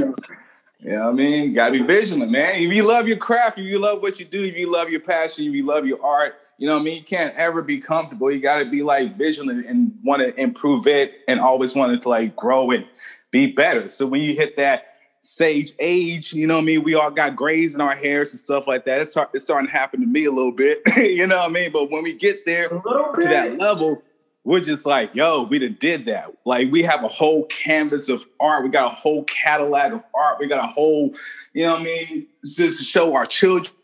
Yeah, 0.79 1.07
I 1.07 1.11
mean, 1.11 1.53
gotta 1.53 1.71
be 1.71 1.81
vigilant, 1.81 2.31
man. 2.31 2.55
If 2.61 2.73
you 2.73 2.83
love 2.83 3.07
your 3.07 3.17
craft, 3.17 3.57
if 3.57 3.65
you 3.65 3.79
love 3.79 4.01
what 4.01 4.19
you 4.19 4.25
do, 4.25 4.43
if 4.43 4.55
you 4.55 4.71
love 4.71 4.89
your 4.89 4.99
passion, 4.99 5.45
if 5.45 5.53
you 5.53 5.65
love 5.65 5.85
your 5.85 6.03
art, 6.03 6.35
you 6.57 6.67
know 6.67 6.75
what 6.75 6.81
I 6.81 6.85
mean? 6.85 6.97
You 6.97 7.03
can't 7.03 7.35
ever 7.35 7.61
be 7.61 7.79
comfortable. 7.79 8.31
You 8.31 8.39
gotta 8.39 8.65
be 8.65 8.83
like 8.83 9.17
vigilant 9.17 9.65
and 9.65 9.97
want 10.03 10.21
to 10.21 10.39
improve 10.39 10.87
it 10.87 11.21
and 11.27 11.39
always 11.39 11.75
want 11.75 11.99
to 11.99 12.09
like 12.09 12.35
grow 12.35 12.71
and 12.71 12.85
be 13.31 13.47
better. 13.47 13.89
So 13.89 14.05
when 14.05 14.21
you 14.21 14.33
hit 14.33 14.57
that 14.57 14.97
sage 15.21 15.73
age, 15.79 16.31
you 16.33 16.47
know 16.47 16.55
what 16.55 16.61
I 16.61 16.65
mean? 16.65 16.83
We 16.83 16.95
all 16.95 17.11
got 17.11 17.35
grays 17.35 17.75
in 17.75 17.81
our 17.81 17.95
hairs 17.95 18.31
and 18.31 18.39
stuff 18.39 18.67
like 18.67 18.85
that. 18.85 19.01
It's, 19.01 19.11
start, 19.11 19.29
it's 19.33 19.43
starting 19.43 19.67
to 19.67 19.73
happen 19.73 19.99
to 20.01 20.07
me 20.07 20.25
a 20.25 20.31
little 20.31 20.51
bit, 20.51 20.81
you 20.97 21.27
know 21.27 21.37
what 21.37 21.49
I 21.49 21.53
mean? 21.53 21.71
But 21.71 21.91
when 21.91 22.03
we 22.03 22.13
get 22.13 22.45
there 22.45 22.69
to 22.69 23.15
that 23.21 23.57
level, 23.57 24.01
we're 24.47 24.61
just 24.61 24.85
like, 24.85 25.13
yo, 25.13 25.43
we 25.43 25.59
done 25.59 25.75
did 25.77 26.05
that. 26.05 26.31
Like 26.45 26.71
we 26.71 26.81
have 26.81 27.03
a 27.03 27.09
whole 27.09 27.43
canvas 27.47 28.07
of 28.07 28.23
art. 28.39 28.63
We 28.63 28.69
got 28.69 28.93
a 28.93 28.95
whole 28.95 29.25
catalog 29.25 29.91
of 29.91 30.03
art. 30.15 30.39
We 30.39 30.47
got 30.47 30.63
a 30.63 30.67
whole, 30.67 31.13
you 31.53 31.65
know 31.65 31.73
what 31.73 31.81
I 31.81 31.83
mean? 31.83 32.27
Just 32.45 32.77
to 32.79 32.85
show 32.85 33.13
our 33.13 33.25
children 33.25 33.75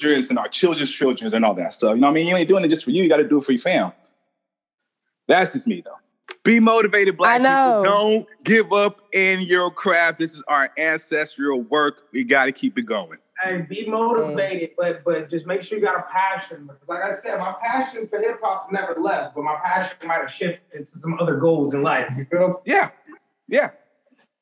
and 0.00 0.38
our 0.38 0.46
children's 0.46 0.92
children 0.92 1.34
and 1.34 1.44
all 1.44 1.54
that 1.54 1.72
stuff. 1.72 1.96
You 1.96 2.00
know 2.00 2.06
what 2.06 2.12
I 2.12 2.14
mean? 2.14 2.28
You 2.28 2.36
ain't 2.36 2.48
doing 2.48 2.64
it 2.64 2.68
just 2.68 2.84
for 2.84 2.92
you. 2.92 3.02
You 3.02 3.08
got 3.08 3.16
to 3.16 3.26
do 3.26 3.38
it 3.38 3.44
for 3.44 3.50
your 3.50 3.60
fam. 3.60 3.90
That's 5.26 5.54
just 5.54 5.66
me 5.66 5.82
though. 5.84 5.98
Be 6.44 6.60
motivated, 6.60 7.16
black 7.16 7.40
I 7.40 7.42
know. 7.42 7.82
people. 7.82 7.98
Don't 7.98 8.44
give 8.44 8.72
up 8.72 9.00
in 9.12 9.40
your 9.40 9.72
craft. 9.72 10.20
This 10.20 10.34
is 10.34 10.44
our 10.46 10.70
ancestral 10.78 11.62
work. 11.62 12.04
We 12.12 12.22
got 12.22 12.44
to 12.44 12.52
keep 12.52 12.78
it 12.78 12.82
going. 12.82 13.18
Hey, 13.44 13.62
be 13.62 13.88
motivated, 13.88 14.70
but 14.76 15.04
but 15.04 15.30
just 15.30 15.46
make 15.46 15.62
sure 15.62 15.78
you 15.78 15.84
got 15.84 15.98
a 15.98 16.04
passion. 16.10 16.66
Because 16.66 16.88
like 16.88 17.02
I 17.02 17.12
said, 17.14 17.38
my 17.38 17.54
passion 17.62 18.08
for 18.08 18.18
hip 18.18 18.40
hop 18.42 18.68
never 18.72 19.00
left, 19.00 19.34
but 19.34 19.44
my 19.44 19.56
passion 19.62 19.96
might 20.06 20.20
have 20.20 20.30
shifted 20.30 20.86
to 20.86 20.98
some 20.98 21.18
other 21.20 21.36
goals 21.36 21.74
in 21.74 21.82
life. 21.82 22.10
You 22.16 22.26
feel? 22.30 22.62
Yeah, 22.64 22.90
yeah. 23.48 23.70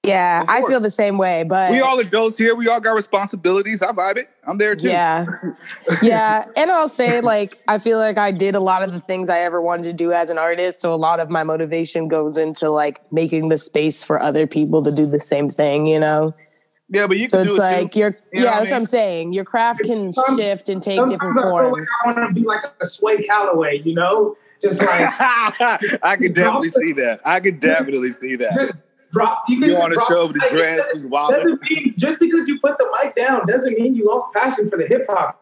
Yeah, 0.04 0.44
I 0.48 0.62
feel 0.62 0.80
the 0.80 0.90
same 0.90 1.16
way, 1.16 1.44
but 1.44 1.70
We 1.70 1.80
all 1.80 2.00
adults 2.00 2.36
here. 2.36 2.56
We 2.56 2.66
all 2.66 2.80
got 2.80 2.96
responsibilities. 2.96 3.82
I 3.82 3.92
vibe 3.92 4.16
it. 4.16 4.28
I'm 4.44 4.58
there 4.58 4.74
too. 4.74 4.88
Yeah. 4.88 5.26
yeah. 6.02 6.44
And 6.56 6.72
I'll 6.72 6.88
say, 6.88 7.20
like, 7.20 7.62
I 7.68 7.78
feel 7.78 7.98
like 7.98 8.18
I 8.18 8.32
did 8.32 8.56
a 8.56 8.60
lot 8.60 8.82
of 8.82 8.92
the 8.92 8.98
things 8.98 9.30
I 9.30 9.38
ever 9.40 9.62
wanted 9.62 9.84
to 9.84 9.92
do 9.92 10.10
as 10.10 10.28
an 10.28 10.38
artist. 10.38 10.80
So 10.80 10.92
a 10.92 10.96
lot 10.96 11.20
of 11.20 11.30
my 11.30 11.44
motivation 11.44 12.08
goes 12.08 12.36
into 12.36 12.68
like 12.68 13.00
making 13.12 13.48
the 13.48 13.58
space 13.58 14.02
for 14.02 14.20
other 14.20 14.44
people 14.48 14.82
to 14.82 14.90
do 14.90 15.06
the 15.06 15.20
same 15.20 15.48
thing, 15.48 15.86
you 15.86 16.00
know? 16.00 16.34
Yeah, 16.88 17.06
but 17.06 17.16
you 17.16 17.26
So 17.26 17.38
can 17.38 17.46
it's 17.46 17.56
do 17.56 17.62
it 17.62 17.64
like 17.64 17.92
too. 17.92 17.98
your 18.00 18.08
You 18.32 18.40
know 18.40 18.44
yeah, 18.44 18.44
what 18.44 18.54
I 18.54 18.58
that's 18.58 18.70
what 18.70 18.76
I'm 18.76 18.84
saying. 18.84 19.32
Your 19.32 19.44
craft 19.44 19.80
can 19.84 20.12
Some- 20.12 20.36
shift 20.38 20.68
and 20.68 20.82
take 20.82 20.98
different 21.06 21.38
I 21.38 21.42
feel 21.42 21.52
like 21.52 21.70
forms. 21.70 21.88
I 22.04 22.12
want 22.12 22.28
to 22.28 22.34
be 22.40 22.46
like 22.46 22.60
a 22.80 22.86
Sway 22.86 23.22
Calloway, 23.22 23.80
you 23.84 23.94
know, 23.94 24.36
just 24.62 24.78
like 24.80 24.88
I 26.02 26.16
can 26.20 26.32
definitely 26.32 26.68
see 26.70 26.92
that. 26.94 27.20
I 27.24 27.40
can 27.40 27.58
definitely 27.58 28.10
see 28.10 28.36
that. 28.36 28.54
just 28.54 28.72
drop. 29.12 29.44
You, 29.48 29.56
can 29.60 29.68
You 29.68 29.74
just 29.74 29.82
on 29.84 29.90
the 29.92 30.04
show 30.08 30.26
with 30.26 30.34
the 30.34 30.40
mic. 30.40 30.50
It 30.50 30.54
dreads, 30.54 30.76
doesn't- 30.82 30.94
just 30.96 31.08
wild. 31.08 31.30
Doesn't 31.32 31.70
mean 31.70 31.94
just 31.96 32.18
because 32.20 32.46
you 32.48 32.60
put 32.60 32.76
the 32.78 32.86
mic 33.02 33.14
down 33.16 33.46
doesn't 33.46 33.72
mean 33.78 33.94
you 33.94 34.06
lost 34.06 34.34
passion 34.34 34.68
for 34.70 34.76
the 34.76 34.86
hip 34.86 35.06
hop 35.08 35.38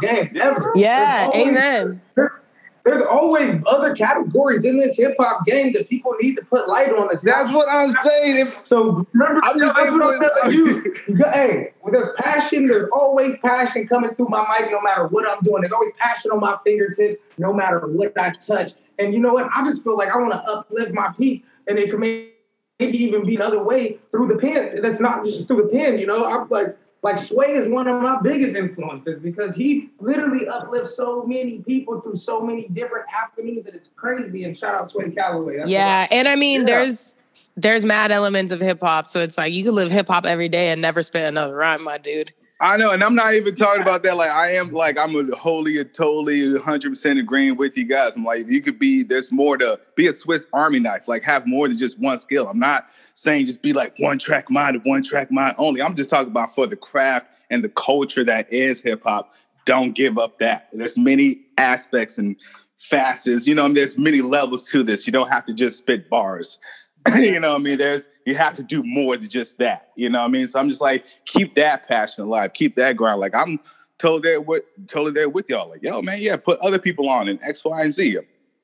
game. 0.00 0.30
Ever. 0.40 0.72
Yeah, 0.76 1.28
always- 1.32 1.48
amen. 1.48 2.02
there- 2.14 2.40
there's 2.86 3.04
always 3.04 3.60
other 3.66 3.96
categories 3.96 4.64
in 4.64 4.78
this 4.78 4.96
hip 4.96 5.16
hop 5.18 5.44
game 5.44 5.72
that 5.72 5.88
people 5.88 6.14
need 6.20 6.36
to 6.36 6.44
put 6.44 6.68
light 6.68 6.90
on. 6.90 7.08
It's 7.12 7.24
That's 7.24 7.50
what 7.52 7.66
I'm 7.68 7.90
saying. 7.90 8.46
If, 8.46 8.60
So 8.64 9.04
remember, 9.12 9.40
I'm 9.42 9.58
just 9.58 9.74
that's 9.74 9.86
saying, 9.86 9.98
what 9.98 10.22
I'm 10.22 10.30
telling 10.40 10.56
you. 10.56 10.94
You 11.08 11.18
got, 11.18 11.34
hey, 11.34 11.72
when 11.80 11.92
there's 11.92 12.14
passion, 12.18 12.64
there's 12.64 12.88
always 12.92 13.36
passion 13.38 13.88
coming 13.88 14.14
through 14.14 14.28
my 14.28 14.46
mic, 14.60 14.70
no 14.70 14.80
matter 14.80 15.08
what 15.08 15.28
I'm 15.28 15.42
doing. 15.42 15.62
There's 15.62 15.72
always 15.72 15.92
passion 15.98 16.30
on 16.30 16.38
my 16.38 16.56
fingertips, 16.62 17.20
no 17.38 17.52
matter 17.52 17.80
what 17.88 18.16
I 18.16 18.30
touch. 18.30 18.72
And 19.00 19.12
you 19.12 19.18
know 19.18 19.34
what? 19.34 19.48
I 19.54 19.64
just 19.64 19.82
feel 19.82 19.96
like 19.96 20.08
I 20.08 20.16
want 20.18 20.32
to 20.32 20.38
uplift 20.38 20.92
my 20.92 21.12
peak, 21.18 21.44
and 21.66 21.78
it 21.80 21.90
can 21.90 21.98
maybe 21.98 22.32
even 22.78 23.26
be 23.26 23.34
another 23.34 23.62
way 23.62 23.98
through 24.12 24.28
the 24.28 24.36
pen. 24.36 24.80
That's 24.80 25.00
not 25.00 25.24
just 25.24 25.48
through 25.48 25.64
the 25.64 25.68
pen. 25.76 25.98
You 25.98 26.06
know, 26.06 26.24
I'm 26.24 26.48
like. 26.50 26.76
Like 27.06 27.20
Sway 27.20 27.54
is 27.54 27.68
one 27.68 27.86
of 27.86 28.02
my 28.02 28.18
biggest 28.20 28.56
influences 28.56 29.22
because 29.22 29.54
he 29.54 29.90
literally 30.00 30.48
uplifts 30.48 30.96
so 30.96 31.22
many 31.22 31.58
people 31.58 32.00
through 32.00 32.16
so 32.16 32.40
many 32.40 32.66
different 32.66 33.06
avenues 33.16 33.64
that 33.64 33.76
it's 33.76 33.90
crazy. 33.94 34.42
And 34.42 34.58
shout 34.58 34.74
out 34.74 34.90
Sway 34.90 35.10
Calloway. 35.10 35.58
That's 35.58 35.68
Yeah. 35.70 36.08
And 36.10 36.26
I 36.26 36.34
mean, 36.34 36.62
Yeah. 36.62 36.66
there's 36.66 37.14
there's 37.56 37.86
mad 37.86 38.10
elements 38.10 38.50
of 38.50 38.60
hip 38.60 38.80
hop. 38.82 39.06
So 39.06 39.20
it's 39.20 39.38
like 39.38 39.52
you 39.52 39.62
could 39.62 39.74
live 39.74 39.90
hip 39.92 40.08
hop 40.08 40.26
every 40.26 40.48
day 40.48 40.70
and 40.72 40.82
never 40.82 41.00
spit 41.00 41.22
another 41.22 41.54
rhyme, 41.54 41.84
my 41.84 41.96
dude. 41.96 42.32
I 42.60 42.76
know, 42.76 42.90
and 42.90 43.04
I'm 43.04 43.14
not 43.14 43.34
even 43.34 43.54
talking 43.54 43.82
about 43.82 44.02
that. 44.02 44.16
Like 44.16 44.30
I 44.30 44.52
am, 44.54 44.72
like 44.72 44.98
I'm 44.98 45.14
a 45.14 45.36
wholly, 45.36 45.78
and 45.78 45.92
totally, 45.94 46.54
100 46.54 46.88
percent 46.88 47.18
agreeing 47.18 47.56
with 47.56 47.76
you 47.78 47.84
guys. 47.84 48.16
I'm 48.16 48.24
like, 48.24 48.46
you 48.48 48.60
could 48.62 48.78
be. 48.78 49.04
There's 49.04 49.30
more 49.30 49.56
to 49.58 49.78
be 49.94 50.08
a 50.08 50.12
Swiss 50.12 50.46
Army 50.52 50.80
knife. 50.80 51.06
Like 51.06 51.22
have 51.22 51.46
more 51.46 51.68
than 51.68 51.76
just 51.78 51.98
one 51.98 52.18
skill. 52.18 52.48
I'm 52.48 52.58
not 52.58 52.88
saying 53.16 53.46
just 53.46 53.62
be 53.62 53.72
like 53.72 53.94
one 53.98 54.18
track 54.18 54.50
mind, 54.50 54.80
one 54.84 55.02
track 55.02 55.32
mind 55.32 55.56
only. 55.58 55.82
I'm 55.82 55.96
just 55.96 56.10
talking 56.10 56.30
about 56.30 56.54
for 56.54 56.66
the 56.66 56.76
craft 56.76 57.26
and 57.50 57.64
the 57.64 57.68
culture 57.70 58.22
that 58.24 58.52
is 58.52 58.80
hip 58.80 59.02
hop. 59.04 59.34
Don't 59.64 59.94
give 59.94 60.18
up 60.18 60.38
that. 60.38 60.68
There's 60.72 60.96
many 60.96 61.40
aspects 61.58 62.18
and 62.18 62.36
facets. 62.78 63.46
You 63.46 63.54
know, 63.54 63.68
there's 63.72 63.98
many 63.98 64.20
levels 64.20 64.68
to 64.70 64.84
this. 64.84 65.06
You 65.06 65.12
don't 65.12 65.28
have 65.28 65.46
to 65.46 65.54
just 65.54 65.78
spit 65.78 66.08
bars. 66.08 66.58
you 67.16 67.40
know 67.40 67.54
I 67.54 67.58
mean? 67.58 67.78
There's 67.78 68.06
you 68.26 68.34
have 68.34 68.54
to 68.54 68.62
do 68.62 68.82
more 68.84 69.16
than 69.16 69.28
just 69.28 69.58
that. 69.58 69.92
You 69.96 70.10
know 70.10 70.20
what 70.20 70.26
I 70.26 70.28
mean? 70.28 70.46
So 70.46 70.58
I'm 70.58 70.68
just 70.68 70.80
like, 70.80 71.06
keep 71.24 71.54
that 71.54 71.88
passion 71.88 72.24
alive, 72.24 72.52
keep 72.52 72.76
that 72.76 72.96
ground. 72.96 73.20
Like 73.20 73.34
I'm 73.34 73.60
totally 73.98 74.20
there 74.22 74.40
with 74.40 74.62
totally 74.88 75.12
there 75.12 75.28
with 75.28 75.48
y'all. 75.48 75.70
Like, 75.70 75.82
yo, 75.82 76.02
man, 76.02 76.18
yeah, 76.20 76.36
put 76.36 76.58
other 76.60 76.78
people 76.78 77.08
on 77.08 77.28
and 77.28 77.40
X, 77.48 77.64
Y, 77.64 77.82
and 77.82 77.92
Z. 77.92 78.18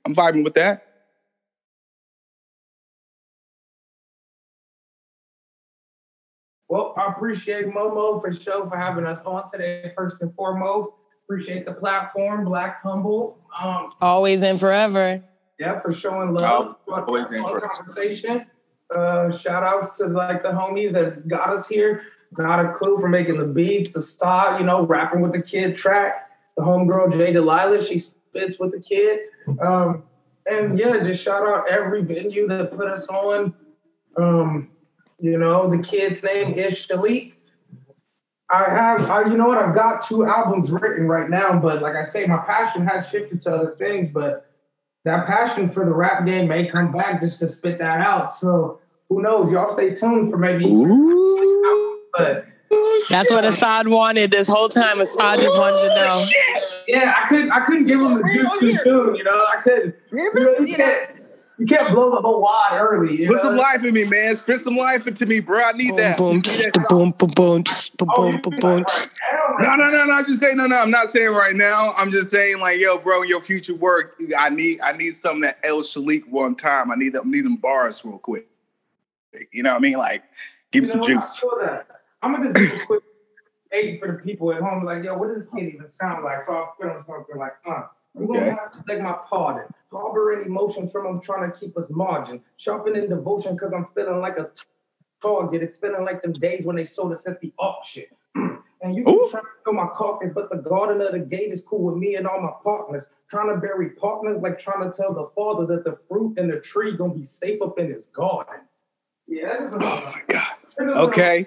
I'm 0.04 0.14
vibing 0.14 0.44
with 0.44 0.54
that. 0.54 0.91
Well, 6.72 6.94
I 6.96 7.12
appreciate 7.12 7.66
Momo 7.66 8.18
for 8.22 8.32
show 8.32 8.66
for 8.66 8.78
having 8.78 9.04
us 9.04 9.20
on 9.26 9.42
today. 9.50 9.92
First 9.94 10.22
and 10.22 10.34
foremost, 10.34 10.88
appreciate 11.26 11.66
the 11.66 11.74
platform, 11.74 12.46
Black 12.46 12.82
Humboldt. 12.82 13.38
Um, 13.62 13.90
Always 14.00 14.42
and 14.42 14.58
forever. 14.58 15.22
yeah, 15.60 15.80
for 15.82 15.92
showing 15.92 16.32
love. 16.32 16.76
Oh, 16.88 16.94
always 17.06 17.30
in 17.30 17.42
Fun 17.42 17.60
for- 17.60 17.68
conversation. 17.68 18.46
Uh, 18.90 19.30
shout 19.30 19.62
outs 19.62 19.98
to 19.98 20.06
like 20.06 20.42
the 20.42 20.48
homies 20.48 20.94
that 20.94 21.28
got 21.28 21.50
us 21.50 21.68
here. 21.68 22.04
Not 22.38 22.64
a 22.64 22.72
clue 22.72 22.98
for 22.98 23.08
making 23.10 23.38
the 23.38 23.44
beats, 23.44 23.92
the 23.92 24.00
style, 24.00 24.58
you 24.58 24.64
know, 24.64 24.86
rapping 24.86 25.20
with 25.20 25.32
the 25.32 25.42
kid 25.42 25.76
track. 25.76 26.30
The 26.56 26.62
homegirl 26.62 27.12
Jay 27.18 27.34
Delilah, 27.34 27.84
she 27.84 27.98
spits 27.98 28.58
with 28.58 28.72
the 28.72 28.80
kid. 28.80 29.20
Um, 29.60 30.04
and 30.46 30.78
yeah, 30.78 31.04
just 31.04 31.22
shout 31.22 31.46
out 31.46 31.70
every 31.70 32.02
venue 32.02 32.48
that 32.48 32.74
put 32.74 32.88
us 32.88 33.08
on. 33.08 33.52
Um, 34.16 34.68
you 35.22 35.38
know, 35.38 35.70
the 35.70 35.78
kid's 35.78 36.22
name 36.24 36.54
is 36.54 36.74
Shalik. 36.74 37.34
I 38.50 38.64
have, 38.64 39.08
I, 39.08 39.22
you 39.22 39.36
know 39.36 39.46
what? 39.46 39.56
I've 39.56 39.74
got 39.74 40.06
two 40.06 40.26
albums 40.26 40.70
written 40.70 41.06
right 41.06 41.30
now, 41.30 41.60
but 41.60 41.80
like 41.80 41.94
I 41.94 42.04
say, 42.04 42.26
my 42.26 42.38
passion 42.38 42.84
has 42.86 43.08
shifted 43.08 43.40
to 43.42 43.54
other 43.54 43.76
things. 43.78 44.08
But 44.12 44.50
that 45.04 45.26
passion 45.28 45.70
for 45.70 45.84
the 45.84 45.92
rap 45.92 46.26
game 46.26 46.48
may 46.48 46.68
come 46.68 46.90
back 46.90 47.20
just 47.20 47.38
to 47.38 47.48
spit 47.48 47.78
that 47.78 48.00
out. 48.00 48.34
So 48.34 48.80
who 49.08 49.22
knows? 49.22 49.50
Y'all 49.52 49.70
stay 49.70 49.94
tuned 49.94 50.32
for 50.32 50.38
maybe. 50.38 50.64
But 52.12 52.46
That's 53.08 53.30
what 53.30 53.44
Asad 53.44 53.86
wanted 53.86 54.32
this 54.32 54.48
whole 54.48 54.68
time. 54.68 55.00
Asad 55.00 55.40
just 55.40 55.56
wanted 55.56 55.88
to 55.88 55.94
know. 55.94 56.26
yeah, 56.88 57.14
I 57.16 57.28
couldn't, 57.28 57.52
I 57.52 57.64
couldn't 57.64 57.84
give 57.84 58.00
him 58.00 58.14
the 58.14 58.28
juice 58.34 58.58
too 58.58 58.78
soon. 58.82 59.14
You 59.14 59.22
know, 59.22 59.30
I 59.30 59.62
couldn't. 59.62 59.94
You, 60.12 60.34
know, 60.34 60.58
you 60.58 60.74
can't, 60.76 61.21
you 61.58 61.66
can't 61.66 61.90
blow 61.90 62.10
the 62.10 62.20
whole 62.20 62.42
wad 62.42 62.72
early. 62.72 63.22
You 63.22 63.28
Put 63.28 63.36
know? 63.36 63.42
some 63.44 63.56
life 63.56 63.84
in 63.84 63.94
me, 63.94 64.04
man. 64.04 64.36
Spit 64.36 64.60
some 64.60 64.76
life 64.76 65.06
into 65.06 65.26
me, 65.26 65.40
bro. 65.40 65.62
I 65.62 65.72
need 65.72 65.88
Boom, 65.88 65.96
that. 65.98 66.18
boom, 66.18 66.36
Need 66.36 66.44
that 66.44 66.86
boom, 66.88 67.12
boom, 67.18 67.30
boom, 67.30 67.62
boom, 67.62 67.64
Oh, 68.08 68.32
boom, 68.32 68.40
boom, 68.40 68.56
boom. 68.58 68.84
No, 69.60 69.74
no, 69.76 69.90
no, 69.90 70.06
no. 70.06 70.12
I'm 70.14 70.26
just 70.26 70.40
saying, 70.40 70.56
no, 70.56 70.66
no. 70.66 70.78
I'm 70.78 70.90
not 70.90 71.12
saying 71.12 71.30
right 71.30 71.54
now. 71.54 71.92
I'm 71.96 72.10
just 72.10 72.30
saying, 72.30 72.58
like, 72.58 72.80
yo, 72.80 72.98
bro, 72.98 73.22
your 73.22 73.40
future 73.40 73.74
work. 73.74 74.20
I 74.36 74.48
need, 74.48 74.80
I 74.80 74.92
need 74.92 75.12
something 75.12 75.42
that 75.42 75.58
El 75.62 75.82
Shalik 75.82 76.26
one 76.28 76.54
time. 76.54 76.90
I 76.90 76.94
need 76.94 77.16
I 77.16 77.20
need 77.24 77.44
them 77.44 77.56
bars 77.56 78.04
real 78.04 78.18
quick. 78.18 78.48
You 79.52 79.62
know 79.62 79.70
what 79.70 79.76
I 79.76 79.80
mean? 79.80 79.96
Like, 79.98 80.24
give 80.72 80.82
me 80.82 80.86
You 80.86 80.92
some 80.92 81.00
know 81.02 81.14
what? 81.14 81.22
juice. 81.22 81.36
I 81.36 81.40
feel 81.40 81.58
that. 81.60 81.86
I'm 82.22 82.32
gonna 82.32 82.44
just 82.52 82.56
give 82.56 82.80
a 82.80 82.84
quick 82.84 83.02
aid 83.72 84.00
for 84.00 84.08
the 84.08 84.14
people 84.14 84.52
at 84.52 84.60
home. 84.60 84.84
Like, 84.84 85.04
yo, 85.04 85.16
what 85.16 85.28
does 85.28 85.44
this 85.44 85.54
kid 85.54 85.74
even 85.74 85.88
sound 85.88 86.24
like? 86.24 86.42
So 86.42 86.54
I'll 86.54 86.74
film 86.80 87.04
something 87.06 87.36
like, 87.36 87.52
uh, 87.68 87.84
I'm 88.16 88.26
gonna 88.26 88.50
have 88.50 88.72
to 88.72 88.78
beg 88.86 89.02
my 89.02 89.16
pardon. 89.28 89.72
Harboring 89.90 90.46
emotions 90.46 90.90
from 90.90 91.04
them 91.04 91.20
trying 91.20 91.50
to 91.50 91.58
keep 91.58 91.76
us 91.76 91.88
margin. 91.90 92.40
Sharpening 92.56 93.08
devotion 93.08 93.54
because 93.54 93.72
I'm 93.72 93.86
feeling 93.94 94.20
like 94.20 94.38
a 94.38 94.50
t- 94.54 94.62
target. 95.22 95.62
It's 95.62 95.76
feeling 95.76 96.04
like 96.04 96.22
them 96.22 96.32
days 96.32 96.64
when 96.64 96.76
they 96.76 96.84
sold 96.84 97.12
us 97.12 97.26
at 97.26 97.40
the 97.40 97.52
auction. 97.58 98.04
and 98.34 98.94
you 98.94 99.04
can 99.04 99.30
try 99.30 99.40
to 99.40 99.46
kill 99.64 99.74
my 99.74 99.88
carcass, 99.94 100.32
but 100.32 100.50
the 100.50 100.56
garden 100.56 101.00
of 101.00 101.12
the 101.12 101.18
gate 101.18 101.52
is 101.52 101.62
cool 101.66 101.84
with 101.84 101.96
me 101.96 102.16
and 102.16 102.26
all 102.26 102.40
my 102.40 102.52
partners. 102.62 103.04
Trying 103.28 103.54
to 103.54 103.60
bury 103.60 103.90
partners 103.90 104.40
like 104.40 104.58
trying 104.58 104.90
to 104.90 104.96
tell 104.96 105.14
the 105.14 105.30
father 105.34 105.66
that 105.66 105.84
the 105.84 105.98
fruit 106.08 106.38
and 106.38 106.52
the 106.52 106.60
tree 106.60 106.96
gonna 106.96 107.14
be 107.14 107.24
safe 107.24 107.62
up 107.62 107.78
in 107.78 107.90
his 107.90 108.06
garden. 108.06 108.60
Yeah, 109.26 109.56
that's 109.58 109.72
just 109.72 109.76
Oh 109.82 110.12
my 110.12 110.22
God. 110.28 110.56
Okay. 110.78 111.46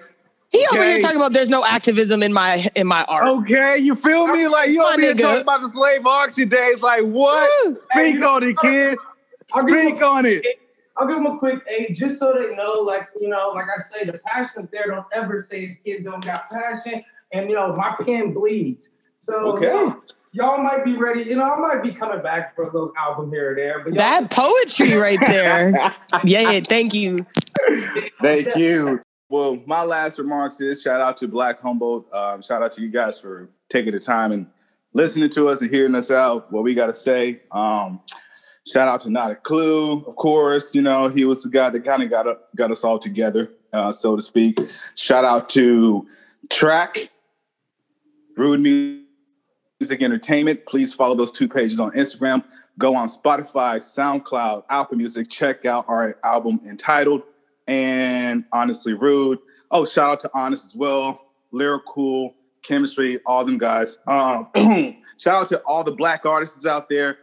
He 0.55 0.67
over 0.71 0.83
here 0.83 0.99
talking 0.99 1.17
about 1.17 1.33
there's 1.33 1.49
no 1.49 1.65
activism 1.65 2.23
in 2.23 2.31
my 2.33 2.67
in 2.75 2.87
my 2.87 3.03
art. 3.05 3.25
Okay, 3.27 3.77
you 3.77 3.95
feel 3.95 4.27
me? 4.27 4.47
Like 4.47 4.69
you 4.69 4.79
My 4.79 4.91
over 4.93 5.01
here 5.01 5.13
nigga. 5.13 5.19
talking 5.21 5.41
about 5.41 5.61
the 5.61 5.69
slave 5.69 6.05
auction 6.05 6.49
days. 6.49 6.81
Like 6.81 7.03
what? 7.03 7.51
Hey, 7.91 8.11
Speak 8.11 8.21
you 8.21 8.27
on 8.27 8.43
it, 8.43 8.57
kid. 8.59 8.97
I'll 9.53 9.63
give 9.65 9.79
Speak 9.79 9.95
him- 9.95 10.03
on 10.03 10.25
it. 10.25 10.45
I'll 10.97 11.07
give 11.07 11.17
them 11.17 11.25
a 11.25 11.37
quick 11.37 11.59
A 11.67 11.91
just 11.93 12.19
so 12.19 12.31
they 12.33 12.55
know, 12.55 12.79
like, 12.79 13.09
you 13.19 13.27
know, 13.27 13.51
like 13.53 13.65
I 13.65 13.81
say, 13.81 14.05
the 14.05 14.17
passion's 14.25 14.69
there. 14.71 14.85
Don't 14.87 15.05
ever 15.11 15.41
say 15.41 15.65
the 15.65 15.75
kids 15.91 16.05
don't 16.05 16.23
got 16.23 16.49
passion. 16.49 17.03
And, 17.33 17.49
you 17.49 17.55
know, 17.57 17.75
my 17.75 17.95
pen 18.05 18.33
bleeds. 18.33 18.87
So, 19.19 19.33
Okay. 19.51 19.65
you 19.65 19.73
know, 19.73 20.01
y'all 20.31 20.57
might 20.63 20.85
be 20.85 20.95
ready. 20.95 21.23
You 21.23 21.35
know, 21.35 21.43
I 21.51 21.59
might 21.59 21.83
be 21.83 21.91
coming 21.93 22.21
back 22.23 22.55
for 22.55 22.63
a 22.63 22.67
little 22.67 22.93
album 22.97 23.29
here 23.29 23.51
or 23.51 23.55
there. 23.55 23.81
But 23.83 23.97
That 23.97 24.31
poetry 24.31 24.93
right 24.95 25.19
there. 25.27 25.71
yeah, 26.23 26.49
yeah, 26.51 26.61
thank 26.61 26.93
you. 26.93 27.17
Thank 28.21 28.55
you. 28.55 29.01
Well, 29.27 29.59
my 29.65 29.83
last 29.83 30.19
remarks 30.19 30.61
is 30.61 30.81
shout 30.81 31.01
out 31.01 31.17
to 31.17 31.27
Black 31.27 31.59
Humboldt. 31.59 32.07
Um, 32.13 32.43
shout 32.43 32.61
out 32.61 32.71
to 32.73 32.81
you 32.81 32.89
guys 32.89 33.17
for 33.17 33.49
taking 33.69 33.93
the 33.93 33.99
time 33.99 34.31
and 34.31 34.45
listening 34.93 35.29
to 35.31 35.47
us 35.47 35.61
and 35.61 35.71
hearing 35.71 35.95
us 35.95 36.11
out. 36.11 36.51
What 36.51 36.63
we 36.63 36.75
got 36.75 36.87
to 36.87 36.93
say. 36.93 37.41
Um, 37.51 38.01
shout 38.67 38.87
out 38.87 39.01
to 39.01 39.09
Not 39.09 39.31
a 39.31 39.35
Clue, 39.35 40.03
of 40.05 40.15
course. 40.15 40.75
You 40.75 40.83
know 40.83 41.09
he 41.09 41.25
was 41.25 41.41
the 41.41 41.49
guy 41.49 41.71
that 41.71 41.83
kind 41.83 42.03
of 42.03 42.09
got 42.11 42.27
got 42.55 42.69
us 42.69 42.83
all 42.83 42.99
together, 42.99 43.51
uh, 43.73 43.91
so 43.91 44.15
to 44.15 44.21
speak. 44.21 44.59
Shout 44.93 45.25
out 45.25 45.49
to 45.49 46.07
Track, 46.51 47.09
Rude 48.37 48.61
Music 48.61 50.03
Entertainment. 50.03 50.67
Please 50.67 50.93
follow 50.93 51.15
those 51.15 51.31
two 51.31 51.47
pages 51.47 51.79
on 51.79 51.91
Instagram. 51.93 52.43
Go 52.77 52.93
on 52.93 53.07
Spotify, 53.07 53.77
SoundCloud, 53.77 54.65
Apple 54.69 54.97
Music. 54.97 55.31
Check 55.31 55.65
out 55.65 55.85
our 55.87 56.19
album 56.23 56.59
entitled 56.67 57.23
and 57.67 58.45
honestly 58.51 58.93
rude. 58.93 59.39
Oh, 59.71 59.85
shout 59.85 60.09
out 60.09 60.19
to 60.21 60.31
Honest 60.33 60.65
as 60.65 60.75
well. 60.75 61.21
Lyrical, 61.51 62.35
chemistry, 62.61 63.19
all 63.25 63.45
them 63.45 63.57
guys. 63.57 63.99
Um, 64.07 64.47
shout 65.17 65.43
out 65.43 65.49
to 65.49 65.61
all 65.65 65.83
the 65.83 65.91
black 65.91 66.25
artists 66.25 66.65
out 66.65 66.89
there 66.89 67.17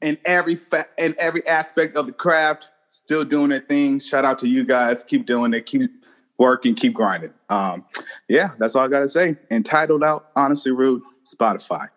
in 0.00 0.18
every 0.24 0.56
fa- 0.56 0.88
in 0.98 1.14
every 1.18 1.46
aspect 1.46 1.96
of 1.96 2.06
the 2.06 2.12
craft, 2.12 2.70
still 2.88 3.24
doing 3.24 3.50
their 3.50 3.60
thing. 3.60 3.98
Shout 3.98 4.24
out 4.24 4.38
to 4.40 4.48
you 4.48 4.64
guys. 4.64 5.04
Keep 5.04 5.26
doing 5.26 5.52
it. 5.54 5.66
Keep 5.66 5.90
working. 6.38 6.74
Keep 6.74 6.94
grinding. 6.94 7.32
Um, 7.48 7.84
yeah, 8.28 8.50
that's 8.58 8.74
all 8.74 8.84
I 8.84 8.88
gotta 8.88 9.08
say. 9.08 9.36
Entitled 9.50 10.02
out, 10.02 10.30
honestly 10.36 10.72
rude. 10.72 11.02
Spotify, 11.24 11.88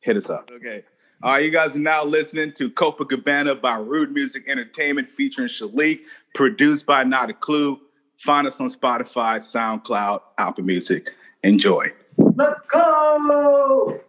hit 0.00 0.16
us 0.16 0.30
up. 0.30 0.50
Okay. 0.52 0.84
All 1.20 1.32
right, 1.32 1.44
you 1.44 1.50
guys 1.50 1.74
are 1.74 1.80
now 1.80 2.04
listening 2.04 2.52
to 2.52 2.70
Copacabana 2.70 3.60
by 3.60 3.74
Rude 3.74 4.12
Music 4.12 4.44
Entertainment 4.46 5.10
featuring 5.10 5.48
Shalik, 5.48 6.02
produced 6.36 6.86
by 6.86 7.02
Not 7.02 7.28
a 7.28 7.34
Clue. 7.34 7.80
Find 8.18 8.46
us 8.46 8.60
on 8.60 8.68
Spotify, 8.68 9.38
SoundCloud, 9.38 10.20
Apple 10.38 10.62
Music. 10.62 11.10
Enjoy. 11.42 11.92
Let's 12.36 12.60
go. 12.72 14.00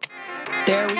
There 0.67 0.87
we 0.87 0.93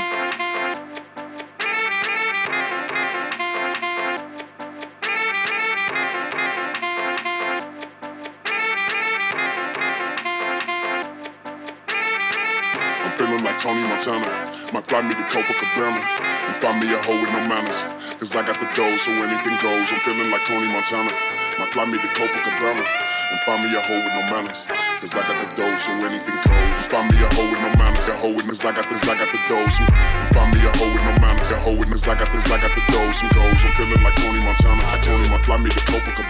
I'm 13.04 13.12
feeling 13.12 13.44
like 13.44 13.60
Tony 13.60 13.84
Montana. 13.84 14.49
Might 14.70 14.86
fly 14.86 15.02
me 15.02 15.18
to 15.18 15.26
Copacabana 15.26 15.98
and 15.98 16.56
find 16.62 16.78
me 16.78 16.86
a 16.94 17.00
hoe 17.02 17.18
with 17.18 17.34
no 17.34 17.42
manners. 17.50 17.82
Cause 18.22 18.38
I 18.38 18.46
got 18.46 18.62
the 18.62 18.70
dough, 18.78 19.02
so 19.02 19.10
anything 19.18 19.58
goes. 19.66 19.90
I'm 19.90 19.98
feeling 20.06 20.30
like 20.30 20.46
Tony 20.46 20.70
Montana. 20.70 21.10
Might 21.58 21.74
fly 21.74 21.90
me 21.90 21.98
to 21.98 22.10
Copacabana 22.14 22.86
and 22.86 23.40
find 23.50 23.66
me 23.66 23.74
a 23.74 23.82
hoe 23.82 23.98
with 23.98 24.14
no 24.14 24.24
manners. 24.30 24.70
Cause 25.02 25.18
I 25.18 25.26
got 25.26 25.42
the 25.42 25.50
dough, 25.58 25.74
so 25.74 25.90
anything 26.06 26.38
goes. 26.46 26.86
Find 26.86 27.10
me 27.10 27.18
a 27.18 27.30
hoe 27.34 27.50
with 27.50 27.58
no 27.66 27.74
manners. 27.82 28.14
A 28.14 28.16
hoe 28.22 28.30
with 28.30 28.46
cause 28.46 28.62
I 28.62 28.70
got 28.70 28.86
this, 28.94 29.10
I 29.10 29.18
got 29.18 29.34
the 29.34 29.42
dough. 29.50 29.70
So, 29.74 29.82
and 29.90 30.30
find 30.38 30.54
me 30.54 30.62
a 30.62 30.72
hoe 30.78 30.94
with 30.94 31.02
no 31.02 31.14
manners. 31.18 31.50
A 31.50 31.58
hoe 31.58 31.74
with 31.74 31.90
cause 31.90 32.06
I 32.06 32.14
got 32.14 32.30
this, 32.30 32.46
I 32.54 32.62
got 32.62 32.70
the 32.70 32.84
dough. 32.94 33.10
Some 33.10 33.34
goes. 33.34 33.66
I'm 33.66 33.74
feeling 33.74 34.04
like 34.06 34.18
Tony 34.22 34.38
Montana. 34.46 34.86
I 34.86 35.02
told 35.02 35.18
him 35.18 35.34
I'd 35.34 35.42
fly 35.50 35.58
me 35.58 35.74
to 35.74 35.82
Copacabana 35.90 36.29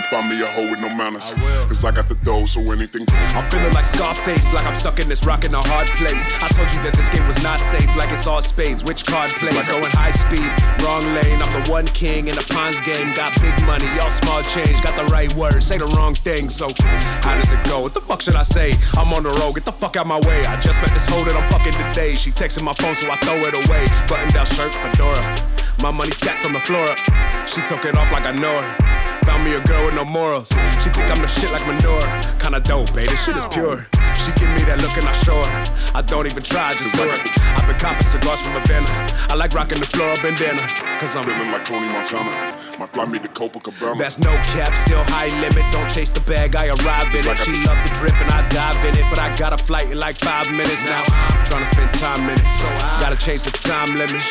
and 0.00 0.08
find 0.08 0.28
me 0.32 0.40
a 0.40 0.48
hoe 0.56 0.68
with 0.72 0.80
no 0.80 0.88
manners. 0.96 1.32
Cause 1.68 1.84
I 1.84 1.92
got 1.92 2.08
the 2.08 2.16
dough, 2.24 2.46
so 2.46 2.60
anything 2.72 3.04
goes. 3.04 3.32
I'm 3.36 3.44
feeling 3.52 3.72
like 3.76 3.84
Scarface, 3.84 4.52
like 4.52 4.66
I'm 4.66 4.74
stuck 4.74 4.98
in 4.98 5.08
this 5.08 5.24
rock 5.24 5.44
in 5.44 5.52
a 5.52 5.60
hard 5.60 5.88
place. 6.00 6.24
I 6.40 6.48
told 6.48 6.72
you 6.72 6.80
that 6.80 6.96
this 6.96 7.12
game 7.12 7.26
was 7.28 7.42
not 7.44 7.60
safe, 7.60 7.88
like 7.96 8.10
it's 8.10 8.26
all 8.26 8.40
spades. 8.40 8.82
Which 8.82 9.04
card 9.04 9.30
plays? 9.36 9.68
Going 9.68 9.92
high 9.92 10.14
speed, 10.14 10.48
wrong 10.80 11.04
lane. 11.12 11.42
I'm 11.44 11.52
the 11.52 11.64
one 11.70 11.86
king 11.92 12.28
in 12.28 12.34
the 12.36 12.46
pawns 12.48 12.80
game. 12.80 13.12
Got 13.12 13.36
big 13.44 13.54
money, 13.68 13.84
y'all 13.96 14.08
small 14.08 14.40
change. 14.48 14.80
Got 14.80 14.96
the 14.96 15.04
right 15.12 15.32
words, 15.36 15.66
say 15.66 15.76
the 15.76 15.90
wrong 15.92 16.14
thing. 16.14 16.48
So 16.48 16.72
how 17.20 17.36
does 17.36 17.52
it 17.52 17.60
go? 17.68 17.84
What 17.84 17.94
the 17.94 18.00
fuck 18.00 18.22
should 18.22 18.36
I 18.36 18.46
say? 18.46 18.72
I'm 18.96 19.12
on 19.12 19.22
the 19.22 19.34
road, 19.44 19.60
get 19.60 19.68
the 19.68 19.76
fuck 19.76 19.96
out 19.96 20.06
my 20.06 20.20
way. 20.24 20.46
I 20.46 20.56
just 20.58 20.80
met 20.80 20.94
this 20.96 21.06
hoe 21.08 21.24
that 21.24 21.36
I'm 21.36 21.46
fucking 21.52 21.76
today. 21.76 22.14
She 22.16 22.30
texting 22.30 22.64
my 22.64 22.74
phone, 22.74 22.94
so 22.94 23.10
I 23.10 23.16
throw 23.20 23.36
it 23.44 23.54
away. 23.54 23.84
Button 24.08 24.32
down 24.32 24.46
shirt, 24.46 24.72
fedora. 24.80 25.20
My 25.82 25.90
money 25.90 26.10
stacked 26.10 26.44
from 26.44 26.52
the 26.52 26.60
floor 26.60 26.84
up. 26.88 26.98
She 27.48 27.60
took 27.62 27.84
it 27.84 27.96
off 27.96 28.12
like 28.12 28.26
I 28.26 28.32
know 28.32 28.52
her. 28.52 28.99
Found 29.30 29.44
me 29.44 29.54
a 29.54 29.60
girl 29.60 29.86
with 29.86 29.94
no 29.94 30.04
morals. 30.06 30.48
She 30.82 30.90
think 30.90 31.08
I'm 31.08 31.22
the 31.22 31.28
shit 31.28 31.52
like 31.52 31.64
manure. 31.64 32.02
Kinda 32.40 32.58
dope, 32.66 32.92
babe. 32.92 33.08
This 33.08 33.24
shit 33.24 33.36
is 33.36 33.46
pure. 33.46 33.86
She 34.30 34.46
give 34.46 34.54
me 34.54 34.62
that 34.70 34.78
look 34.78 34.94
and 34.94 35.10
I 35.10 35.16
show 35.26 35.34
her. 35.34 35.58
I 35.90 36.06
don't 36.06 36.22
even 36.30 36.46
try, 36.46 36.70
just 36.78 36.94
do 36.94 37.02
it. 37.02 37.18
I've 37.58 37.66
been 37.66 37.74
copping 37.82 38.06
cigars 38.06 38.38
from 38.38 38.54
Havana. 38.54 38.86
I 39.26 39.34
like 39.34 39.50
rocking 39.58 39.82
the 39.82 39.90
floral 39.90 40.14
bandana. 40.22 40.62
Cause 41.02 41.18
I'm 41.18 41.26
Feeling 41.26 41.50
like 41.50 41.66
Tony 41.66 41.90
Montana. 41.90 42.30
My 42.78 42.86
fly 42.86 43.10
me 43.10 43.18
to 43.18 43.26
Copacabana. 43.26 43.98
that's 43.98 44.22
no 44.22 44.30
cap, 44.54 44.70
still 44.78 45.02
high 45.10 45.34
limit. 45.42 45.66
Don't 45.74 45.90
chase 45.90 46.14
the 46.14 46.22
bag, 46.30 46.54
I 46.54 46.70
arrive 46.70 47.10
in 47.10 47.26
it. 47.26 47.38
She 47.42 47.58
love 47.66 47.74
the 47.82 47.90
drip 47.98 48.14
and 48.22 48.30
I 48.30 48.46
dive 48.54 48.78
in 48.86 48.94
it. 48.94 49.02
But 49.10 49.18
I 49.18 49.34
got 49.34 49.50
a 49.50 49.58
flight 49.58 49.90
in 49.90 49.98
like 49.98 50.14
five 50.22 50.46
minutes 50.54 50.86
now. 50.86 51.02
I'm 51.02 51.42
trying 51.42 51.66
to 51.66 51.70
spend 51.74 51.90
time 51.98 52.22
in 52.30 52.38
it. 52.38 52.46
Gotta 53.02 53.18
change 53.18 53.42
the 53.42 53.50
time 53.66 53.98
limit. 53.98 54.22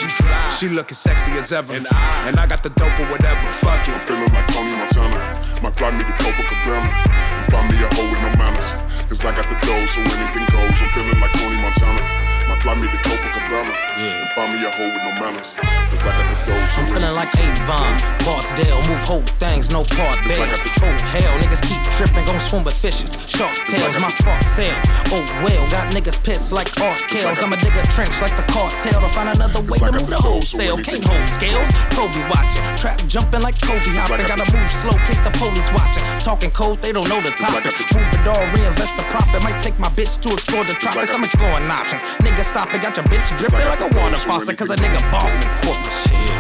She 0.56 0.72
looking 0.72 0.96
sexy 0.96 1.36
as 1.36 1.52
ever. 1.52 1.76
And 1.76 2.40
I 2.40 2.48
got 2.48 2.64
the 2.64 2.72
dope 2.80 2.96
for 2.96 3.08
whatever. 3.12 3.44
Fuck 3.60 3.84
it. 3.84 4.00
I'm 4.00 4.04
feeling 4.08 4.32
like 4.32 4.48
Tony 4.48 4.72
Montana. 4.80 5.44
My 5.60 5.76
fly 5.76 5.92
me 5.92 6.08
to 6.08 6.16
Copacabana 6.24 6.88
and 6.88 7.52
find 7.52 7.68
me 7.68 7.76
a 7.84 7.90
hoe 8.00 8.08
with 8.08 8.22
no 8.24 8.32
manners. 8.40 8.72
Cause 9.10 9.26
I 9.26 9.34
got 9.36 9.50
the 9.50 9.58
dough, 9.66 9.89
so 9.90 10.02
anything 10.02 10.46
goes. 10.54 10.82
I'm 10.82 10.90
feeling 10.90 11.20
like 11.20 11.32
Tony 11.34 11.58
Montana. 11.58 12.39
Fly 12.60 12.76
me 12.76 12.88
Copacabana 12.88 13.72
and 13.98 14.30
find 14.36 14.52
me 14.54 14.60
a 14.66 14.70
hoe 14.70 14.92
with 14.92 15.02
no 15.02 15.12
manners. 15.16 15.56
Cause 15.90 16.06
I 16.06 16.12
got 16.12 16.28
the 16.28 16.38
dough, 16.46 16.66
so 16.68 16.82
I'm 16.82 16.88
feeling 16.92 17.16
like 17.16 17.32
Avon, 17.40 17.96
Barksdale, 18.22 18.84
move 18.86 19.02
whole 19.08 19.26
things, 19.42 19.72
no 19.72 19.82
part 19.96 20.20
bails. 20.28 20.62
Oh 20.84 20.92
hell, 21.10 21.34
niggas 21.40 21.64
keep 21.66 21.82
tripping, 21.90 22.26
gon' 22.28 22.38
swim 22.38 22.64
with 22.64 22.76
fishes. 22.76 23.16
Shark 23.26 23.50
tails, 23.66 23.98
my 23.98 24.12
spark 24.12 24.44
sail. 24.44 24.76
Oh 25.10 25.24
well, 25.42 25.64
got 25.72 25.90
niggas 25.96 26.22
pissed 26.22 26.52
like 26.52 26.68
Arkels. 26.78 27.42
I'ma 27.42 27.56
dig 27.58 27.74
a 27.74 27.84
trench 27.90 28.22
like 28.22 28.36
the 28.36 28.46
cartel 28.52 29.02
to 29.02 29.10
find 29.10 29.34
another 29.34 29.64
way 29.66 29.80
to 29.80 29.92
move 29.96 30.12
the 30.12 30.20
wholesale. 30.20 30.78
Can't 30.78 31.02
hold 31.02 31.26
scales, 31.32 31.72
pro 31.96 32.12
be 32.12 32.22
watching. 32.30 32.62
Trap 32.78 33.02
jumping 33.08 33.42
like 33.42 33.56
Kobe 33.64 33.82
hopping. 33.98 34.28
Gotta 34.28 34.46
move 34.52 34.70
slow, 34.70 35.00
case 35.10 35.24
the 35.24 35.32
police 35.42 35.72
watching. 35.74 36.04
Talking 36.22 36.52
cold, 36.52 36.84
they 36.84 36.92
don't 36.92 37.10
know 37.10 37.24
the 37.24 37.34
topic. 37.34 37.72
Move 37.96 38.12
it 38.14 38.28
all, 38.28 38.46
reinvest 38.54 38.94
the 39.00 39.08
profit. 39.10 39.42
Might 39.42 39.58
take 39.64 39.80
my 39.80 39.90
bitch 39.90 40.22
to 40.22 40.38
explore 40.38 40.68
the 40.68 40.76
tropics. 40.78 41.16
I'm 41.16 41.24
exploring 41.24 41.66
options. 41.72 42.04
Nigga 42.22 42.39
stop 42.44 42.74
it, 42.74 42.82
got 42.82 42.96
your 42.96 43.06
bitch 43.06 43.36
dripping 43.38 43.66
like 43.68 43.82
a 43.82 43.90
water 44.00 44.18
faucet. 44.18 44.58
Cause 44.58 44.70
a 44.70 44.76
nigga 44.76 45.00
bossing. 45.12 45.50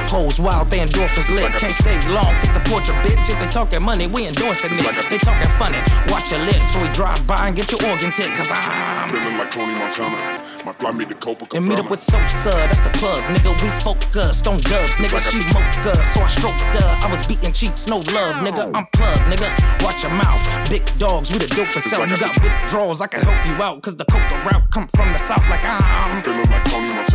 Hoes 0.09 0.39
wild, 0.39 0.67
they 0.67 0.79
endorphins 0.79 1.29
lit. 1.35 1.51
Can't 1.53 1.75
stay 1.75 1.99
long, 2.09 2.33
take 2.41 2.53
the 2.53 2.63
portrait, 2.69 2.97
bitch. 3.05 3.29
If 3.29 3.39
they 3.39 3.47
talking 3.47 3.83
money, 3.83 4.07
we 4.07 4.27
endorsing 4.27 4.71
it. 4.73 5.09
They 5.09 5.17
talking 5.19 5.49
funny. 5.59 5.77
Watch 6.11 6.31
your 6.31 6.41
lips 6.41 6.71
before 6.71 6.83
we 6.83 6.89
drive 6.89 7.25
by 7.27 7.47
and 7.47 7.55
get 7.55 7.71
your 7.71 7.81
organs 7.91 8.17
hit. 8.17 8.33
Cause 8.35 8.49
I'm. 8.51 9.09
Feeling 9.09 9.37
like 9.37 9.49
Tony 9.49 9.73
Montana. 9.73 10.38
Might 10.65 10.75
fly 10.75 10.91
me 10.91 11.05
to 11.05 11.15
Copacabana. 11.15 11.57
And 11.57 11.67
meet 11.67 11.79
up 11.79 11.89
with 11.89 12.01
Sosa, 12.01 12.51
that's 12.67 12.81
the 12.81 12.89
plug, 12.99 13.23
nigga. 13.31 13.51
We 13.63 13.69
focused 13.79 14.45
on 14.47 14.59
dubs, 14.59 14.99
nigga. 14.99 15.19
She 15.31 15.39
mocha, 15.53 15.95
so 16.03 16.21
I 16.21 16.27
stroked 16.27 16.59
her. 16.59 16.89
I 16.99 17.07
was 17.09 17.25
beating 17.25 17.53
cheeks, 17.53 17.87
no 17.87 17.97
love, 17.97 18.35
nigga. 18.43 18.67
I'm 18.75 18.85
plugged, 18.91 19.23
nigga. 19.31 19.47
Watch 19.83 20.03
your 20.03 20.11
mouth. 20.11 20.41
Big 20.69 20.83
dogs, 20.97 21.31
we 21.31 21.39
the 21.39 21.45
dopest 21.45 21.87
cell. 21.87 22.07
You 22.07 22.17
got 22.17 22.35
withdrawals, 22.43 23.01
I 23.01 23.07
can 23.07 23.21
help 23.21 23.39
you 23.47 23.55
out. 23.63 23.81
Cause 23.81 23.95
the 23.95 24.05
coca 24.05 24.35
route 24.51 24.69
come 24.71 24.87
from 24.95 25.11
the 25.13 25.19
south 25.19 25.47
like 25.49 25.63
I'm. 25.63 26.21
Feeling 26.23 26.49
like 26.51 26.63
Tony 26.65 26.89
Montana. 26.89 27.08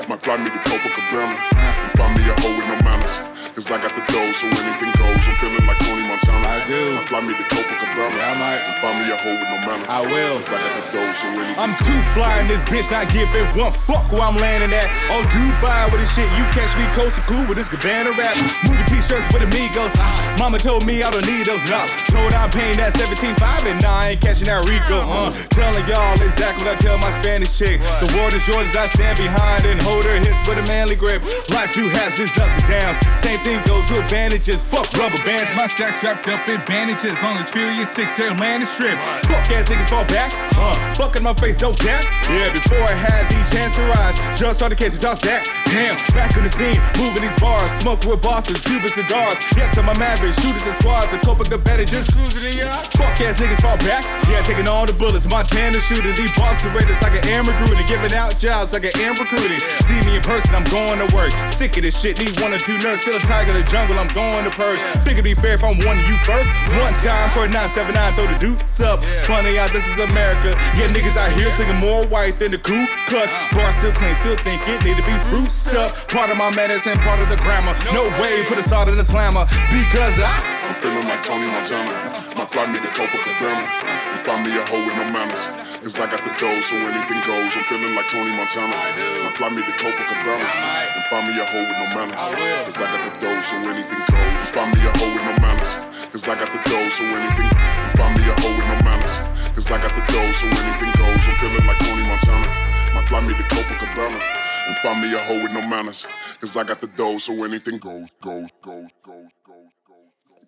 Oh. 0.00 0.06
Might 0.08 0.22
fly 0.22 0.36
me 0.38 0.50
to 0.50 0.60
Copacabana 0.62 1.34
and 1.34 1.92
find 1.98 2.12
me 2.16 2.22
a 2.28 2.34
hoe 2.40 2.54
with 2.54 2.66
no 2.68 2.76
manners. 2.86 3.18
Cause 3.58 3.74
I 3.74 3.82
got 3.82 3.90
the 3.90 4.04
dough, 4.06 4.30
so 4.30 4.46
anything 4.46 4.94
goes. 4.94 5.18
I'm 5.26 5.34
feeling 5.42 5.66
like 5.66 5.78
Tony 5.82 6.06
Montana. 6.06 6.46
I 6.46 6.62
do. 6.70 6.78
Might 6.94 7.08
fly 7.10 7.20
me 7.26 7.34
to 7.34 7.46
Copacabana 7.50 8.14
Yeah, 8.14 8.30
I 8.30 8.34
might. 8.38 8.62
and 8.62 8.76
find 8.78 8.96
me 9.02 9.06
a 9.10 9.16
hoe 9.18 9.34
with 9.34 9.50
no 9.50 9.58
manners. 9.66 9.88
I 9.90 10.00
will. 10.06 10.36
Cause 10.38 10.54
I 10.54 10.58
got 10.62 10.74
the 10.78 10.84
dough, 10.94 11.10
so 11.10 11.26
anything 11.26 11.58
I'm 11.58 11.74
too 11.82 11.98
fly 12.14 12.38
in 12.38 12.46
this 12.46 12.62
bitch, 12.70 12.86
not 12.94 13.10
give 13.10 13.26
it 13.34 13.46
one 13.58 13.74
fuck 13.74 14.06
where 14.14 14.22
I'm 14.22 14.38
landing 14.38 14.70
at. 14.70 14.86
On 15.10 15.26
Dubai 15.34 15.90
with 15.90 15.98
this 16.06 16.14
shit, 16.14 16.28
you 16.38 16.46
catch 16.54 16.70
me 16.78 16.86
coast 16.94 17.18
to 17.18 17.22
cool 17.26 17.42
with 17.50 17.58
this 17.58 17.66
Gabbana 17.66 18.14
rap. 18.14 18.38
Moving 18.62 18.86
t-shirts 18.86 19.26
with 19.34 19.42
amigos. 19.42 19.90
Ah, 19.98 20.14
mama 20.38 20.62
told 20.62 20.86
me 20.86 21.02
I 21.02 21.10
don't 21.10 21.26
need 21.26 21.50
those. 21.50 21.64
Nah, 21.66 21.82
told 22.14 22.30
I'm 22.38 22.50
paying 22.54 22.78
that 22.78 22.94
17.5 22.94 23.34
and 23.66 23.82
nah, 23.82 23.90
I 24.06 24.14
ain't 24.14 24.22
catching 24.22 24.46
that 24.46 24.62
Rico. 24.62 25.02
Uh, 25.02 25.34
telling 25.50 25.82
y'all 25.90 26.14
exactly 26.22 26.62
what 26.62 26.70
I 26.70 26.78
tell 26.78 26.94
my 27.02 27.10
Spanish 27.18 27.58
chick. 27.58 27.82
The 27.98 28.06
world 28.14 28.30
is 28.38 28.46
yours 28.46 28.70
as 28.70 28.76
I 28.78 28.86
stand 28.94 29.18
behind 29.18 29.66
and 29.66 29.82
hold 29.88 30.04
her 30.04 30.20
hips 30.20 30.44
with 30.44 30.60
a 30.60 30.66
manly 30.68 30.94
grip. 30.94 31.24
Life 31.48 31.72
do 31.72 31.88
have 31.88 32.12
its 32.12 32.36
ups 32.36 32.52
and 32.60 32.68
downs. 32.68 32.96
Same 33.16 33.40
thing 33.40 33.56
goes 33.64 33.88
with 33.88 34.04
bandages. 34.12 34.60
Fuck 34.62 34.92
rubber 35.00 35.20
bands, 35.24 35.48
my 35.56 35.66
sack's 35.66 36.04
wrapped 36.04 36.28
up 36.28 36.44
in 36.48 36.60
bandages. 36.68 37.16
On 37.24 37.36
this 37.36 37.50
furious 37.50 37.88
six 37.88 38.20
and 38.20 38.36
strip. 38.64 38.96
Fuck 39.32 39.48
ass 39.56 39.72
niggas 39.72 39.88
fall 39.88 40.04
back. 40.12 40.30
Uh, 40.60 40.76
fucking 40.94 41.22
my 41.22 41.32
face, 41.34 41.60
no 41.60 41.72
cap. 41.72 42.04
Yeah, 42.28 42.52
before 42.52 42.78
I 42.78 42.92
had 42.92 43.24
these 43.32 43.48
chance 43.48 43.78
rise, 43.78 44.16
just 44.38 44.60
on 44.60 44.70
the 44.70 44.76
case 44.76 44.98
Josh 44.98 45.24
Zach. 45.24 45.46
Damn, 45.72 45.96
back 46.12 46.36
on 46.36 46.44
the 46.44 46.52
scene, 46.52 46.80
moving 46.96 47.22
these 47.22 47.34
bars, 47.40 47.70
smoking 47.80 48.10
with 48.10 48.22
bosses, 48.22 48.64
Cuban 48.64 48.90
cigars. 48.90 49.38
Yes, 49.56 49.76
I'm 49.78 49.88
a 49.88 49.94
maverick, 49.98 50.32
shooters 50.32 50.64
and 50.64 50.76
squads, 50.76 51.12
a 51.14 51.18
Copacabana 51.20 51.86
just 51.86 52.12
cruising 52.16 52.44
in. 52.44 52.66
Fuck 52.96 53.20
ass 53.20 53.40
niggas 53.40 53.60
fall 53.60 53.78
back. 53.84 54.04
Yeah, 54.28 54.42
taking 54.42 54.66
all 54.66 54.84
the 54.84 54.92
bullets, 54.92 55.28
Montana 55.28 55.80
shooting 55.80 56.12
these 56.16 56.32
Boston 56.36 56.72
Raiders 56.74 57.00
like 57.00 57.16
an 57.16 57.24
air 57.28 57.44
recruiting, 57.44 57.86
giving 57.86 58.12
out 58.12 58.38
jobs 58.38 58.72
like 58.72 58.84
an 58.84 58.96
air 59.00 59.12
recruiting. 59.14 59.60
See 59.84 60.00
me 60.06 60.16
in 60.16 60.22
person, 60.22 60.54
I'm 60.54 60.66
going 60.70 60.98
to 61.02 61.08
work. 61.14 61.30
Sick 61.52 61.76
of 61.76 61.82
this 61.82 61.98
shit, 61.98 62.18
need 62.18 62.34
one 62.40 62.52
or 62.52 62.58
two 62.58 62.76
nerds, 62.78 63.04
still 63.04 63.16
a 63.16 63.24
tiger 63.24 63.52
in 63.52 63.60
the 63.60 63.66
jungle, 63.66 63.98
I'm 63.98 64.10
going 64.14 64.44
to 64.44 64.50
purge. 64.50 64.80
Think 65.04 65.18
it'd 65.18 65.24
be 65.24 65.34
fair 65.34 65.54
if 65.54 65.64
I'm 65.64 65.78
one 65.82 65.98
of 65.98 66.06
you 66.08 66.16
first. 66.26 66.50
One 66.80 66.94
time 67.00 67.30
for 67.30 67.44
a 67.44 67.50
979, 67.50 67.94
throw 68.14 68.26
the 68.26 68.38
deuce 68.38 68.80
up. 68.80 69.04
Funny 69.26 69.56
how 69.56 69.68
this 69.68 69.86
is 69.86 69.98
America. 70.02 70.54
Yeah, 70.76 70.90
niggas 70.90 71.16
out 71.16 71.32
here 71.32 71.50
singing 71.56 71.78
more 71.78 72.06
white 72.06 72.36
than 72.36 72.50
the 72.52 72.58
Ku 72.58 72.86
Klux. 73.06 73.30
Bar 73.52 73.72
still 73.72 73.92
clean, 73.92 74.14
still 74.14 74.36
think 74.42 74.60
it 74.66 74.82
need 74.84 74.96
to 74.96 75.06
be 75.06 75.16
spruced 75.26 75.74
up. 75.74 75.94
Part 76.08 76.30
of 76.30 76.36
my 76.36 76.50
medicine, 76.50 76.98
part 77.06 77.20
of 77.20 77.28
the 77.28 77.36
grammar. 77.38 77.74
No 77.92 78.08
way, 78.20 78.44
put 78.46 78.58
a 78.58 78.62
salt 78.62 78.88
in 78.88 78.96
the 78.96 79.04
slammer. 79.04 79.44
Because 79.70 80.18
I. 80.20 80.58
I'm 80.68 80.74
feeling 80.74 81.06
like 81.08 81.22
Tony 81.22 81.46
Montana. 81.46 82.36
My 82.36 82.44
fly 82.44 82.66
to 82.66 82.88
Copacabana. 82.92 83.87
And 84.14 84.20
find 84.26 84.40
me 84.44 84.50
a 84.54 84.62
hoe 84.66 84.82
with 84.82 84.96
no 84.96 85.06
manners. 85.10 85.46
Cause 85.82 85.98
I 86.00 86.06
got 86.10 86.22
the 86.24 86.32
dough, 86.38 86.60
so 86.60 86.74
anything 86.76 87.20
goes. 87.24 87.54
I'm 87.56 87.64
feeling 87.70 87.94
like 87.94 88.08
Tony 88.10 88.32
Montana. 88.34 88.76
My 89.24 89.30
fly 89.36 89.48
me 89.50 89.62
to 89.62 89.74
Copacabana. 89.78 90.44
And 90.44 91.04
find 91.10 91.24
me 91.28 91.34
a 91.38 91.44
hoe 91.46 91.64
with 91.64 91.78
no 91.78 91.86
manners. 91.94 92.18
Cause 92.66 92.78
I 92.82 92.86
got 92.90 93.02
the 93.06 93.12
dough, 93.22 93.40
so 93.40 93.56
anything 93.68 94.02
goes. 94.10 94.42
Find 94.52 94.70
me 94.74 94.80
a 94.82 94.90
hoe 94.98 95.10
with 95.14 95.24
no 95.24 95.34
manners. 95.40 95.72
Cause 96.12 96.26
I 96.28 96.34
got 96.34 96.50
the 96.50 96.60
dough, 96.68 96.88
so 96.90 97.04
anything. 97.04 97.50
Find 97.98 98.12
me 98.16 98.22
a 98.26 98.34
hoe 98.42 98.54
with 98.54 98.68
no 98.68 98.76
manners. 98.84 99.14
Cause 99.54 99.70
I 99.70 99.78
got 99.78 99.92
the 99.94 100.04
dough, 100.12 100.32
so 100.34 100.46
anything 100.46 100.92
goes. 100.98 101.22
I'm 101.28 101.34
feeling 101.40 101.66
like 101.66 101.80
Tony 101.82 102.04
Montana. 102.06 102.48
My 102.94 103.02
fly 103.06 103.20
me 103.22 103.34
to 103.34 103.46
Copacabana. 103.48 104.20
And 104.68 104.76
find 104.84 105.00
me 105.00 105.08
a 105.14 105.18
hoe 105.18 105.42
with 105.42 105.52
no 105.52 105.62
manners. 105.68 106.06
Cause 106.40 106.56
I 106.56 106.64
got 106.64 106.78
the 106.80 106.88
dough, 106.88 107.18
so 107.18 107.32
anything 107.44 107.78
goes, 107.78 108.10
goes, 108.20 108.50
goes, 108.62 108.90
goes. 109.02 109.30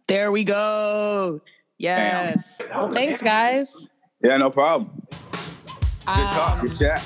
There 0.06 0.32
we 0.32 0.42
go. 0.42 1.40
Yes. 1.80 2.60
Well, 2.70 2.92
thanks, 2.92 3.22
guys. 3.22 3.88
Yeah, 4.22 4.36
no 4.36 4.50
problem. 4.50 4.90
Good 5.30 5.40
talk. 6.06 6.58
Um, 6.60 6.66
Good 6.66 6.78
chat. 6.78 7.00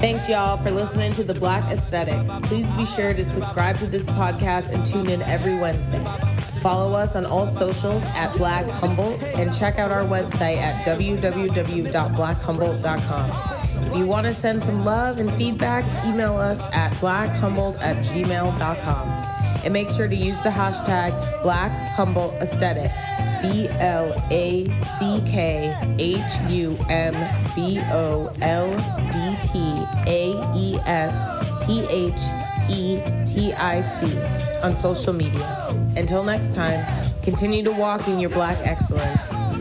Thanks, 0.00 0.30
y'all, 0.30 0.56
for 0.56 0.70
listening 0.70 1.12
to 1.12 1.24
The 1.24 1.34
Black 1.34 1.62
Aesthetic. 1.70 2.26
Please 2.44 2.70
be 2.70 2.86
sure 2.86 3.12
to 3.12 3.22
subscribe 3.22 3.76
to 3.78 3.86
this 3.86 4.06
podcast 4.06 4.70
and 4.70 4.84
tune 4.84 5.10
in 5.10 5.20
every 5.22 5.60
Wednesday. 5.60 6.02
Follow 6.62 6.96
us 6.96 7.14
on 7.16 7.26
all 7.26 7.44
socials 7.44 8.06
at 8.14 8.34
Black 8.38 8.64
Humboldt 8.66 9.22
and 9.22 9.52
check 9.54 9.78
out 9.78 9.92
our 9.92 10.04
website 10.04 10.56
at 10.56 10.86
www.blackhumboldt.com. 10.86 13.86
If 13.86 13.96
you 13.96 14.06
want 14.06 14.26
to 14.26 14.32
send 14.32 14.64
some 14.64 14.86
love 14.86 15.18
and 15.18 15.30
feedback, 15.34 15.84
email 16.06 16.32
us 16.32 16.72
at 16.72 16.92
blackhumboldt 16.94 17.78
at 17.82 17.96
gmail.com. 17.96 19.31
And 19.64 19.72
make 19.72 19.90
sure 19.90 20.08
to 20.08 20.16
use 20.16 20.40
the 20.40 20.50
hashtag 20.50 21.12
Black 21.42 21.70
Humboldt 21.96 22.34
Aesthetic. 22.42 22.90
B 23.42 23.68
L 23.80 24.14
A 24.30 24.68
C 24.78 25.20
K 25.26 25.74
H 25.98 26.22
U 26.48 26.78
M 26.88 27.12
B 27.56 27.80
O 27.90 28.32
L 28.40 28.70
D 29.10 29.36
T 29.42 29.84
A 30.06 30.32
E 30.56 30.76
S 30.86 31.28
T 31.64 31.84
H 31.90 32.20
E 32.70 33.00
T 33.26 33.52
I 33.54 33.80
C 33.80 34.06
on 34.62 34.76
social 34.76 35.12
media. 35.12 35.74
Until 35.96 36.22
next 36.22 36.54
time, 36.54 36.84
continue 37.22 37.64
to 37.64 37.72
walk 37.72 38.06
in 38.06 38.20
your 38.20 38.30
black 38.30 38.58
excellence. 38.64 39.52